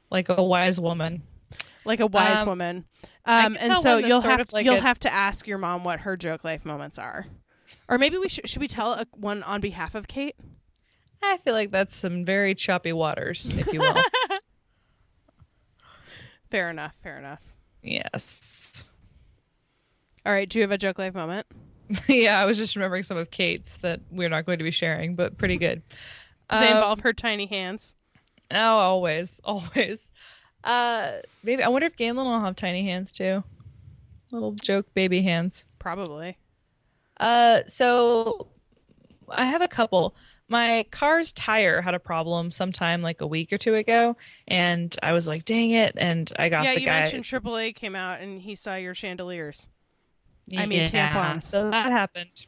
like 0.09 0.29
a 0.29 0.43
wise 0.43 0.79
woman. 0.79 1.23
like 1.85 1.99
a 1.99 2.07
wise 2.07 2.41
Um, 2.41 2.47
woman. 2.47 2.85
Um, 3.25 3.57
and 3.59 3.77
so 3.77 3.97
you'll 3.97 4.21
have 4.21 4.39
of 4.39 4.53
like 4.53 4.65
you'll 4.65 4.77
a- 4.77 4.81
have 4.81 4.99
to 4.99 5.11
ask 5.13 5.47
your 5.47 5.57
mom 5.57 5.83
what 5.83 6.01
her 6.01 6.15
joke 6.17 6.43
life 6.43 6.65
moments 6.65 6.97
are, 6.99 7.25
or 7.87 7.97
maybe 7.97 8.17
we 8.17 8.27
should 8.29 8.47
should 8.49 8.59
we 8.61 8.67
tell 8.67 8.93
a, 8.93 9.05
one 9.15 9.43
on 9.43 9.61
behalf 9.61 9.95
of 9.95 10.07
Kate? 10.07 10.35
I 11.21 11.37
feel 11.37 11.53
like 11.53 11.71
that's 11.71 11.95
some 11.95 12.25
very 12.25 12.53
choppy 12.53 12.91
waters, 12.91 13.51
if 13.57 13.71
you 13.73 13.79
will. 13.79 13.95
Fair 16.49 16.69
enough. 16.69 16.95
Fair 17.01 17.17
enough. 17.17 17.41
yes. 17.81 18.83
All 20.25 20.31
right. 20.33 20.47
Do 20.49 20.59
you 20.59 20.63
have 20.63 20.71
a 20.71 20.77
joke 20.77 20.99
life 20.99 21.13
moment? 21.13 21.47
yeah, 22.07 22.39
I 22.39 22.45
was 22.45 22.57
just 22.57 22.75
remembering 22.75 23.03
some 23.03 23.17
of 23.17 23.29
Kate's 23.31 23.77
that 23.77 24.01
we're 24.11 24.29
not 24.29 24.45
going 24.45 24.57
to 24.59 24.63
be 24.63 24.71
sharing, 24.71 25.15
but 25.15 25.37
pretty 25.37 25.57
good. 25.57 25.81
Do 26.49 26.59
they 26.59 26.69
Um, 26.69 26.77
involve 26.77 26.99
her 27.01 27.13
tiny 27.13 27.45
hands? 27.45 27.95
Oh, 28.51 28.57
always, 28.77 29.39
always. 29.43 30.11
Uh, 30.63 31.17
maybe 31.43 31.61
I 31.63 31.67
wonder 31.67 31.87
if 31.87 31.95
Galen 31.97 32.17
will 32.25 32.39
have 32.39 32.55
tiny 32.55 32.83
hands 32.85 33.11
too. 33.11 33.43
Little 34.31 34.51
joke 34.53 34.93
baby 34.93 35.21
hands. 35.21 35.65
Probably. 35.79 36.37
Uh, 37.19 37.61
so 37.67 38.47
I 39.29 39.45
have 39.45 39.61
a 39.61 39.67
couple. 39.67 40.15
My 40.49 40.85
car's 40.91 41.31
tire 41.31 41.81
had 41.81 41.93
a 41.93 41.99
problem 41.99 42.51
sometime 42.51 43.01
like 43.01 43.21
a 43.21 43.27
week 43.27 43.51
or 43.53 43.57
two 43.57 43.75
ago, 43.75 44.17
and 44.47 44.95
I 45.01 45.13
was 45.13 45.27
like, 45.27 45.45
"Dang 45.45 45.71
it!" 45.71 45.93
And 45.97 46.31
I 46.37 46.49
got 46.49 46.63
yeah, 46.63 46.73
the 46.75 46.81
you 46.81 46.87
guy. 46.87 46.99
mentioned 46.99 47.23
AAA 47.25 47.75
came 47.75 47.95
out 47.95 48.21
and 48.21 48.41
he 48.41 48.55
saw 48.55 48.75
your 48.75 48.93
chandeliers. 48.95 49.69
I 50.55 50.65
mean, 50.65 50.79
Yeah, 50.79 51.11
tampons. 51.11 51.43
So 51.43 51.71
that 51.71 51.91
happened. 51.91 52.45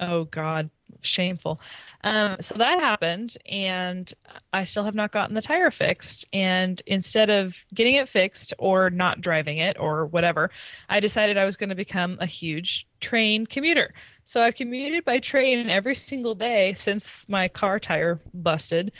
Oh 0.00 0.24
God, 0.24 0.70
shameful. 1.02 1.60
Um, 2.04 2.36
so 2.40 2.54
that 2.54 2.78
happened, 2.78 3.36
and 3.50 4.12
I 4.52 4.62
still 4.62 4.84
have 4.84 4.94
not 4.94 5.10
gotten 5.10 5.34
the 5.34 5.42
tire 5.42 5.72
fixed. 5.72 6.24
And 6.32 6.80
instead 6.86 7.30
of 7.30 7.64
getting 7.74 7.96
it 7.96 8.08
fixed 8.08 8.54
or 8.58 8.90
not 8.90 9.20
driving 9.20 9.58
it 9.58 9.76
or 9.78 10.06
whatever, 10.06 10.50
I 10.88 11.00
decided 11.00 11.36
I 11.36 11.44
was 11.44 11.56
going 11.56 11.70
to 11.70 11.74
become 11.74 12.16
a 12.20 12.26
huge 12.26 12.86
train 13.00 13.44
commuter. 13.44 13.92
So 14.24 14.40
I've 14.42 14.54
commuted 14.54 15.04
by 15.04 15.18
train 15.18 15.68
every 15.68 15.96
single 15.96 16.36
day 16.36 16.74
since 16.74 17.28
my 17.28 17.48
car 17.48 17.80
tire 17.80 18.20
busted. 18.32 18.92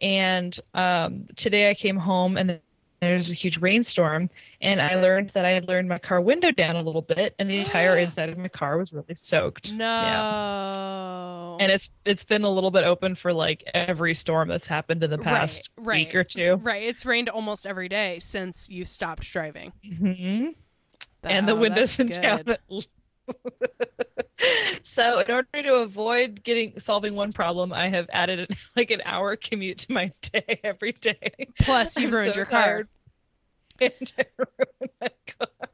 And 0.00 0.58
um, 0.72 1.26
today 1.36 1.68
I 1.68 1.74
came 1.74 1.96
home 1.96 2.38
and 2.38 2.58
there's 3.08 3.30
a 3.30 3.34
huge 3.34 3.58
rainstorm, 3.58 4.30
and 4.60 4.80
I 4.80 4.94
learned 4.94 5.30
that 5.30 5.44
I 5.44 5.50
had 5.50 5.66
learned 5.66 5.88
my 5.88 5.98
car 5.98 6.20
window 6.20 6.52
down 6.52 6.76
a 6.76 6.82
little 6.82 7.02
bit, 7.02 7.34
and 7.38 7.50
the 7.50 7.58
entire 7.58 7.98
inside 7.98 8.28
of 8.28 8.38
my 8.38 8.48
car 8.48 8.78
was 8.78 8.92
really 8.92 9.14
soaked. 9.14 9.72
No. 9.72 9.84
Yeah. 11.58 11.64
And 11.64 11.72
it's 11.72 11.90
it's 12.04 12.24
been 12.24 12.44
a 12.44 12.50
little 12.50 12.70
bit 12.70 12.84
open 12.84 13.14
for 13.14 13.32
like 13.32 13.64
every 13.74 14.14
storm 14.14 14.48
that's 14.48 14.66
happened 14.66 15.02
in 15.02 15.10
the 15.10 15.18
past 15.18 15.70
right. 15.76 16.06
week 16.06 16.14
or 16.14 16.24
two. 16.24 16.54
right. 16.62 16.82
It's 16.82 17.04
rained 17.04 17.28
almost 17.28 17.66
every 17.66 17.88
day 17.88 18.20
since 18.20 18.68
you 18.68 18.84
stopped 18.84 19.22
driving. 19.22 19.72
hmm 19.84 20.50
and 21.24 21.48
the 21.48 21.54
window's 21.54 21.96
been 21.96 22.08
that's 22.08 22.18
down. 22.18 22.56
so 24.82 25.20
in 25.20 25.30
order 25.30 25.62
to 25.62 25.74
avoid 25.76 26.42
getting 26.42 26.78
solving 26.80 27.14
one 27.14 27.32
problem, 27.32 27.72
I 27.72 27.88
have 27.88 28.08
added 28.12 28.56
like 28.76 28.90
an 28.90 29.02
hour 29.04 29.36
commute 29.36 29.78
to 29.78 29.92
my 29.92 30.12
day 30.32 30.60
every 30.64 30.92
day. 30.92 31.48
Plus, 31.60 31.96
you 31.96 32.10
ruined 32.10 32.34
so 32.34 32.38
your 32.38 32.46
car. 32.46 32.84
And 33.80 34.12
I 34.16 34.24
ruined 34.38 34.92
my 35.00 35.08
car. 35.26 35.68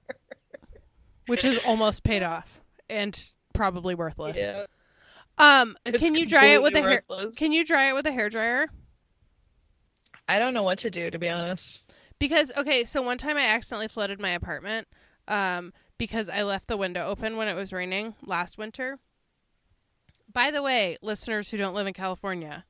which 1.27 1.45
is 1.45 1.59
almost 1.67 2.05
paid 2.05 2.23
off 2.23 2.61
and 2.89 3.23
probably 3.53 3.95
worthless. 3.95 4.39
Yeah. 4.39 4.65
Um, 5.37 5.77
It's 5.85 5.99
can 5.99 6.15
you 6.15 6.25
dry 6.25 6.47
it 6.47 6.63
with 6.63 6.75
a 6.75 6.81
hair? 6.81 7.03
Can 7.37 7.53
you 7.53 7.67
dry 7.67 7.91
it 7.91 7.95
with 7.95 8.07
a 8.07 8.13
hair 8.13 8.31
dryer? 8.31 8.69
I 10.29 10.39
don't 10.39 10.55
know 10.55 10.63
what 10.63 10.79
to 10.79 10.91
do 10.91 11.11
to 11.11 11.19
be 11.19 11.29
honest. 11.29 11.81
Because 12.19 12.53
okay, 12.57 12.85
so 12.85 13.03
one 13.03 13.19
time 13.19 13.37
I 13.37 13.45
accidentally 13.47 13.89
flooded 13.89 14.21
my 14.21 14.31
apartment 14.31 14.89
um 15.27 15.73
because 15.99 16.29
I 16.29 16.43
left 16.43 16.69
the 16.69 16.77
window 16.77 17.07
open 17.07 17.37
when 17.37 17.49
it 17.49 17.55
was 17.55 17.73
raining 17.73 18.15
last 18.25 18.57
winter. 18.57 18.99
By 20.33 20.51
the 20.51 20.63
way, 20.63 20.97
listeners 21.03 21.51
who 21.51 21.57
don't 21.57 21.75
live 21.75 21.87
in 21.87 21.95
California, 21.95 22.65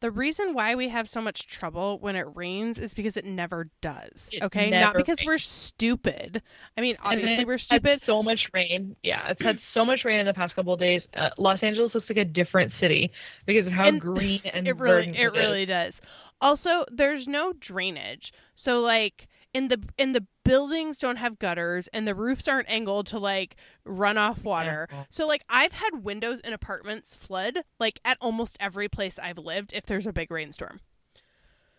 the 0.00 0.10
reason 0.12 0.54
why 0.54 0.76
we 0.76 0.88
have 0.90 1.08
so 1.08 1.20
much 1.20 1.48
trouble 1.48 1.98
when 1.98 2.14
it 2.14 2.26
rains 2.34 2.78
is 2.78 2.94
because 2.94 3.16
it 3.16 3.24
never 3.24 3.68
does. 3.80 4.30
It 4.32 4.44
okay? 4.44 4.70
Not 4.70 4.78
never 4.78 4.98
because 4.98 5.20
we're 5.24 5.38
stupid. 5.38 6.40
I 6.76 6.80
mean, 6.80 6.96
obviously 7.02 7.44
we're 7.44 7.54
had 7.54 7.60
stupid. 7.60 8.00
so 8.00 8.22
much 8.22 8.48
rain. 8.54 8.94
Yeah, 9.02 9.28
it's 9.28 9.42
had 9.42 9.60
so 9.60 9.84
much 9.84 10.04
rain 10.04 10.20
in 10.20 10.26
the 10.26 10.34
past 10.34 10.54
couple 10.54 10.72
of 10.72 10.78
days. 10.78 11.08
Uh, 11.14 11.30
Los 11.36 11.64
Angeles 11.64 11.94
looks 11.94 12.08
like 12.08 12.18
a 12.18 12.24
different 12.24 12.70
city 12.70 13.10
because 13.44 13.66
of 13.66 13.72
how 13.72 13.88
And 13.88 14.00
green 14.00 14.40
and 14.52 14.68
it 14.68 14.76
really 14.78 15.06
verdant 15.06 15.16
it 15.16 15.32
really 15.32 15.66
does. 15.66 16.00
Also, 16.40 16.84
there's 16.90 17.26
no 17.26 17.52
drainage. 17.52 18.32
So 18.54 18.80
like 18.80 19.26
in 19.54 19.68
the 19.68 19.82
in 19.96 20.12
the 20.12 20.26
buildings 20.44 20.98
don't 20.98 21.16
have 21.16 21.38
gutters 21.38 21.88
and 21.88 22.06
the 22.06 22.14
roofs 22.14 22.46
aren't 22.48 22.68
angled 22.70 23.06
to 23.06 23.18
like 23.18 23.56
run 23.84 24.18
off 24.18 24.44
water. 24.44 24.88
Yeah. 24.90 25.04
So 25.10 25.26
like 25.26 25.44
I've 25.48 25.72
had 25.72 26.04
windows 26.04 26.40
in 26.40 26.52
apartments 26.52 27.14
flood 27.14 27.60
like 27.78 28.00
at 28.04 28.18
almost 28.20 28.56
every 28.60 28.88
place 28.88 29.18
I've 29.18 29.38
lived 29.38 29.72
if 29.72 29.86
there's 29.86 30.06
a 30.06 30.12
big 30.12 30.30
rainstorm. 30.30 30.80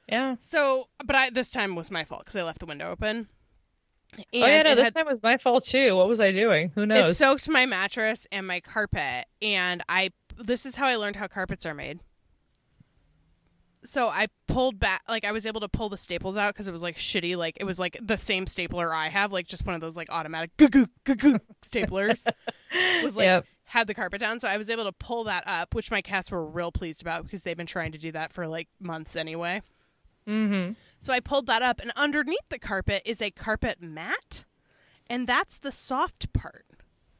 Yeah. 0.07 0.35
So, 0.39 0.87
but 1.05 1.15
I 1.15 1.29
this 1.29 1.51
time 1.51 1.75
was 1.75 1.91
my 1.91 2.03
fault 2.03 2.25
cuz 2.25 2.35
I 2.35 2.43
left 2.43 2.59
the 2.59 2.65
window 2.65 2.89
open. 2.89 3.27
And 4.17 4.25
oh 4.33 4.47
yeah, 4.47 4.63
no, 4.63 4.73
this 4.75 4.85
had- 4.85 4.95
time 4.95 5.05
was 5.05 5.21
my 5.21 5.37
fault 5.37 5.65
too. 5.65 5.95
What 5.95 6.07
was 6.07 6.19
I 6.19 6.31
doing? 6.31 6.71
Who 6.73 6.85
knows? 6.85 7.11
it 7.11 7.13
soaked 7.15 7.47
my 7.47 7.67
mattress 7.67 8.27
and 8.31 8.47
my 8.47 8.59
carpet 8.59 9.25
and 9.41 9.83
I 9.87 10.11
this 10.37 10.65
is 10.65 10.75
how 10.75 10.87
I 10.87 10.95
learned 10.95 11.17
how 11.17 11.27
carpets 11.27 11.65
are 11.65 11.75
made. 11.75 11.99
So 13.85 14.07
I 14.09 14.27
pulled 14.47 14.79
back, 14.79 15.03
like 15.07 15.23
I 15.25 15.31
was 15.31 15.45
able 15.45 15.61
to 15.61 15.69
pull 15.69 15.89
the 15.89 15.97
staples 15.97 16.35
out 16.37 16.53
because 16.53 16.67
it 16.67 16.71
was 16.71 16.83
like 16.83 16.97
shitty. 16.97 17.37
Like 17.37 17.57
it 17.59 17.63
was 17.63 17.79
like 17.79 17.97
the 18.01 18.17
same 18.17 18.45
stapler 18.47 18.93
I 18.93 19.07
have, 19.09 19.31
like 19.31 19.47
just 19.47 19.65
one 19.65 19.75
of 19.75 19.81
those 19.81 19.95
like 19.95 20.09
automatic 20.11 20.55
goo 20.57 20.67
goo 20.69 20.87
goo 21.05 21.39
staplers. 21.65 22.25
was 23.03 23.15
like 23.15 23.25
Yep. 23.25 23.45
had 23.65 23.87
the 23.87 23.93
carpet 23.93 24.19
down, 24.19 24.39
so 24.39 24.47
I 24.47 24.57
was 24.57 24.69
able 24.69 24.83
to 24.85 24.91
pull 24.91 25.23
that 25.25 25.43
up, 25.47 25.73
which 25.75 25.91
my 25.91 26.01
cats 26.01 26.31
were 26.31 26.45
real 26.45 26.71
pleased 26.71 27.01
about 27.01 27.23
because 27.23 27.41
they've 27.41 27.55
been 27.57 27.65
trying 27.67 27.91
to 27.93 27.97
do 27.97 28.11
that 28.11 28.33
for 28.33 28.47
like 28.47 28.67
months 28.79 29.15
anyway. 29.15 29.61
Mm-hmm. 30.27 30.73
So 30.99 31.13
I 31.13 31.19
pulled 31.21 31.47
that 31.47 31.61
up, 31.61 31.79
and 31.79 31.91
underneath 31.95 32.47
the 32.49 32.59
carpet 32.59 33.01
is 33.05 33.21
a 33.21 33.31
carpet 33.31 33.81
mat, 33.81 34.43
and 35.09 35.25
that's 35.25 35.57
the 35.57 35.71
soft 35.71 36.31
part. 36.33 36.65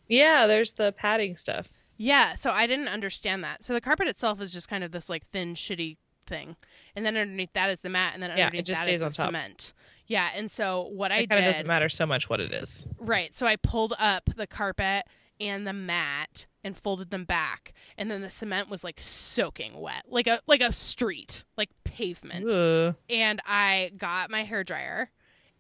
Yeah, 0.08 0.46
there's 0.48 0.74
the 0.74 0.92
padding 0.92 1.38
stuff. 1.38 1.70
Yeah, 1.98 2.36
so 2.36 2.52
I 2.52 2.68
didn't 2.68 2.88
understand 2.88 3.44
that. 3.44 3.64
So 3.64 3.74
the 3.74 3.82
carpet 3.82 4.08
itself 4.08 4.42
is 4.42 4.52
just 4.54 4.70
kind 4.70 4.84
of 4.84 4.92
this 4.92 5.10
like 5.10 5.28
thin, 5.32 5.54
shitty 5.54 5.98
thing, 6.30 6.56
and 6.96 7.06
then 7.06 7.18
underneath 7.18 7.52
that 7.54 7.70
is 7.70 7.80
the 7.82 7.90
mat, 7.90 8.12
and 8.14 8.24
then 8.24 8.30
Yeah, 8.32 8.44
it 8.44 8.46
underneath 8.48 8.66
just 8.66 8.80
that 8.82 8.86
stays 8.86 8.96
is 8.98 9.02
on 9.02 9.10
the 9.10 9.16
top. 9.16 9.26
cement. 9.28 9.74
Yeah, 10.08 10.30
and 10.36 10.50
so 10.50 10.84
what 10.84 11.12
I 11.12 11.18
It 11.20 11.24
of 11.24 11.30
did, 11.38 11.42
doesn't 11.44 11.68
matter 11.68 11.90
so 11.90 12.06
much 12.06 12.30
what 12.30 12.40
it 12.40 12.54
is. 12.54 12.86
right? 12.98 13.36
So 13.36 13.46
I 13.46 13.56
pulled 13.58 13.94
up 14.00 14.30
the 14.36 14.48
carpet 14.48 15.06
and 15.40 15.68
the 15.68 15.74
mat 15.74 16.48
and 16.64 16.76
folded 16.78 17.10
them 17.12 17.26
back, 17.26 17.74
and 17.98 18.10
then 18.12 18.22
the 18.22 18.30
cement 18.30 18.70
was 18.70 18.84
like 18.84 19.00
soaking 19.02 19.80
wet, 19.80 20.06
like 20.08 20.28
a 20.28 20.40
like 20.48 20.62
a 20.62 20.72
street, 20.74 21.44
like 21.58 21.70
pavement. 21.84 22.52
Ugh. 22.52 22.96
and 23.10 23.40
I 23.46 23.92
got 23.98 24.30
my 24.30 24.44
hair 24.44 24.64
dryer 24.64 25.12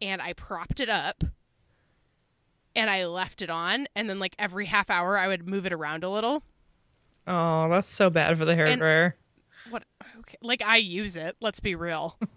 and 0.02 0.22
I 0.22 0.34
propped 0.34 0.80
it 0.80 0.90
up 0.90 1.24
and 2.76 2.90
I 2.90 3.06
left 3.06 3.42
it 3.42 3.50
on 3.50 3.88
and 3.96 4.10
then 4.10 4.20
like 4.20 4.36
every 4.40 4.66
half 4.66 4.90
hour 4.90 5.18
I 5.18 5.28
would 5.28 5.48
move 5.48 5.66
it 5.66 5.74
around 5.74 6.04
a 6.04 6.10
little. 6.10 6.44
Oh, 7.28 7.68
that's 7.70 7.90
so 7.90 8.10
bad 8.10 8.38
for 8.38 8.46
the 8.46 8.56
hair 8.56 8.66
And- 8.68 8.80
dryer. 8.80 9.16
What 9.70 9.84
okay, 10.20 10.38
like 10.42 10.62
I 10.62 10.78
use 10.78 11.16
it, 11.16 11.36
let's 11.42 11.60
be 11.60 11.76
real. 11.76 12.18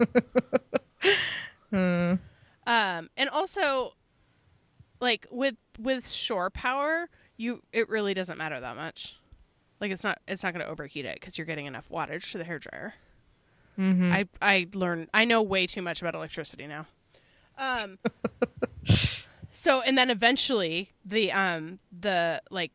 Um 2.66 3.10
and 3.16 3.28
also 3.30 3.94
like 5.00 5.26
with 5.30 5.56
with 5.78 6.08
shore 6.08 6.50
power, 6.50 7.08
you 7.36 7.62
it 7.72 7.88
really 7.88 8.14
doesn't 8.14 8.38
matter 8.38 8.60
that 8.60 8.76
much. 8.76 9.16
Like 9.80 9.90
it's 9.90 10.04
not 10.04 10.20
it's 10.28 10.42
not 10.42 10.52
going 10.52 10.64
to 10.64 10.70
overheat 10.70 11.04
it 11.04 11.20
cuz 11.20 11.36
you're 11.38 11.46
getting 11.46 11.66
enough 11.66 11.88
wattage 11.88 12.30
to 12.32 12.38
the 12.38 12.44
hair 12.44 12.58
dryer. 12.58 12.94
Mm-hmm. 13.78 14.12
I 14.12 14.28
I 14.40 14.68
learn 14.74 15.08
I 15.12 15.24
know 15.24 15.42
way 15.42 15.66
too 15.66 15.82
much 15.82 16.00
about 16.00 16.14
electricity 16.14 16.66
now. 16.66 16.86
Um 17.58 17.98
so 19.52 19.80
and 19.80 19.96
then 19.98 20.10
eventually 20.10 20.92
the 21.04 21.32
um 21.32 21.78
the 21.90 22.42
like 22.50 22.72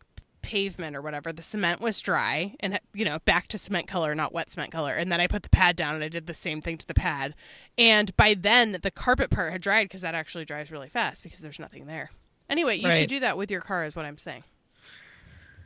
pavement 0.47 0.95
or 0.95 1.01
whatever 1.01 1.33
the 1.33 1.41
cement 1.41 1.81
was 1.81 1.99
dry 1.99 2.55
and 2.61 2.79
you 2.93 3.03
know 3.03 3.19
back 3.25 3.47
to 3.49 3.57
cement 3.57 3.85
color 3.85 4.15
not 4.15 4.31
wet 4.33 4.49
cement 4.49 4.71
color 4.71 4.93
and 4.93 5.11
then 5.11 5.19
I 5.19 5.27
put 5.27 5.43
the 5.43 5.49
pad 5.49 5.75
down 5.75 5.93
and 5.93 6.03
I 6.03 6.07
did 6.07 6.25
the 6.25 6.33
same 6.33 6.61
thing 6.61 6.77
to 6.77 6.87
the 6.87 6.93
pad 6.93 7.35
and 7.77 8.15
by 8.15 8.33
then 8.33 8.77
the 8.81 8.89
carpet 8.91 9.29
part 9.29 9.51
had 9.51 9.61
dried 9.61 9.83
because 9.89 10.01
that 10.01 10.15
actually 10.15 10.45
dries 10.45 10.71
really 10.71 10.87
fast 10.87 11.21
because 11.23 11.39
there's 11.39 11.59
nothing 11.59 11.85
there. 11.85 12.11
Anyway, 12.49 12.77
you 12.77 12.87
Right. 12.87 12.97
should 12.97 13.09
do 13.09 13.19
that 13.19 13.37
with 13.37 13.51
your 13.51 13.59
car 13.59 13.83
is 13.83 13.93
what 13.95 14.05
I'm 14.05 14.17
saying. 14.17 14.45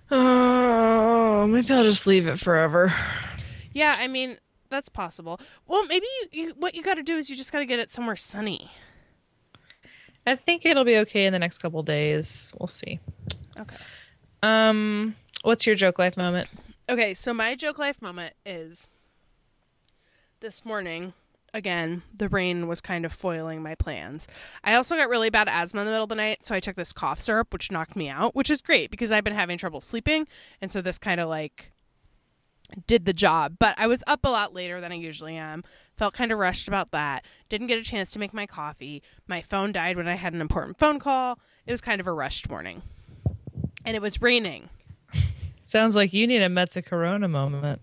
Oh, 0.09 1.47
maybe 1.47 1.73
I'll 1.73 1.83
just 1.83 2.05
leave 2.07 2.27
it 2.27 2.39
forever. 2.39 2.93
Yeah, 3.73 3.95
I 3.97 4.07
mean 4.07 4.37
that's 4.69 4.89
possible. 4.89 5.39
Well, 5.67 5.85
maybe 5.85 6.05
you, 6.21 6.27
you 6.45 6.53
what 6.57 6.75
you 6.75 6.81
got 6.83 6.95
to 6.95 7.03
do 7.03 7.17
is 7.17 7.29
you 7.29 7.35
just 7.37 7.51
got 7.51 7.59
to 7.59 7.65
get 7.65 7.79
it 7.79 7.91
somewhere 7.91 8.15
sunny. 8.15 8.71
I 10.25 10.35
think 10.35 10.65
it'll 10.65 10.83
be 10.85 10.97
okay 10.97 11.25
in 11.25 11.33
the 11.33 11.39
next 11.39 11.57
couple 11.59 11.81
days. 11.83 12.51
We'll 12.59 12.67
see. 12.67 12.99
Okay. 13.59 13.75
Um, 14.41 15.15
what's 15.43 15.65
your 15.65 15.75
joke 15.75 15.99
life 15.99 16.17
moment? 16.17 16.49
Okay, 16.89 17.13
so 17.13 17.33
my 17.33 17.55
joke 17.55 17.79
life 17.79 18.01
moment 18.01 18.33
is 18.45 18.87
this 20.39 20.65
morning. 20.65 21.13
Again, 21.53 22.03
the 22.15 22.29
rain 22.29 22.67
was 22.67 22.79
kind 22.79 23.05
of 23.05 23.11
foiling 23.11 23.61
my 23.61 23.75
plans. 23.75 24.27
I 24.63 24.75
also 24.75 24.95
got 24.95 25.09
really 25.09 25.29
bad 25.29 25.49
asthma 25.49 25.81
in 25.81 25.85
the 25.85 25.91
middle 25.91 26.03
of 26.05 26.09
the 26.09 26.15
night, 26.15 26.45
so 26.45 26.55
I 26.55 26.61
took 26.61 26.77
this 26.77 26.93
cough 26.93 27.21
syrup, 27.21 27.51
which 27.51 27.71
knocked 27.71 27.95
me 27.95 28.07
out, 28.07 28.35
which 28.35 28.49
is 28.49 28.61
great 28.61 28.89
because 28.89 29.11
I've 29.11 29.25
been 29.25 29.35
having 29.35 29.57
trouble 29.57 29.81
sleeping. 29.81 30.27
And 30.61 30.71
so 30.71 30.81
this 30.81 30.97
kind 30.97 31.19
of 31.19 31.27
like 31.27 31.71
did 32.87 33.05
the 33.05 33.13
job. 33.13 33.57
But 33.59 33.75
I 33.77 33.87
was 33.87 34.01
up 34.07 34.25
a 34.25 34.29
lot 34.29 34.53
later 34.53 34.79
than 34.79 34.93
I 34.93 34.95
usually 34.95 35.35
am. 35.35 35.63
Felt 35.97 36.13
kind 36.13 36.31
of 36.31 36.39
rushed 36.39 36.69
about 36.69 36.91
that. 36.91 37.25
Didn't 37.49 37.67
get 37.67 37.79
a 37.79 37.83
chance 37.83 38.11
to 38.11 38.19
make 38.19 38.33
my 38.33 38.47
coffee. 38.47 39.03
My 39.27 39.41
phone 39.41 39.73
died 39.73 39.97
when 39.97 40.07
I 40.07 40.15
had 40.15 40.33
an 40.33 40.41
important 40.41 40.79
phone 40.79 40.99
call. 40.99 41.37
It 41.65 41.71
was 41.71 41.81
kind 41.81 41.99
of 41.99 42.07
a 42.07 42.13
rushed 42.13 42.49
morning. 42.49 42.81
And 43.85 43.95
it 43.95 44.01
was 44.01 44.21
raining. 44.21 44.69
Sounds 45.63 45.95
like 45.95 46.13
you 46.13 46.27
need 46.27 46.41
a 46.41 46.49
Mezzacorona 46.49 47.29
moment. 47.29 47.81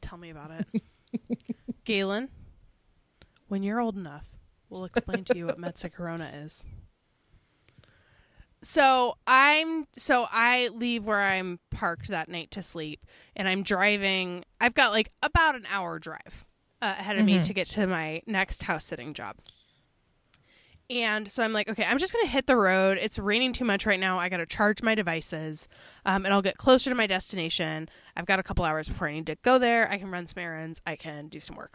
Tell 0.00 0.18
me 0.18 0.30
about 0.30 0.50
it. 0.50 0.82
Galen, 1.84 2.28
when 3.48 3.62
you're 3.62 3.80
old 3.80 3.96
enough, 3.96 4.24
we'll 4.70 4.84
explain 4.84 5.24
to 5.24 5.36
you 5.36 5.46
what 5.46 5.60
Mezzacorona 5.60 6.44
is. 6.44 6.66
So 8.62 9.16
I'm 9.26 9.86
so 9.92 10.26
I 10.30 10.68
leave 10.68 11.04
where 11.04 11.22
I'm 11.22 11.60
parked 11.70 12.08
that 12.08 12.28
night 12.28 12.50
to 12.52 12.62
sleep, 12.62 13.04
and 13.36 13.48
I'm 13.48 13.62
driving. 13.62 14.44
I've 14.60 14.74
got 14.74 14.90
like 14.90 15.12
about 15.22 15.54
an 15.54 15.66
hour 15.70 15.98
drive 16.00 16.44
uh, 16.82 16.96
ahead 16.98 17.18
of 17.18 17.24
me 17.24 17.40
to 17.42 17.52
get 17.54 17.68
to 17.68 17.86
my 17.86 18.22
next 18.26 18.64
house 18.64 18.84
sitting 18.84 19.14
job. 19.14 19.36
And 20.88 21.30
so 21.30 21.42
I'm 21.42 21.52
like, 21.52 21.68
okay, 21.68 21.84
I'm 21.84 21.98
just 21.98 22.12
gonna 22.12 22.28
hit 22.28 22.46
the 22.46 22.56
road. 22.56 22.98
It's 23.00 23.18
raining 23.18 23.52
too 23.52 23.64
much 23.64 23.86
right 23.86 23.98
now. 23.98 24.18
I 24.20 24.28
gotta 24.28 24.46
charge 24.46 24.82
my 24.82 24.94
devices, 24.94 25.66
um, 26.04 26.24
and 26.24 26.32
I'll 26.32 26.42
get 26.42 26.58
closer 26.58 26.90
to 26.90 26.94
my 26.96 27.06
destination. 27.08 27.88
I've 28.16 28.26
got 28.26 28.38
a 28.38 28.42
couple 28.44 28.64
hours 28.64 28.88
before 28.88 29.08
I 29.08 29.12
need 29.14 29.26
to 29.26 29.36
go 29.42 29.58
there. 29.58 29.90
I 29.90 29.98
can 29.98 30.10
run 30.10 30.26
some 30.28 30.40
errands. 30.42 30.80
I 30.86 30.94
can 30.96 31.26
do 31.28 31.40
some 31.40 31.56
work. 31.56 31.74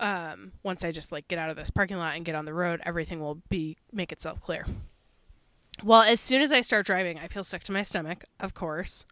Um, 0.00 0.52
once 0.62 0.84
I 0.84 0.92
just 0.92 1.10
like 1.10 1.26
get 1.26 1.40
out 1.40 1.50
of 1.50 1.56
this 1.56 1.70
parking 1.70 1.96
lot 1.96 2.14
and 2.14 2.24
get 2.24 2.36
on 2.36 2.44
the 2.44 2.54
road, 2.54 2.80
everything 2.84 3.20
will 3.20 3.42
be 3.48 3.76
make 3.92 4.12
itself 4.12 4.40
clear. 4.40 4.64
Well, 5.82 6.02
as 6.02 6.20
soon 6.20 6.42
as 6.42 6.52
I 6.52 6.60
start 6.60 6.86
driving, 6.86 7.18
I 7.18 7.26
feel 7.26 7.42
sick 7.44 7.64
to 7.64 7.72
my 7.72 7.82
stomach, 7.82 8.24
of 8.38 8.54
course. 8.54 9.04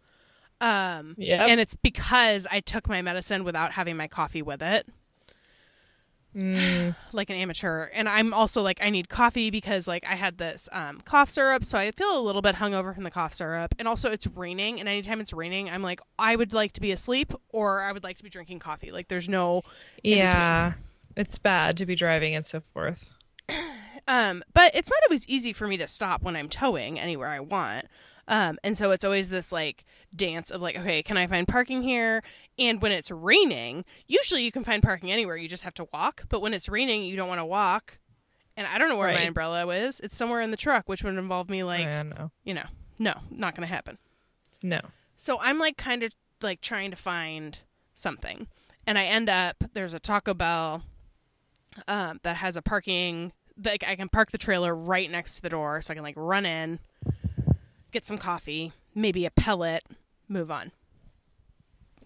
Um, 0.61 1.15
Yeah. 1.17 1.45
and 1.45 1.59
it's 1.59 1.75
because 1.75 2.47
I 2.49 2.61
took 2.61 2.87
my 2.87 3.01
medicine 3.01 3.43
without 3.43 3.73
having 3.73 3.97
my 3.97 4.07
coffee 4.07 4.41
with 4.41 4.63
it 4.63 4.87
Mm, 6.37 6.95
like 7.13 7.29
an 7.29 7.35
amateur. 7.35 7.89
And 7.93 8.07
i'm 8.07 8.33
also 8.33 8.61
like 8.61 8.79
i 8.81 8.89
need 8.89 9.09
coffee 9.09 9.49
because 9.49 9.87
like 9.87 10.05
i 10.07 10.15
had 10.15 10.37
this 10.37 10.69
um, 10.71 11.01
cough 11.01 11.29
syrup 11.29 11.63
so 11.63 11.77
i 11.77 11.89
feel 11.91 12.17
a 12.17 12.21
little 12.21 12.41
bit 12.41 12.55
hungover 12.55 12.93
from 12.93 13.03
the 13.03 13.11
cough 13.11 13.33
syrup. 13.33 13.73
And 13.79 13.87
also 13.87 14.11
it's 14.11 14.27
raining 14.27 14.79
and 14.79 14.87
anytime 14.87 15.19
it's 15.19 15.33
raining 15.33 15.69
i'm 15.69 15.81
like 15.81 15.99
i 16.19 16.35
would 16.35 16.53
like 16.53 16.73
to 16.73 16.81
be 16.81 16.91
asleep 16.91 17.33
or 17.49 17.81
i 17.81 17.91
would 17.91 18.03
like 18.03 18.17
to 18.17 18.23
be 18.23 18.29
drinking 18.29 18.59
coffee. 18.59 18.91
Like 18.91 19.07
there's 19.07 19.27
no 19.27 19.63
in 20.03 20.19
yeah. 20.19 20.73
It's 21.15 21.39
bad 21.39 21.77
to 21.77 21.85
be 21.87 21.95
driving 21.95 22.35
and 22.35 22.45
so 22.45 22.59
forth. 22.59 23.09
um 24.07 24.43
but 24.53 24.71
it's 24.75 24.89
not 24.89 24.99
always 25.09 25.27
easy 25.27 25.53
for 25.53 25.67
me 25.67 25.77
to 25.77 25.87
stop 25.87 26.21
when 26.21 26.35
i'm 26.35 26.47
towing 26.47 26.99
anywhere 26.99 27.27
i 27.27 27.39
want 27.39 27.85
um 28.27 28.57
and 28.63 28.77
so 28.77 28.91
it's 28.91 29.03
always 29.03 29.29
this 29.29 29.51
like 29.51 29.85
dance 30.15 30.51
of 30.51 30.61
like 30.61 30.77
okay 30.77 31.01
can 31.03 31.17
i 31.17 31.27
find 31.27 31.47
parking 31.47 31.81
here? 31.81 32.23
And 32.59 32.81
when 32.81 32.91
it's 32.91 33.11
raining 33.11 33.85
usually 34.07 34.43
you 34.43 34.51
can 34.51 34.63
find 34.63 34.81
parking 34.81 35.11
anywhere 35.11 35.37
you 35.37 35.47
just 35.47 35.63
have 35.63 35.73
to 35.75 35.87
walk. 35.93 36.23
But 36.29 36.41
when 36.41 36.53
it's 36.53 36.67
raining 36.69 37.03
you 37.03 37.15
don't 37.15 37.27
want 37.27 37.39
to 37.39 37.45
walk. 37.45 37.99
And 38.55 38.65
i 38.67 38.77
don't 38.77 38.89
know 38.89 38.97
where 38.97 39.13
my 39.13 39.21
umbrella 39.21 39.67
is. 39.67 39.99
It's 39.99 40.17
somewhere 40.17 40.41
in 40.41 40.51
the 40.51 40.57
truck 40.57 40.89
which 40.89 41.03
would 41.03 41.15
involve 41.15 41.49
me 41.49 41.63
like 41.63 41.85
I 41.85 42.03
know. 42.03 42.31
you 42.43 42.53
know 42.53 42.65
no 42.99 43.13
not 43.29 43.55
gonna 43.55 43.67
happen. 43.67 43.97
No. 44.63 44.81
so 45.17 45.39
I'm 45.39 45.59
like 45.59 45.77
kind 45.77 46.03
of 46.03 46.11
like 46.41 46.61
trying 46.61 46.89
to 46.91 46.97
find 46.97 47.59
something. 47.93 48.47
And 48.85 48.97
I 48.97 49.05
end 49.05 49.29
up 49.29 49.63
there's 49.73 49.93
a 49.93 49.99
Taco 49.99 50.33
Bell 50.33 50.83
um, 51.87 52.19
that 52.23 52.37
has 52.37 52.57
a 52.57 52.61
parking 52.61 53.33
like 53.63 53.83
I 53.87 53.95
can 53.95 54.09
park 54.09 54.31
the 54.31 54.37
trailer 54.37 54.75
right 54.75 55.09
next 55.09 55.37
to 55.37 55.41
the 55.41 55.49
door 55.49 55.81
so 55.81 55.91
I 55.91 55.95
can 55.95 56.03
like 56.03 56.15
run 56.17 56.45
in, 56.45 56.79
get 57.97 58.05
some 58.05 58.17
coffee, 58.19 58.71
maybe 58.93 59.25
a 59.25 59.31
pellet, 59.31 59.83
move 60.29 60.51
on. 60.51 60.71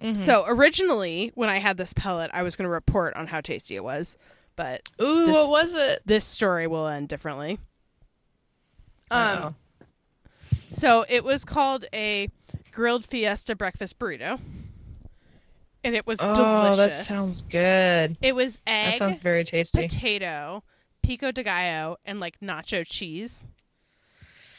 Mhm. 0.02 0.16
So 0.16 0.46
originally 0.48 1.32
when 1.36 1.50
I 1.50 1.58
had 1.60 1.76
this 1.76 1.92
pellet, 1.94 2.32
I 2.34 2.44
was 2.44 2.56
going 2.56 2.66
to 2.66 2.72
report 2.72 3.14
on 3.16 3.28
how 3.28 3.42
tasty 3.42 3.76
it 3.76 3.84
was, 3.84 4.18
but 4.56 4.88
Ooh, 5.02 5.26
This- 5.26 5.34
what 5.36 5.50
was 5.50 5.76
it? 5.76 6.02
this 6.06 6.24
story 6.24 6.66
will 6.66 6.88
end 6.88 7.10
differently. 7.10 7.60
Um 9.12 9.38
Uh-oh. 9.38 9.56
So 10.72 11.06
it 11.10 11.26
was 11.26 11.44
called 11.44 11.86
a 11.94 12.30
grilled 12.72 13.04
fiesta 13.06 13.54
breakfast 13.54 14.00
burrito. 14.00 14.40
And 15.84 15.94
it 15.96 16.08
was 16.08 16.20
oh, 16.22 16.34
delicious. 16.34 16.78
that 16.78 16.96
sounds 16.96 17.42
good. 17.42 18.16
It 18.22 18.34
was 18.34 18.62
egg, 18.66 18.94
That 18.94 18.98
sounds 19.00 19.20
very 19.20 19.44
tasty. 19.44 19.82
potato, 19.82 20.64
pico 21.04 21.32
de 21.34 21.44
gallo, 21.44 21.98
and 22.06 22.20
like 22.22 22.40
nacho 22.40 22.86
cheese 22.88 23.48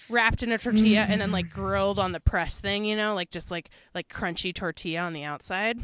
wrapped 0.09 0.42
in 0.42 0.53
a 0.53 0.59
tortilla 0.59 1.07
and 1.09 1.20
then 1.20 1.30
like 1.32 1.46
Mm. 1.46 1.50
grilled 1.50 1.98
on 1.98 2.12
the 2.12 2.20
press 2.20 2.61
thing, 2.61 2.84
you 2.84 2.96
know, 2.96 3.14
like 3.14 3.30
just 3.30 3.50
like 3.50 3.70
like 3.94 4.09
crunchy 4.09 4.55
tortilla 4.55 5.00
on 5.00 5.12
the 5.12 5.24
outside. 5.24 5.78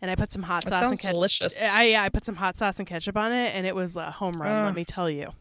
And 0.00 0.10
I 0.10 0.16
put 0.16 0.30
some 0.32 0.42
hot 0.42 0.64
That 0.64 0.82
sauce 0.82 0.90
and 0.90 1.00
ketchup. 1.00 1.14
delicious. 1.14 1.62
I 1.62 1.84
yeah, 1.84 2.02
I 2.02 2.08
put 2.10 2.24
some 2.24 2.36
hot 2.36 2.56
sauce 2.58 2.78
and 2.78 2.86
ketchup 2.88 3.16
on 3.16 3.32
it, 3.32 3.54
and 3.54 3.66
it 3.66 3.74
was 3.74 3.96
a 3.96 4.10
home 4.10 4.34
run. 4.38 4.50
Ugh. 4.50 4.64
let 4.66 4.74
me 4.74 4.84
tell 4.84 5.08
you. 5.08 5.32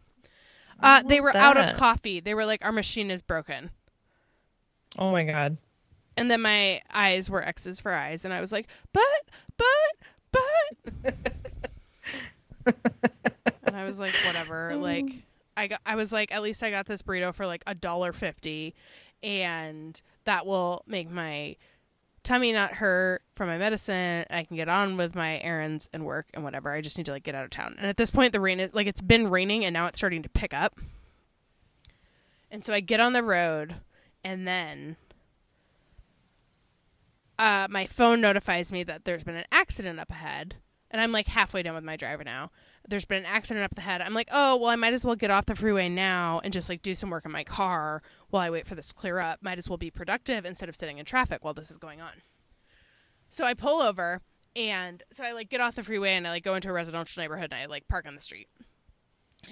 Uh, 0.79 1.01
they 1.03 1.19
were 1.21 1.31
want 1.33 1.37
out 1.37 1.57
of 1.57 1.75
coffee. 1.77 2.19
They 2.19 2.33
were 2.33 2.45
like, 2.45 2.63
our 2.65 2.71
machine 2.71 3.09
is 3.11 3.21
broken. 3.21 3.69
Oh 4.97 5.11
my 5.11 5.23
god. 5.23 5.57
And 6.15 6.29
then 6.29 6.41
my 6.41 6.81
eyes 6.93 7.29
were 7.29 7.41
X's 7.41 7.79
for 7.79 7.91
eyes, 7.91 8.23
and 8.25 8.33
I 8.33 8.39
was 8.41 8.51
like, 8.51 8.67
but, 8.93 9.03
but, 9.57 10.41
but. 11.03 11.15
and 13.65 13.75
I 13.75 13.83
was 13.85 13.99
like, 13.99 14.13
whatever. 14.25 14.75
Like, 14.75 15.05
I 15.55 15.67
got, 15.67 15.81
I 15.85 15.95
was 15.95 16.11
like, 16.11 16.31
at 16.31 16.41
least 16.41 16.63
I 16.63 16.71
got 16.71 16.85
this 16.85 17.01
burrito 17.01 17.33
for 17.33 17.45
like 17.45 17.63
a 17.67 17.75
dollar 17.75 18.13
fifty, 18.13 18.73
and 19.21 20.01
that 20.25 20.45
will 20.45 20.83
make 20.87 21.09
my 21.09 21.55
tummy 22.23 22.53
not 22.53 22.75
hurt 22.75 23.21
from 23.35 23.49
my 23.49 23.57
medicine. 23.57 24.25
I 24.29 24.43
can 24.43 24.55
get 24.55 24.69
on 24.69 24.97
with 24.97 25.13
my 25.13 25.39
errands 25.39 25.89
and 25.91 26.05
work 26.05 26.27
and 26.33 26.43
whatever. 26.43 26.71
I 26.71 26.81
just 26.81 26.97
need 26.97 27.05
to 27.05 27.11
like 27.11 27.23
get 27.23 27.35
out 27.35 27.43
of 27.43 27.49
town. 27.49 27.75
And 27.77 27.87
at 27.87 27.97
this 27.97 28.11
point, 28.11 28.33
the 28.33 28.39
rain 28.39 28.59
is 28.59 28.73
like 28.73 28.87
it's 28.87 29.01
been 29.01 29.29
raining, 29.29 29.65
and 29.65 29.73
now 29.73 29.85
it's 29.85 29.99
starting 29.99 30.23
to 30.23 30.29
pick 30.29 30.53
up. 30.53 30.79
And 32.49 32.63
so 32.63 32.73
I 32.73 32.79
get 32.79 32.99
on 32.99 33.13
the 33.13 33.23
road, 33.23 33.75
and 34.23 34.47
then 34.47 34.95
uh, 37.37 37.67
my 37.69 37.87
phone 37.87 38.21
notifies 38.21 38.71
me 38.71 38.83
that 38.83 39.05
there's 39.05 39.23
been 39.23 39.35
an 39.35 39.45
accident 39.51 39.99
up 39.99 40.11
ahead. 40.11 40.55
And 40.93 41.01
I'm 41.01 41.11
like 41.11 41.27
halfway 41.27 41.63
done 41.63 41.73
with 41.73 41.83
my 41.83 41.97
driver 41.97 42.23
now. 42.23 42.51
There's 42.87 43.03
been 43.03 43.17
an 43.17 43.25
accident 43.25 43.65
up 43.65 43.73
the 43.73 43.81
head. 43.81 43.99
I'm 43.99 44.13
like, 44.13 44.29
oh, 44.31 44.55
well, 44.55 44.69
I 44.69 44.75
might 44.75 44.93
as 44.93 45.03
well 45.03 45.15
get 45.15 45.31
off 45.31 45.47
the 45.47 45.55
freeway 45.55 45.89
now 45.89 46.39
and 46.43 46.53
just 46.53 46.69
like 46.69 46.83
do 46.83 46.93
some 46.93 47.09
work 47.09 47.25
in 47.25 47.31
my 47.31 47.43
car 47.43 48.03
while 48.29 48.43
I 48.43 48.51
wait 48.51 48.67
for 48.67 48.75
this 48.75 48.89
to 48.89 48.93
clear 48.93 49.19
up. 49.19 49.39
Might 49.41 49.57
as 49.57 49.67
well 49.67 49.77
be 49.77 49.89
productive 49.89 50.45
instead 50.45 50.69
of 50.69 50.75
sitting 50.75 50.99
in 50.99 51.05
traffic 51.05 51.43
while 51.43 51.55
this 51.55 51.71
is 51.71 51.77
going 51.77 51.99
on. 51.99 52.21
So 53.29 53.43
I 53.43 53.55
pull 53.55 53.81
over 53.81 54.21
and 54.55 55.01
so 55.11 55.23
I 55.23 55.31
like 55.31 55.49
get 55.49 55.61
off 55.61 55.75
the 55.75 55.83
freeway 55.83 56.13
and 56.13 56.27
I 56.27 56.29
like 56.29 56.43
go 56.43 56.53
into 56.53 56.69
a 56.69 56.73
residential 56.73 57.21
neighborhood 57.21 57.51
and 57.51 57.55
I 57.55 57.65
like 57.65 57.87
park 57.87 58.05
on 58.05 58.13
the 58.13 58.21
street. 58.21 58.47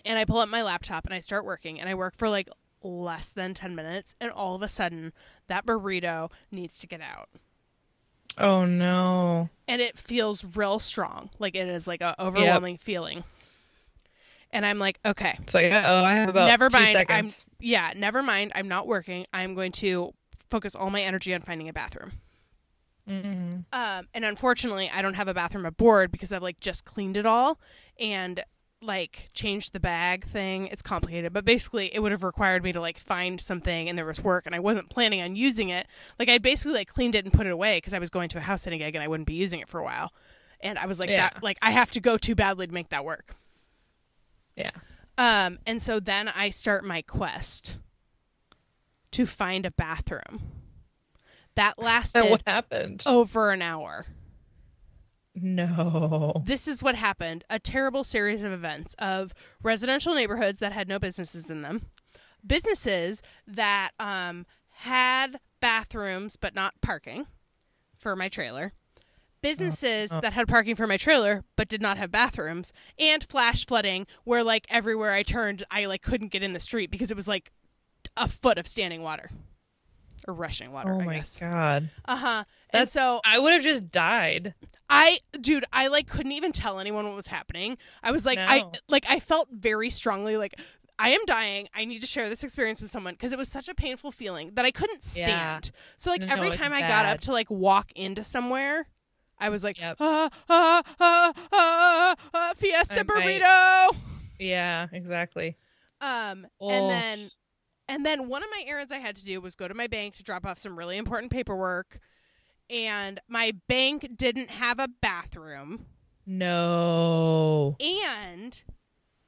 And 0.06 0.20
I 0.20 0.26
pull 0.26 0.38
up 0.38 0.48
my 0.48 0.62
laptop 0.62 1.06
and 1.06 1.14
I 1.14 1.20
start 1.20 1.44
working 1.44 1.80
and 1.80 1.90
I 1.90 1.96
work 1.96 2.16
for 2.16 2.30
like 2.30 2.50
less 2.84 3.30
than 3.30 3.56
10 3.56 3.76
minutes 3.76 4.16
and 4.22 4.32
all 4.32 4.56
of 4.56 4.62
a 4.62 4.68
sudden 4.68 5.14
that 5.48 5.66
burrito 5.66 6.30
needs 6.52 6.80
to 6.80 6.88
get 6.88 7.02
out 7.02 7.30
Oh 8.38 8.66
no. 8.66 9.50
and 9.68 9.82
it 9.82 9.98
feels 10.00 10.44
real 10.56 10.80
strong. 10.80 11.30
Like 11.40 11.56
it 11.56 11.68
is 11.68 11.88
like 11.88 12.02
a 12.02 12.16
overwhelming 12.22 12.78
feeling. 12.78 13.24
And 14.54 14.66
i'm 14.66 14.80
like 14.80 15.00
okay. 15.06 15.38
It's 15.44 15.54
like, 15.54 15.72
oh, 15.72 16.04
I 16.04 16.16
have 16.16 16.30
about 16.30 16.48
never 16.48 16.70
two 16.70 16.78
mind 16.78 16.98
i'm 16.98 17.30
seconds. 17.30 17.46
yeah 17.60 17.94
never 17.96 18.22
mind 18.22 18.52
i'm 18.56 18.68
not 18.68 18.88
working. 18.88 19.26
I'm 19.34 19.56
going 19.56 19.72
to 19.74 20.14
focus 20.50 20.76
all 20.76 20.90
my 20.90 21.02
energy 21.02 21.34
on 21.34 21.42
finding 21.42 21.70
a 21.70 21.74
bathroom. 21.74 22.12
Mm-hmm. 23.10 23.60
um 23.74 24.08
and 24.14 24.24
unfortunately 24.24 24.90
i 24.94 25.02
don't 25.02 25.16
have 25.16 25.28
a 25.28 25.34
bathroom 25.34 25.66
aboard 25.66 26.12
because 26.12 26.32
i've 26.32 26.44
like 26.44 26.60
just 26.60 26.86
cleaned 26.86 27.18
it 27.18 27.26
all. 27.26 27.60
And 28.00 28.44
like 28.84 29.30
change 29.34 29.72
the 29.72 29.80
bag 29.80 30.26
thing 30.26 30.66
it's 30.68 30.82
complicated 30.82 31.32
but 31.32 31.46
basically 31.46 31.94
it 31.94 32.00
would 32.00 32.12
have 32.12 32.24
required 32.24 32.64
me 32.64 32.72
to 32.72 32.82
like 32.82 32.98
find 32.98 33.40
something 33.40 33.88
and 33.88 33.96
there 33.98 34.06
was 34.06 34.24
work 34.24 34.46
and 34.48 34.56
i 34.56 34.60
wasn't 34.60 34.90
planning 34.90 35.22
on 35.22 35.36
using 35.36 35.70
it 35.70 35.86
like 36.18 36.28
i 36.30 36.40
basically 36.40 36.74
like 36.74 36.88
cleaned 36.88 37.14
it 37.14 37.24
and 37.24 37.32
put 37.34 37.46
it 37.46 37.52
away 37.52 37.78
because 37.78 37.94
i 37.94 38.00
was 38.00 38.10
going 38.10 38.28
to 38.28 38.40
a 38.40 38.42
house 38.42 38.64
sitting 38.64 38.80
gig 38.80 38.96
and 38.96 39.04
i 39.04 39.08
wouldn't 39.08 39.28
be 39.28 39.36
using 39.36 39.60
it 39.60 39.68
for 39.68 39.80
a 39.80 39.84
while 39.84 40.12
and 40.62 40.80
i 40.80 40.88
was 40.88 41.00
like 41.00 41.10
Yeah. 41.10 41.30
that 41.30 41.44
like 41.44 41.60
i 41.62 41.70
have 41.70 41.92
to 41.92 42.00
go 42.02 42.18
too 42.18 42.34
badly 42.34 42.66
to 42.66 42.74
make 42.74 42.90
that 42.90 43.06
work 43.06 43.36
Yeah. 44.56 44.72
um 45.18 45.60
and 45.68 45.80
so 45.82 46.00
then 46.00 46.28
i 46.30 46.50
start 46.50 46.84
my 46.84 47.04
quest 47.04 47.78
to 49.12 49.28
find 49.28 49.66
a 49.66 49.72
bathroom 49.72 50.42
that 51.54 51.78
lasted 51.78 52.30
what 52.32 52.42
happened? 52.48 53.04
over 53.06 53.52
an 53.52 53.62
hour 53.62 54.08
No. 55.34 56.42
this 56.46 56.68
is 56.68 56.84
what 56.84 56.96
happened. 56.96 57.44
A 57.50 57.60
terrible 57.60 58.04
series 58.04 58.44
of 58.44 58.52
events 58.52 58.96
of 59.00 59.34
residential 59.64 60.14
neighborhoods 60.14 60.60
that 60.60 60.74
had 60.74 60.88
no 60.88 61.00
businesses 61.00 61.50
in 61.50 61.62
them. 61.62 61.88
Businesses 62.46 63.22
that 63.48 63.92
um, 64.00 64.46
had 64.70 65.40
bathrooms 65.60 66.36
but 66.36 66.56
not 66.56 66.74
parking 66.82 67.28
for 67.96 68.16
my 68.16 68.28
trailer. 68.30 68.74
Businesses 69.42 70.12
that 70.12 70.34
had 70.34 70.48
parking 70.48 70.76
for 70.76 70.86
my 70.86 70.98
trailer 70.98 71.44
but 71.56 71.68
did 71.68 71.82
not 71.82 71.98
have 71.98 72.12
bathrooms. 72.12 72.74
And 73.00 73.24
flash 73.24 73.66
flooding 73.66 74.06
where 74.24 74.44
like 74.44 74.66
everywhere 74.70 75.14
i 75.14 75.24
turned 75.24 75.64
i 75.72 75.86
like 75.86 76.02
couldn't 76.02 76.32
get 76.32 76.44
in 76.44 76.54
the 76.54 76.60
street 76.60 76.92
because 76.92 77.10
it 77.10 77.18
was 77.18 77.28
like 77.28 77.52
a 78.18 78.28
foot 78.28 78.58
of 78.58 78.68
standing 78.68 79.02
water 79.02 79.32
or 80.28 80.34
rushing 80.34 80.72
water 80.72 80.94
Oh 80.94 81.00
i 81.02 81.06
my 81.06 81.16
guess 81.16 81.38
god. 81.40 81.90
uh-huh 82.06 82.44
and 82.74 82.80
That's- 82.82 82.92
so 82.94 83.20
I 83.26 83.38
would 83.40 83.52
have 83.54 83.64
just 83.64 83.92
died. 83.92 84.54
I 84.90 85.20
dude, 85.40 85.66
I 85.74 85.88
like 85.88 86.08
couldn't 86.08 86.32
even 86.34 86.52
tell 86.52 86.80
anyone 86.80 87.06
what 87.08 87.16
was 87.16 87.28
happening. 87.28 87.78
I 88.04 88.12
was 88.12 88.26
like 88.26 88.40
I 88.40 88.64
like 88.90 89.06
I 89.10 89.20
felt 89.20 89.48
very 89.52 89.90
strongly 89.90 90.38
like 90.38 90.60
I 91.00 91.12
am 91.12 91.26
dying. 91.26 91.68
I 91.74 91.86
need 91.86 92.00
to 92.02 92.08
share 92.08 92.30
this 92.30 92.44
experience 92.44 92.80
with 92.82 92.92
someone 92.92 93.14
because 93.16 93.32
it 93.34 93.38
was 93.38 93.48
such 93.50 93.68
a 93.70 93.74
painful 93.74 94.12
feeling 94.12 94.52
that 94.56 94.66
I 94.66 94.72
couldn't 94.72 95.02
Yeah. 95.16 95.26
stand. 95.26 95.72
So 95.98 96.12
like 96.12 96.22
No, 96.22 96.28
every 96.28 96.52
time 96.52 96.72
I 96.74 96.82
got 96.82 97.06
up 97.06 97.20
to 97.22 97.32
like 97.32 97.50
walk 97.50 97.92
into 97.96 98.24
somewhere, 98.24 98.88
I 99.40 99.50
was 99.50 99.64
like, 99.64 99.80
Yep. 99.80 99.98
ah, 100.00 100.30
ah, 100.50 100.84
ah, 101.00 101.34
ah, 101.52 102.16
ah, 102.34 102.54
Fiesta 102.58 103.04
burrito. 103.04 103.96
Yeah, 104.40 104.88
exactly. 104.92 105.58
Um, 106.00 106.48
Oh. 106.60 106.70
and 106.70 106.90
then, 106.92 107.30
and 107.92 108.06
then 108.06 108.28
one 108.28 108.44
of 108.44 108.50
my 108.52 108.64
errands 108.68 108.92
I 108.92 108.98
had 108.98 109.16
to 109.18 109.26
do 109.26 109.40
was 109.42 109.56
go 109.56 109.68
to 109.68 109.74
my 109.74 109.88
bank 109.88 110.16
to 110.16 110.24
drop 110.24 110.46
off 110.46 110.58
some 110.58 110.78
really 110.78 110.98
important 110.98 111.32
paperwork, 111.32 112.00
and 112.70 113.20
my 113.28 113.54
bank 113.68 114.12
didn't 114.16 114.50
have 114.50 114.80
a 114.80 114.88
bathroom, 115.02 115.86
No. 116.26 117.76
and, 117.80 118.64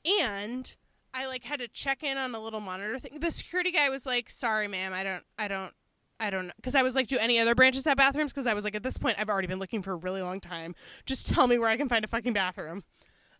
and 0.05 0.75
I 1.13 1.27
like 1.27 1.43
had 1.43 1.59
to 1.59 1.67
check 1.67 2.03
in 2.03 2.17
on 2.17 2.33
a 2.35 2.39
little 2.39 2.59
monitor 2.59 2.97
thing. 2.99 3.19
The 3.19 3.31
security 3.31 3.71
guy 3.71 3.89
was 3.89 4.05
like, 4.05 4.29
"Sorry, 4.29 4.67
ma'am, 4.67 4.93
I 4.93 5.03
don't, 5.03 5.23
I 5.37 5.47
don't." 5.47 5.73
I 6.19 6.29
don't 6.29 6.47
know. 6.47 6.53
Because 6.55 6.75
I 6.75 6.83
was 6.83 6.95
like, 6.95 7.07
do 7.07 7.17
any 7.17 7.37
other 7.39 7.53
branches 7.53 7.83
have 7.83 7.97
bathrooms? 7.97 8.31
Because 8.31 8.45
I 8.45 8.53
was 8.53 8.63
like, 8.63 8.75
at 8.75 8.83
this 8.83 8.97
point, 8.97 9.17
I've 9.19 9.29
already 9.29 9.47
been 9.47 9.59
looking 9.59 9.81
for 9.81 9.91
a 9.91 9.95
really 9.97 10.21
long 10.21 10.39
time. 10.39 10.73
Just 11.05 11.27
tell 11.27 11.47
me 11.47 11.57
where 11.57 11.67
I 11.67 11.75
can 11.75 11.89
find 11.89 12.05
a 12.05 12.07
fucking 12.07 12.31
bathroom. 12.31 12.83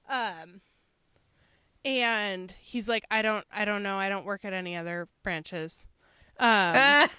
Um, 0.09 0.59
and 1.85 2.53
he's 2.59 2.87
like, 2.87 3.05
I 3.11 3.21
don't, 3.21 3.45
I 3.51 3.65
don't 3.65 3.83
know. 3.83 3.97
I 3.97 4.09
don't 4.09 4.25
work 4.25 4.45
at 4.45 4.53
any 4.53 4.75
other 4.75 5.07
branches. 5.23 5.87
Um, 6.39 7.09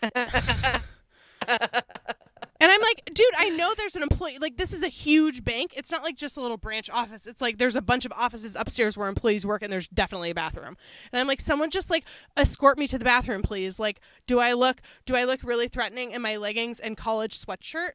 and 2.60 2.72
I'm 2.72 2.80
like, 2.80 3.10
dude, 3.12 3.26
I 3.36 3.50
know 3.50 3.74
there's 3.76 3.96
an 3.96 4.02
employee. 4.02 4.38
Like, 4.38 4.56
this 4.56 4.72
is 4.72 4.82
a 4.82 4.88
huge 4.88 5.44
bank. 5.44 5.72
It's 5.76 5.90
not 5.90 6.02
like 6.02 6.16
just 6.16 6.36
a 6.36 6.40
little 6.40 6.56
branch 6.56 6.88
office. 6.90 7.26
It's 7.26 7.42
like 7.42 7.58
there's 7.58 7.76
a 7.76 7.82
bunch 7.82 8.04
of 8.06 8.12
offices 8.12 8.56
upstairs 8.56 8.96
where 8.96 9.08
employees 9.08 9.44
work, 9.44 9.62
and 9.62 9.72
there's 9.72 9.88
definitely 9.88 10.30
a 10.30 10.34
bathroom. 10.34 10.76
And 11.12 11.20
I'm 11.20 11.26
like, 11.26 11.40
someone 11.40 11.70
just 11.70 11.90
like 11.90 12.04
escort 12.36 12.78
me 12.78 12.86
to 12.88 12.98
the 12.98 13.04
bathroom, 13.04 13.42
please. 13.42 13.78
Like, 13.78 14.00
do 14.26 14.38
I 14.38 14.54
look, 14.54 14.80
do 15.04 15.14
I 15.14 15.24
look 15.24 15.40
really 15.42 15.68
threatening 15.68 16.12
in 16.12 16.22
my 16.22 16.36
leggings 16.36 16.80
and 16.80 16.96
college 16.96 17.38
sweatshirt 17.38 17.92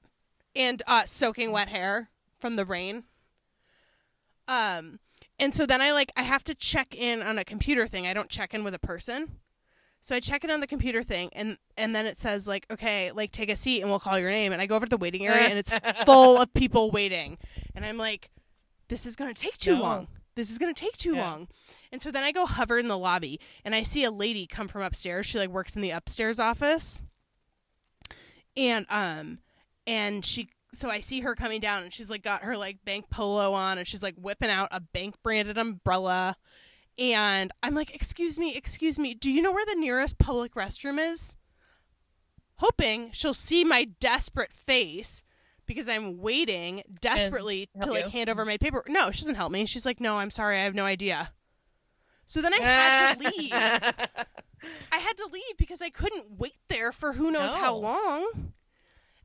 and 0.55 0.83
uh, 0.87 1.05
soaking 1.05 1.51
wet 1.51 1.69
hair 1.69 2.09
from 2.39 2.55
the 2.55 2.65
rain? 2.65 3.03
Um, 4.47 4.99
and 5.39 5.53
so 5.53 5.65
then 5.65 5.81
I 5.81 5.91
like 5.91 6.11
I 6.15 6.23
have 6.23 6.43
to 6.45 6.55
check 6.55 6.93
in 6.95 7.21
on 7.21 7.37
a 7.37 7.43
computer 7.45 7.87
thing. 7.87 8.05
I 8.07 8.13
don't 8.13 8.29
check 8.29 8.53
in 8.53 8.63
with 8.63 8.73
a 8.73 8.79
person. 8.79 9.37
So 10.01 10.15
I 10.15 10.21
check 10.21 10.45
in 10.45 10.49
on 10.51 10.61
the 10.61 10.67
computer 10.67 11.03
thing 11.03 11.29
and 11.33 11.57
and 11.77 11.93
then 11.95 12.05
it 12.05 12.17
says 12.19 12.47
like, 12.47 12.65
okay, 12.71 13.11
like 13.11 13.31
take 13.31 13.49
a 13.49 13.55
seat 13.55 13.81
and 13.81 13.89
we'll 13.89 13.99
call 13.99 14.17
your 14.19 14.31
name. 14.31 14.53
And 14.53 14.61
I 14.61 14.65
go 14.65 14.75
over 14.75 14.85
to 14.85 14.89
the 14.89 14.97
waiting 14.97 15.25
area 15.27 15.47
and 15.49 15.59
it's 15.59 15.73
full 16.05 16.39
of 16.41 16.53
people 16.53 16.89
waiting. 16.91 17.37
And 17.75 17.85
I'm 17.85 17.97
like, 17.97 18.29
this 18.87 19.05
is 19.05 19.15
gonna 19.15 19.33
take 19.33 19.57
too 19.57 19.75
No. 19.75 19.81
long. 19.81 20.07
This 20.35 20.49
is 20.49 20.57
gonna 20.57 20.73
take 20.73 20.95
too 20.95 21.15
Yeah. 21.15 21.21
long. 21.21 21.47
And 21.91 22.01
so 22.01 22.11
then 22.11 22.23
I 22.23 22.31
go 22.31 22.45
hover 22.45 22.77
in 22.79 22.87
the 22.87 22.97
lobby 22.97 23.39
and 23.65 23.75
I 23.75 23.83
see 23.83 24.03
a 24.05 24.11
lady 24.11 24.47
come 24.47 24.67
from 24.69 24.81
upstairs. 24.83 25.25
She 25.25 25.37
like 25.37 25.49
works 25.49 25.75
in 25.75 25.81
the 25.81 25.91
upstairs 25.91 26.39
office. 26.39 27.01
And 28.55 28.85
um 28.89 29.39
and 29.85 30.25
she 30.25 30.49
so 30.73 30.89
I 30.89 30.99
see 30.99 31.21
her 31.21 31.35
coming 31.35 31.61
down 31.61 31.83
and 31.83 31.93
she's 31.93 32.09
like 32.09 32.23
got 32.23 32.43
her 32.43 32.55
like 32.57 32.83
bank 32.85 33.09
polo 33.09 33.53
on 33.53 33.77
and 33.77 33.87
she's 33.87 34.03
like 34.03 34.15
whipping 34.15 34.49
out 34.49 34.69
a 34.71 34.79
bank 34.79 35.15
branded 35.23 35.57
umbrella 35.57 36.35
and 36.99 37.51
I'm 37.63 37.73
like, 37.75 37.95
"Excuse 37.95 38.37
me, 38.37 38.55
excuse 38.55 38.99
me. 38.99 39.13
Do 39.13 39.31
you 39.31 39.41
know 39.41 39.53
where 39.53 39.65
the 39.65 39.79
nearest 39.79 40.19
public 40.19 40.53
restroom 40.53 40.99
is?" 40.99 41.37
Hoping 42.55 43.09
she'll 43.13 43.33
see 43.33 43.63
my 43.63 43.85
desperate 44.01 44.51
face 44.51 45.23
because 45.65 45.87
I'm 45.87 46.17
waiting 46.17 46.83
desperately 46.99 47.69
to 47.81 47.89
like 47.89 48.05
you. 48.05 48.11
hand 48.11 48.29
over 48.29 48.43
my 48.43 48.57
paper. 48.57 48.83
No, 48.87 49.11
she 49.11 49.21
doesn't 49.21 49.35
help 49.35 49.51
me. 49.51 49.65
She's 49.65 49.85
like, 49.85 50.01
"No, 50.01 50.17
I'm 50.17 50.29
sorry. 50.29 50.57
I 50.57 50.63
have 50.63 50.75
no 50.75 50.85
idea." 50.85 51.31
So 52.25 52.41
then 52.41 52.53
I 52.53 52.57
had 52.57 53.19
to 53.21 53.29
leave. 53.29 53.51
I 53.53 54.97
had 54.97 55.17
to 55.17 55.29
leave 55.31 55.57
because 55.57 55.81
I 55.81 55.89
couldn't 55.89 56.37
wait 56.37 56.59
there 56.67 56.91
for 56.91 57.13
who 57.13 57.31
knows 57.31 57.53
how 57.53 57.75
long. 57.75 58.51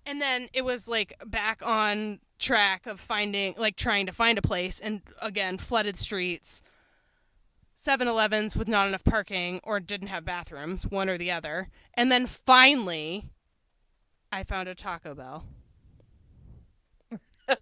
And 0.07 0.21
then 0.21 0.49
it 0.53 0.65
was 0.65 0.87
like 0.87 1.15
back 1.27 1.61
on 1.65 2.21
track 2.39 2.87
of 2.87 3.01
finding, 3.01 3.55
like 3.57 3.77
trying 3.77 4.07
to 4.07 4.13
find 4.13 4.39
a 4.39 4.43
place, 4.43 4.81
and 4.81 5.01
again, 5.23 5.57
flooded 5.59 5.97
streets, 5.97 6.63
7 7.75 8.07
Elevens 8.07 8.57
with 8.57 8.69
not 8.69 8.87
enough 8.89 9.05
parking 9.05 9.61
or 9.63 9.81
didn't 9.81 10.09
have 10.09 10.25
bathrooms, 10.25 10.87
one 10.87 11.09
or 11.09 11.19
the 11.19 11.31
other. 11.31 11.69
And 11.95 12.11
then 12.13 12.27
finally, 12.27 13.31
I 14.31 14.43
found 14.43 14.69
a 14.69 14.75
Taco 14.75 15.15
Bell. 15.15 15.45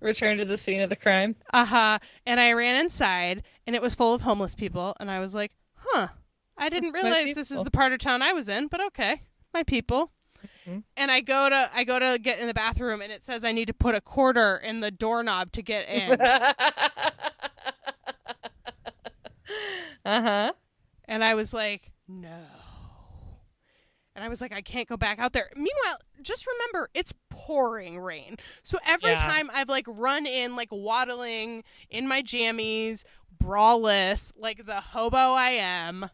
Return 0.00 0.38
to 0.38 0.44
the 0.44 0.58
scene 0.58 0.80
of 0.80 0.90
the 0.90 0.96
crime. 0.96 1.36
Uh 1.52 1.64
huh. 1.64 1.98
And 2.24 2.38
I 2.38 2.52
ran 2.52 2.76
inside, 2.76 3.42
and 3.66 3.74
it 3.74 3.82
was 3.82 3.94
full 3.94 4.14
of 4.14 4.22
homeless 4.22 4.54
people. 4.54 4.96
And 5.00 5.10
I 5.10 5.20
was 5.20 5.34
like, 5.34 5.52
huh, 5.74 6.08
I 6.58 6.68
didn't 6.68 6.92
realize 6.92 7.34
this 7.34 7.50
is 7.50 7.62
the 7.64 7.70
part 7.70 7.92
of 7.92 7.98
town 8.00 8.20
I 8.22 8.32
was 8.32 8.48
in, 8.48 8.66
but 8.68 8.80
okay, 8.86 9.22
my 9.54 9.62
people. 9.62 10.12
Mhm. 10.66 10.82
And 10.96 11.10
I 11.10 11.20
go 11.20 11.48
to 11.48 11.70
I 11.74 11.82
go 11.84 11.98
to 11.98 12.18
get 12.20 12.38
in 12.38 12.46
the 12.46 12.54
bathroom, 12.54 13.00
and 13.00 13.10
it 13.12 13.24
says 13.24 13.44
I 13.44 13.52
need 13.52 13.66
to 13.66 13.74
put 13.74 13.94
a 13.94 14.00
quarter 14.00 14.56
in 14.56 14.80
the 14.80 14.90
doorknob 14.90 15.50
to 15.52 15.62
get 15.62 15.88
in. 15.88 16.20
uh 20.04 20.22
huh. 20.22 20.52
and 21.06 21.24
I 21.24 21.34
was 21.34 21.52
like, 21.52 21.92
no. 22.06 22.38
And 24.14 24.24
I 24.24 24.28
was 24.28 24.40
like, 24.40 24.52
I 24.52 24.62
can't 24.62 24.88
go 24.88 24.96
back 24.96 25.20
out 25.20 25.32
there. 25.32 25.48
Meanwhile, 25.54 25.98
just 26.22 26.44
remember, 26.46 26.90
it's 26.92 27.14
pouring 27.30 28.00
rain. 28.00 28.36
So 28.64 28.78
every 28.84 29.10
Yeah. 29.10 29.16
time 29.18 29.48
I've 29.54 29.68
like 29.68 29.84
run 29.86 30.26
in, 30.26 30.56
like 30.56 30.68
waddling 30.72 31.62
in 31.88 32.08
my 32.08 32.22
jammies, 32.22 33.04
braless, 33.42 34.32
like 34.36 34.66
the 34.66 34.80
hobo 34.80 35.16
I 35.34 35.50
am. 35.50 36.10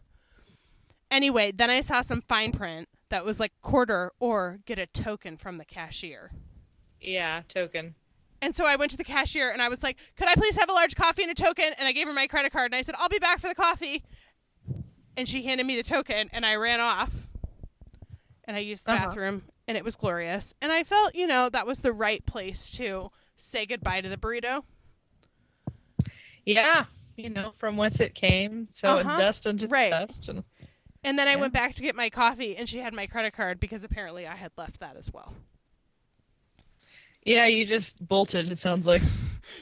Anyway, 1.11 1.53
then 1.53 1.71
I 1.71 1.81
saw 1.81 2.01
some 2.01 2.21
fine 2.23 2.53
print 2.53 2.89
that 3.11 3.25
was 3.25 3.39
like 3.39 3.53
quarter 3.63 4.13
or 4.19 4.59
get 4.67 4.79
a 4.79 4.87
token 4.87 5.37
from 5.37 5.59
the 5.59 5.65
cashier. 5.65 6.33
Yeah, 7.01 7.43
token. 7.49 7.95
And 8.43 8.55
so 8.57 8.67
I 8.67 8.77
went 8.77 8.91
to 8.91 8.97
the 8.97 9.05
cashier 9.05 9.51
and 9.51 9.63
I 9.63 9.69
was 9.69 9.83
like, 9.83 9.97
could 10.17 10.29
I 10.29 10.35
please 10.35 10.57
have 10.57 10.69
a 10.69 10.73
large 10.73 10.97
coffee 10.97 11.23
and 11.23 11.31
a 11.31 11.35
token? 11.35 11.73
And 11.79 11.87
I 11.87 11.93
gave 11.93 12.07
her 12.07 12.13
my 12.13 12.27
credit 12.27 12.53
card 12.53 12.73
and 12.73 12.75
I 12.75 12.83
said, 12.83 12.95
I'll 12.99 13.09
be 13.09 13.19
back 13.19 13.39
for 13.41 13.49
the 13.49 13.55
coffee. 13.55 14.03
And 15.17 15.29
she 15.29 15.45
handed 15.45 15.67
me 15.67 15.77
the 15.77 15.83
token 15.83 16.29
and 16.33 16.45
I 16.45 16.57
ran 16.57 16.81
off. 16.81 17.13
And 18.45 18.57
I 18.57 18.61
used 18.61 18.85
the 18.85 18.93
Uh-huh. 18.93 19.07
bathroom 19.07 19.45
and 19.69 19.77
it 19.79 19.85
was 19.85 19.97
glorious. 19.97 20.53
And 20.61 20.73
I 20.73 20.83
felt, 20.83 21.15
you 21.15 21.27
know, 21.27 21.49
that 21.49 21.67
was 21.67 21.81
the 21.81 21.93
right 21.93 22.25
place 22.27 22.71
to 22.73 23.11
say 23.37 23.65
goodbye 23.67 24.01
to 24.01 24.09
the 24.09 24.17
burrito. 24.17 24.65
Yeah, 26.45 26.85
you 27.17 27.31
know 27.31 27.53
from 27.57 27.77
whence 27.79 28.01
it 28.01 28.15
came, 28.15 28.69
so 28.71 28.99
Uh-huh. 28.99 29.15
it 29.15 29.19
dust 29.19 29.47
into 29.47 29.67
Right. 29.69 29.91
dust, 29.91 30.29
and 30.29 30.45
And 31.05 31.19
then 31.19 31.29
I 31.29 31.33
Yeah. 31.33 31.37
went 31.37 31.53
back 31.53 31.75
to 31.75 31.83
get 31.83 31.95
my 31.95 32.09
coffee 32.11 32.57
and 32.57 32.69
she 32.69 32.79
had 32.79 32.93
my 32.95 33.07
credit 33.07 33.35
card 33.35 33.61
because 33.61 33.85
apparently 33.85 34.27
I 34.27 34.35
had 34.37 34.51
left 34.57 34.81
that 34.81 34.97
as 34.97 35.13
well. 35.13 35.35
yeah, 37.25 37.47
you 37.47 37.65
just 37.65 38.07
bolted. 38.07 38.51
It 38.51 38.59
sounds 38.59 38.87
like. 38.87 39.03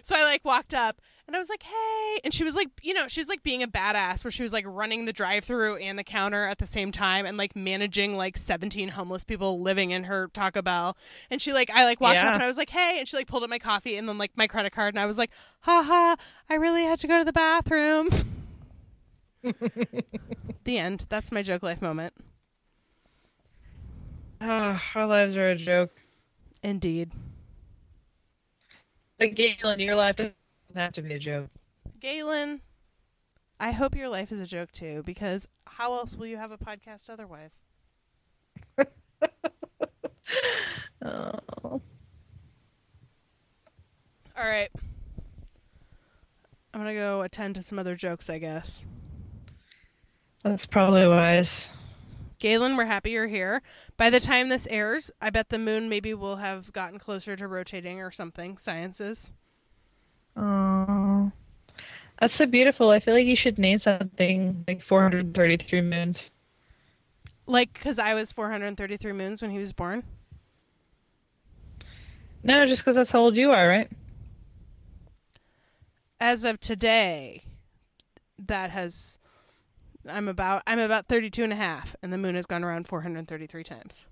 So 0.05 0.15
I 0.17 0.23
like 0.23 0.45
walked 0.45 0.75
up 0.75 1.01
and 1.27 1.35
I 1.35 1.41
was 1.41 1.49
like, 1.49 1.65
"Hey!" 1.65 2.21
And 2.23 2.33
she 2.33 2.45
was 2.45 2.55
like, 2.55 2.69
you 2.83 2.95
know, 2.95 3.09
she 3.09 3.19
was 3.21 3.29
like 3.29 3.43
being 3.43 3.65
a 3.65 3.67
badass, 3.67 4.23
where 4.23 4.31
she 4.31 4.45
was 4.45 4.53
like 4.53 4.65
running 4.65 5.07
the 5.07 5.13
drive-through 5.13 5.79
and 5.79 5.99
the 5.99 6.05
counter 6.05 6.45
at 6.45 6.59
the 6.59 6.69
same 6.69 6.93
time, 6.93 7.27
and 7.27 7.37
like 7.37 7.57
managing 7.57 8.17
like 8.17 8.37
seventeen 8.37 8.91
homeless 8.91 9.25
people 9.25 9.61
living 9.61 9.91
in 9.91 10.05
her 10.05 10.29
Taco 10.33 10.63
Bell. 10.63 10.97
And 11.33 11.43
she 11.43 11.53
like, 11.53 11.69
I 11.69 11.85
like 11.85 12.01
walked 12.01 12.15
Yeah. 12.15 12.29
up 12.29 12.35
and 12.35 12.45
I 12.45 12.47
was 12.47 12.57
like, 12.57 12.71
"Hey!" 12.71 12.97
And 13.01 13.09
she 13.09 13.17
like 13.17 13.27
pulled 13.27 13.43
up 13.43 13.51
my 13.51 13.59
coffee 13.59 13.97
and 13.97 14.09
then 14.09 14.19
like 14.19 14.31
my 14.37 14.47
credit 14.47 14.71
card, 14.73 14.95
and 14.95 15.01
I 15.01 15.07
was 15.07 15.19
like, 15.19 15.33
"Ha 15.63 15.83
ha! 15.83 16.15
I 16.49 16.55
really 16.55 16.85
had 16.85 17.01
to 17.01 17.09
go 17.09 17.19
to 17.19 17.25
the 17.25 17.33
bathroom." 17.33 18.09
the 20.65 20.79
end. 20.79 21.07
That's 21.09 21.33
my 21.33 21.43
joke 21.43 21.63
life 21.63 21.83
moment. 21.83 22.15
Oh, 24.41 24.81
our 24.95 25.07
lives 25.07 25.37
are 25.37 25.51
a 25.51 25.57
joke. 25.57 25.91
Indeed. 26.63 27.13
But 29.19 29.35
Galen, 29.35 29.79
your 29.79 29.95
life 29.95 30.17
doesn't 30.17 30.35
have 30.75 30.93
to 30.95 31.03
be 31.03 31.15
a 31.15 31.19
joke. 31.19 31.49
Galen, 32.01 32.61
I 33.61 33.71
hope 33.71 33.95
your 33.95 34.09
life 34.09 34.33
is 34.33 34.41
a 34.41 34.47
joke 34.47 34.73
too, 34.73 35.03
because 35.05 35.47
how 35.67 35.95
else 35.95 36.17
will 36.17 36.27
you 36.27 36.37
have 36.37 36.51
a 36.51 36.59
podcast 36.59 37.09
otherwise? 37.11 37.61
Oh. 41.05 41.33
All 41.63 41.83
right. 44.37 44.71
I'm 46.73 46.81
gonna 46.81 46.95
go 46.95 47.23
attend 47.23 47.57
to 47.57 47.63
some 47.63 47.79
other 47.79 47.97
jokes, 47.97 48.31
I 48.31 48.39
guess. 48.39 48.87
That's 50.43 50.67
probably 50.67 51.07
wise. 51.07 51.69
Galen, 52.39 52.77
we're 52.77 52.87
happy 52.87 53.11
you're 53.11 53.29
here. 53.29 53.63
By 53.97 54.11
the 54.11 54.19
time 54.19 54.49
this 54.49 54.67
airs, 54.69 55.13
I 55.21 55.31
bet 55.31 55.51
the 55.51 55.59
moon 55.59 55.89
maybe 55.89 56.13
will 56.13 56.37
have 56.37 56.73
gotten 56.73 56.99
closer 56.99 57.37
to 57.37 57.47
rotating 57.47 58.01
or 58.01 58.11
something. 58.11 58.59
Sciences. 58.59 59.31
Oh, 60.37 61.31
that's 62.21 62.35
so 62.35 62.47
beautiful. 62.47 62.91
I 62.91 62.99
feel 62.99 63.15
like 63.15 63.27
you 63.27 63.37
should 63.37 63.59
name 63.59 63.79
something 63.79 64.65
like 64.67 64.83
433 64.83 65.81
moons. 65.83 66.31
Like, 67.47 67.75
because 67.75 68.01
I 68.01 68.15
was 68.15 68.33
433 68.33 69.13
moons 69.13 69.43
when 69.43 69.53
he 69.53 69.59
was 69.59 69.73
born. 69.73 70.03
No, 72.43 72.67
just 72.67 72.83
because 72.83 72.97
that's 72.97 73.13
how 73.13 73.21
old 73.21 73.37
you 73.37 73.51
are, 73.51 73.69
right? 73.69 73.89
As 76.19 76.45
of 76.45 76.59
today, 76.59 77.45
that 78.39 78.71
has. 78.71 79.21
I'm 80.09 80.29
about 80.29 80.63
I'm 80.67 80.79
about 80.79 81.07
32 81.07 81.45
and 81.45 81.53
a 81.53 81.57
half, 81.57 81.95
and 82.03 82.13
the 82.13 82.19
moon 82.19 82.35
has 82.35 82.47
gone 82.47 82.65
around 82.65 82.89
433 82.89 83.63
times. 83.65 84.05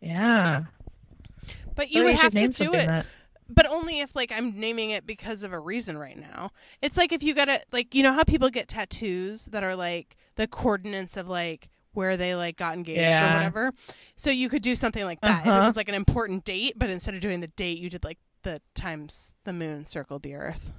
Yeah. 0.00 0.64
But 1.74 1.90
you 1.90 2.04
would 2.04 2.14
have 2.16 2.32
to 2.32 2.48
do 2.48 2.72
it 2.74 2.86
that- 2.86 3.06
but 3.50 3.66
only 3.66 4.00
if 4.00 4.14
like 4.14 4.30
I'm 4.30 4.58
naming 4.60 4.90
it 4.90 5.06
because 5.06 5.42
of 5.42 5.52
a 5.52 5.58
reason 5.60 5.96
right 5.96 6.18
now. 6.18 6.50
It's 6.82 6.96
like 6.98 7.12
if 7.12 7.22
you 7.22 7.34
got 7.34 7.46
to 7.46 7.60
like 7.72 7.94
you 7.94 8.02
know 8.02 8.12
how 8.12 8.24
people 8.24 8.50
get 8.50 8.68
tattoos 8.68 9.46
that 9.46 9.62
are 9.64 9.74
like 9.74 10.16
the 10.36 10.46
coordinates 10.46 11.16
of 11.16 11.28
like 11.28 11.68
where 11.94 12.16
they 12.16 12.34
like 12.34 12.56
got 12.56 12.74
engaged 12.74 13.22
or 13.22 13.26
whatever. 13.34 13.72
So 14.16 14.30
you 14.30 14.48
could 14.48 14.62
do 14.62 14.76
something 14.76 15.04
like 15.04 15.20
that 15.22 15.40
if 15.42 15.46
it 15.46 15.50
Uh-huh. 15.50 15.64
was 15.66 15.76
like 15.76 15.88
an 15.88 15.94
important 15.94 16.44
date, 16.44 16.74
but 16.76 16.90
instead 16.90 17.14
of 17.14 17.20
doing 17.20 17.40
the 17.40 17.46
date, 17.48 17.78
you 17.78 17.88
did 17.90 18.04
like 18.04 18.18
the 18.42 18.60
times 18.74 19.34
the 19.44 19.52
moon 19.52 19.86
circled 19.86 20.22
the 20.22 20.34
earth. 20.34 20.70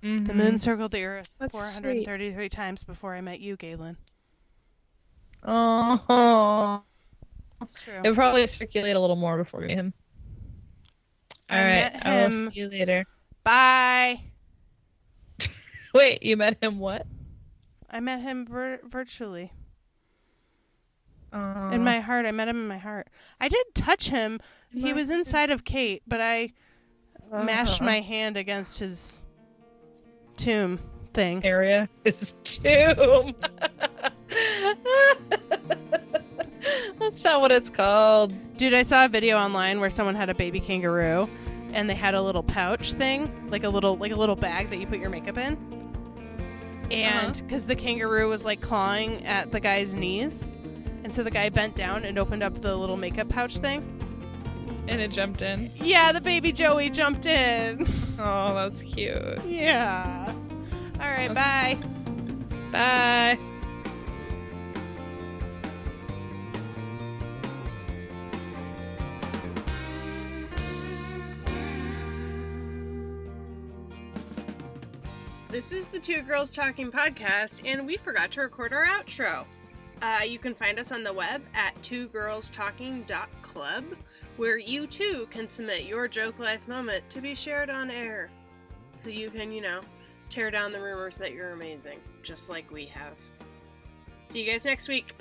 The 0.00 0.06
Mhm. 0.08 0.34
moon 0.34 0.58
circled 0.58 0.92
the 0.92 1.04
earth 1.04 1.28
That's 1.38 1.50
433 1.50 2.48
times 2.48 2.84
before 2.84 3.14
I 3.16 3.20
met 3.20 3.40
you, 3.40 3.56
Galen. 3.56 3.96
Oh, 5.42 6.82
That's 7.60 7.74
true. 7.74 8.00
it 8.04 8.08
would 8.08 8.14
probably 8.14 8.46
circulate 8.46 8.94
a 8.96 9.00
little 9.00 9.16
more 9.16 9.36
before 9.36 9.60
we 9.60 9.68
him. 9.68 9.92
I 11.48 11.58
All 11.58 11.64
right, 11.64 11.92
met 11.94 12.06
I 12.06 12.26
will 12.26 12.50
see 12.50 12.60
you 12.60 12.68
later. 12.68 13.04
Bye. 13.42 14.20
Wait, 15.94 16.22
you 16.22 16.36
met 16.36 16.62
him 16.62 16.78
what? 16.78 17.06
I 17.90 18.00
met 18.00 18.20
him 18.20 18.46
vir- 18.46 18.80
virtually. 18.84 19.52
Uh, 21.32 21.70
in 21.72 21.82
my 21.84 22.00
heart. 22.00 22.24
I 22.26 22.30
met 22.32 22.48
him 22.48 22.56
in 22.56 22.68
my 22.68 22.78
heart. 22.78 23.08
I 23.40 23.48
did 23.48 23.66
touch 23.74 24.08
him. 24.10 24.40
He 24.70 24.92
was 24.92 25.10
inside 25.10 25.50
of 25.50 25.64
Kate, 25.64 26.02
but 26.06 26.20
I 26.20 26.52
mashed 27.30 27.82
uh, 27.82 27.84
my 27.84 28.00
hand 28.00 28.36
against 28.36 28.78
his 28.80 29.26
tomb 30.38 30.78
thing. 31.12 31.44
area 31.44 31.88
is 32.04 32.34
tomb. 32.44 33.34
That's 36.98 37.22
not 37.24 37.40
what 37.40 37.50
it's 37.52 37.70
called. 37.70 38.32
Dude, 38.56 38.74
I 38.74 38.82
saw 38.82 39.04
a 39.04 39.08
video 39.08 39.38
online 39.38 39.80
where 39.80 39.90
someone 39.90 40.14
had 40.14 40.28
a 40.28 40.34
baby 40.34 40.60
kangaroo 40.60 41.28
and 41.72 41.88
they 41.88 41.94
had 41.94 42.14
a 42.14 42.22
little 42.22 42.42
pouch 42.42 42.92
thing, 42.92 43.30
like 43.50 43.64
a 43.64 43.68
little 43.68 43.96
like 43.96 44.12
a 44.12 44.16
little 44.16 44.36
bag 44.36 44.70
that 44.70 44.78
you 44.78 44.86
put 44.86 44.98
your 44.98 45.10
makeup 45.10 45.38
in. 45.38 45.56
And 46.90 47.30
Uh-huh. 47.36 47.48
cuz 47.48 47.66
the 47.66 47.76
kangaroo 47.76 48.28
was 48.28 48.44
like 48.44 48.60
clawing 48.60 49.24
at 49.26 49.52
the 49.52 49.60
guy's 49.60 49.94
knees, 49.94 50.50
and 51.04 51.14
so 51.14 51.22
the 51.22 51.30
guy 51.30 51.48
bent 51.50 51.76
down 51.76 52.04
and 52.04 52.18
opened 52.18 52.42
up 52.42 52.60
the 52.62 52.74
little 52.76 52.96
makeup 52.96 53.28
pouch 53.28 53.58
thing. 53.58 53.97
And 54.88 55.00
it 55.00 55.10
jumped 55.10 55.42
in. 55.42 55.70
Yeah, 55.76 56.12
the 56.12 56.20
baby 56.20 56.52
Joey 56.52 56.90
jumped 56.90 57.26
in. 57.26 57.86
Oh, 58.20 58.52
that's 58.52 58.82
cute. 58.82 59.44
yeah. 59.46 60.32
All 61.00 61.08
right, 61.08 61.32
That's- 61.32 61.76
bye. 62.72 62.72
Bye. 62.72 63.38
This 75.48 75.72
is 75.72 75.88
the 75.88 75.98
Two 75.98 76.20
Girls 76.22 76.50
Talking 76.52 76.92
podcast, 76.92 77.62
and 77.64 77.86
we 77.86 77.96
forgot 77.96 78.30
to 78.32 78.42
record 78.42 78.72
our 78.74 78.84
outro. 78.86 79.46
Uh, 80.02 80.20
you 80.26 80.38
can 80.38 80.54
find 80.54 80.78
us 80.78 80.92
on 80.92 81.02
the 81.02 81.12
web 81.12 81.42
at 81.54 81.74
twogirlstalking.club, 81.82 83.84
where 84.38 84.56
you 84.56 84.86
too 84.86 85.26
can 85.30 85.48
submit 85.48 85.84
your 85.84 86.06
joke 86.06 86.38
life 86.38 86.66
moment 86.68 87.02
to 87.10 87.20
be 87.20 87.34
shared 87.34 87.68
on 87.68 87.90
air. 87.90 88.30
So 88.94 89.10
you 89.10 89.30
can, 89.30 89.50
you 89.52 89.60
know, 89.60 89.80
tear 90.28 90.50
down 90.50 90.72
the 90.72 90.80
rumors 90.80 91.18
that 91.18 91.32
you're 91.32 91.50
amazing, 91.50 91.98
just 92.22 92.48
like 92.48 92.70
we 92.70 92.86
have. 92.86 93.18
See 94.24 94.40
you 94.40 94.50
guys 94.50 94.64
next 94.64 94.88
week. 94.88 95.16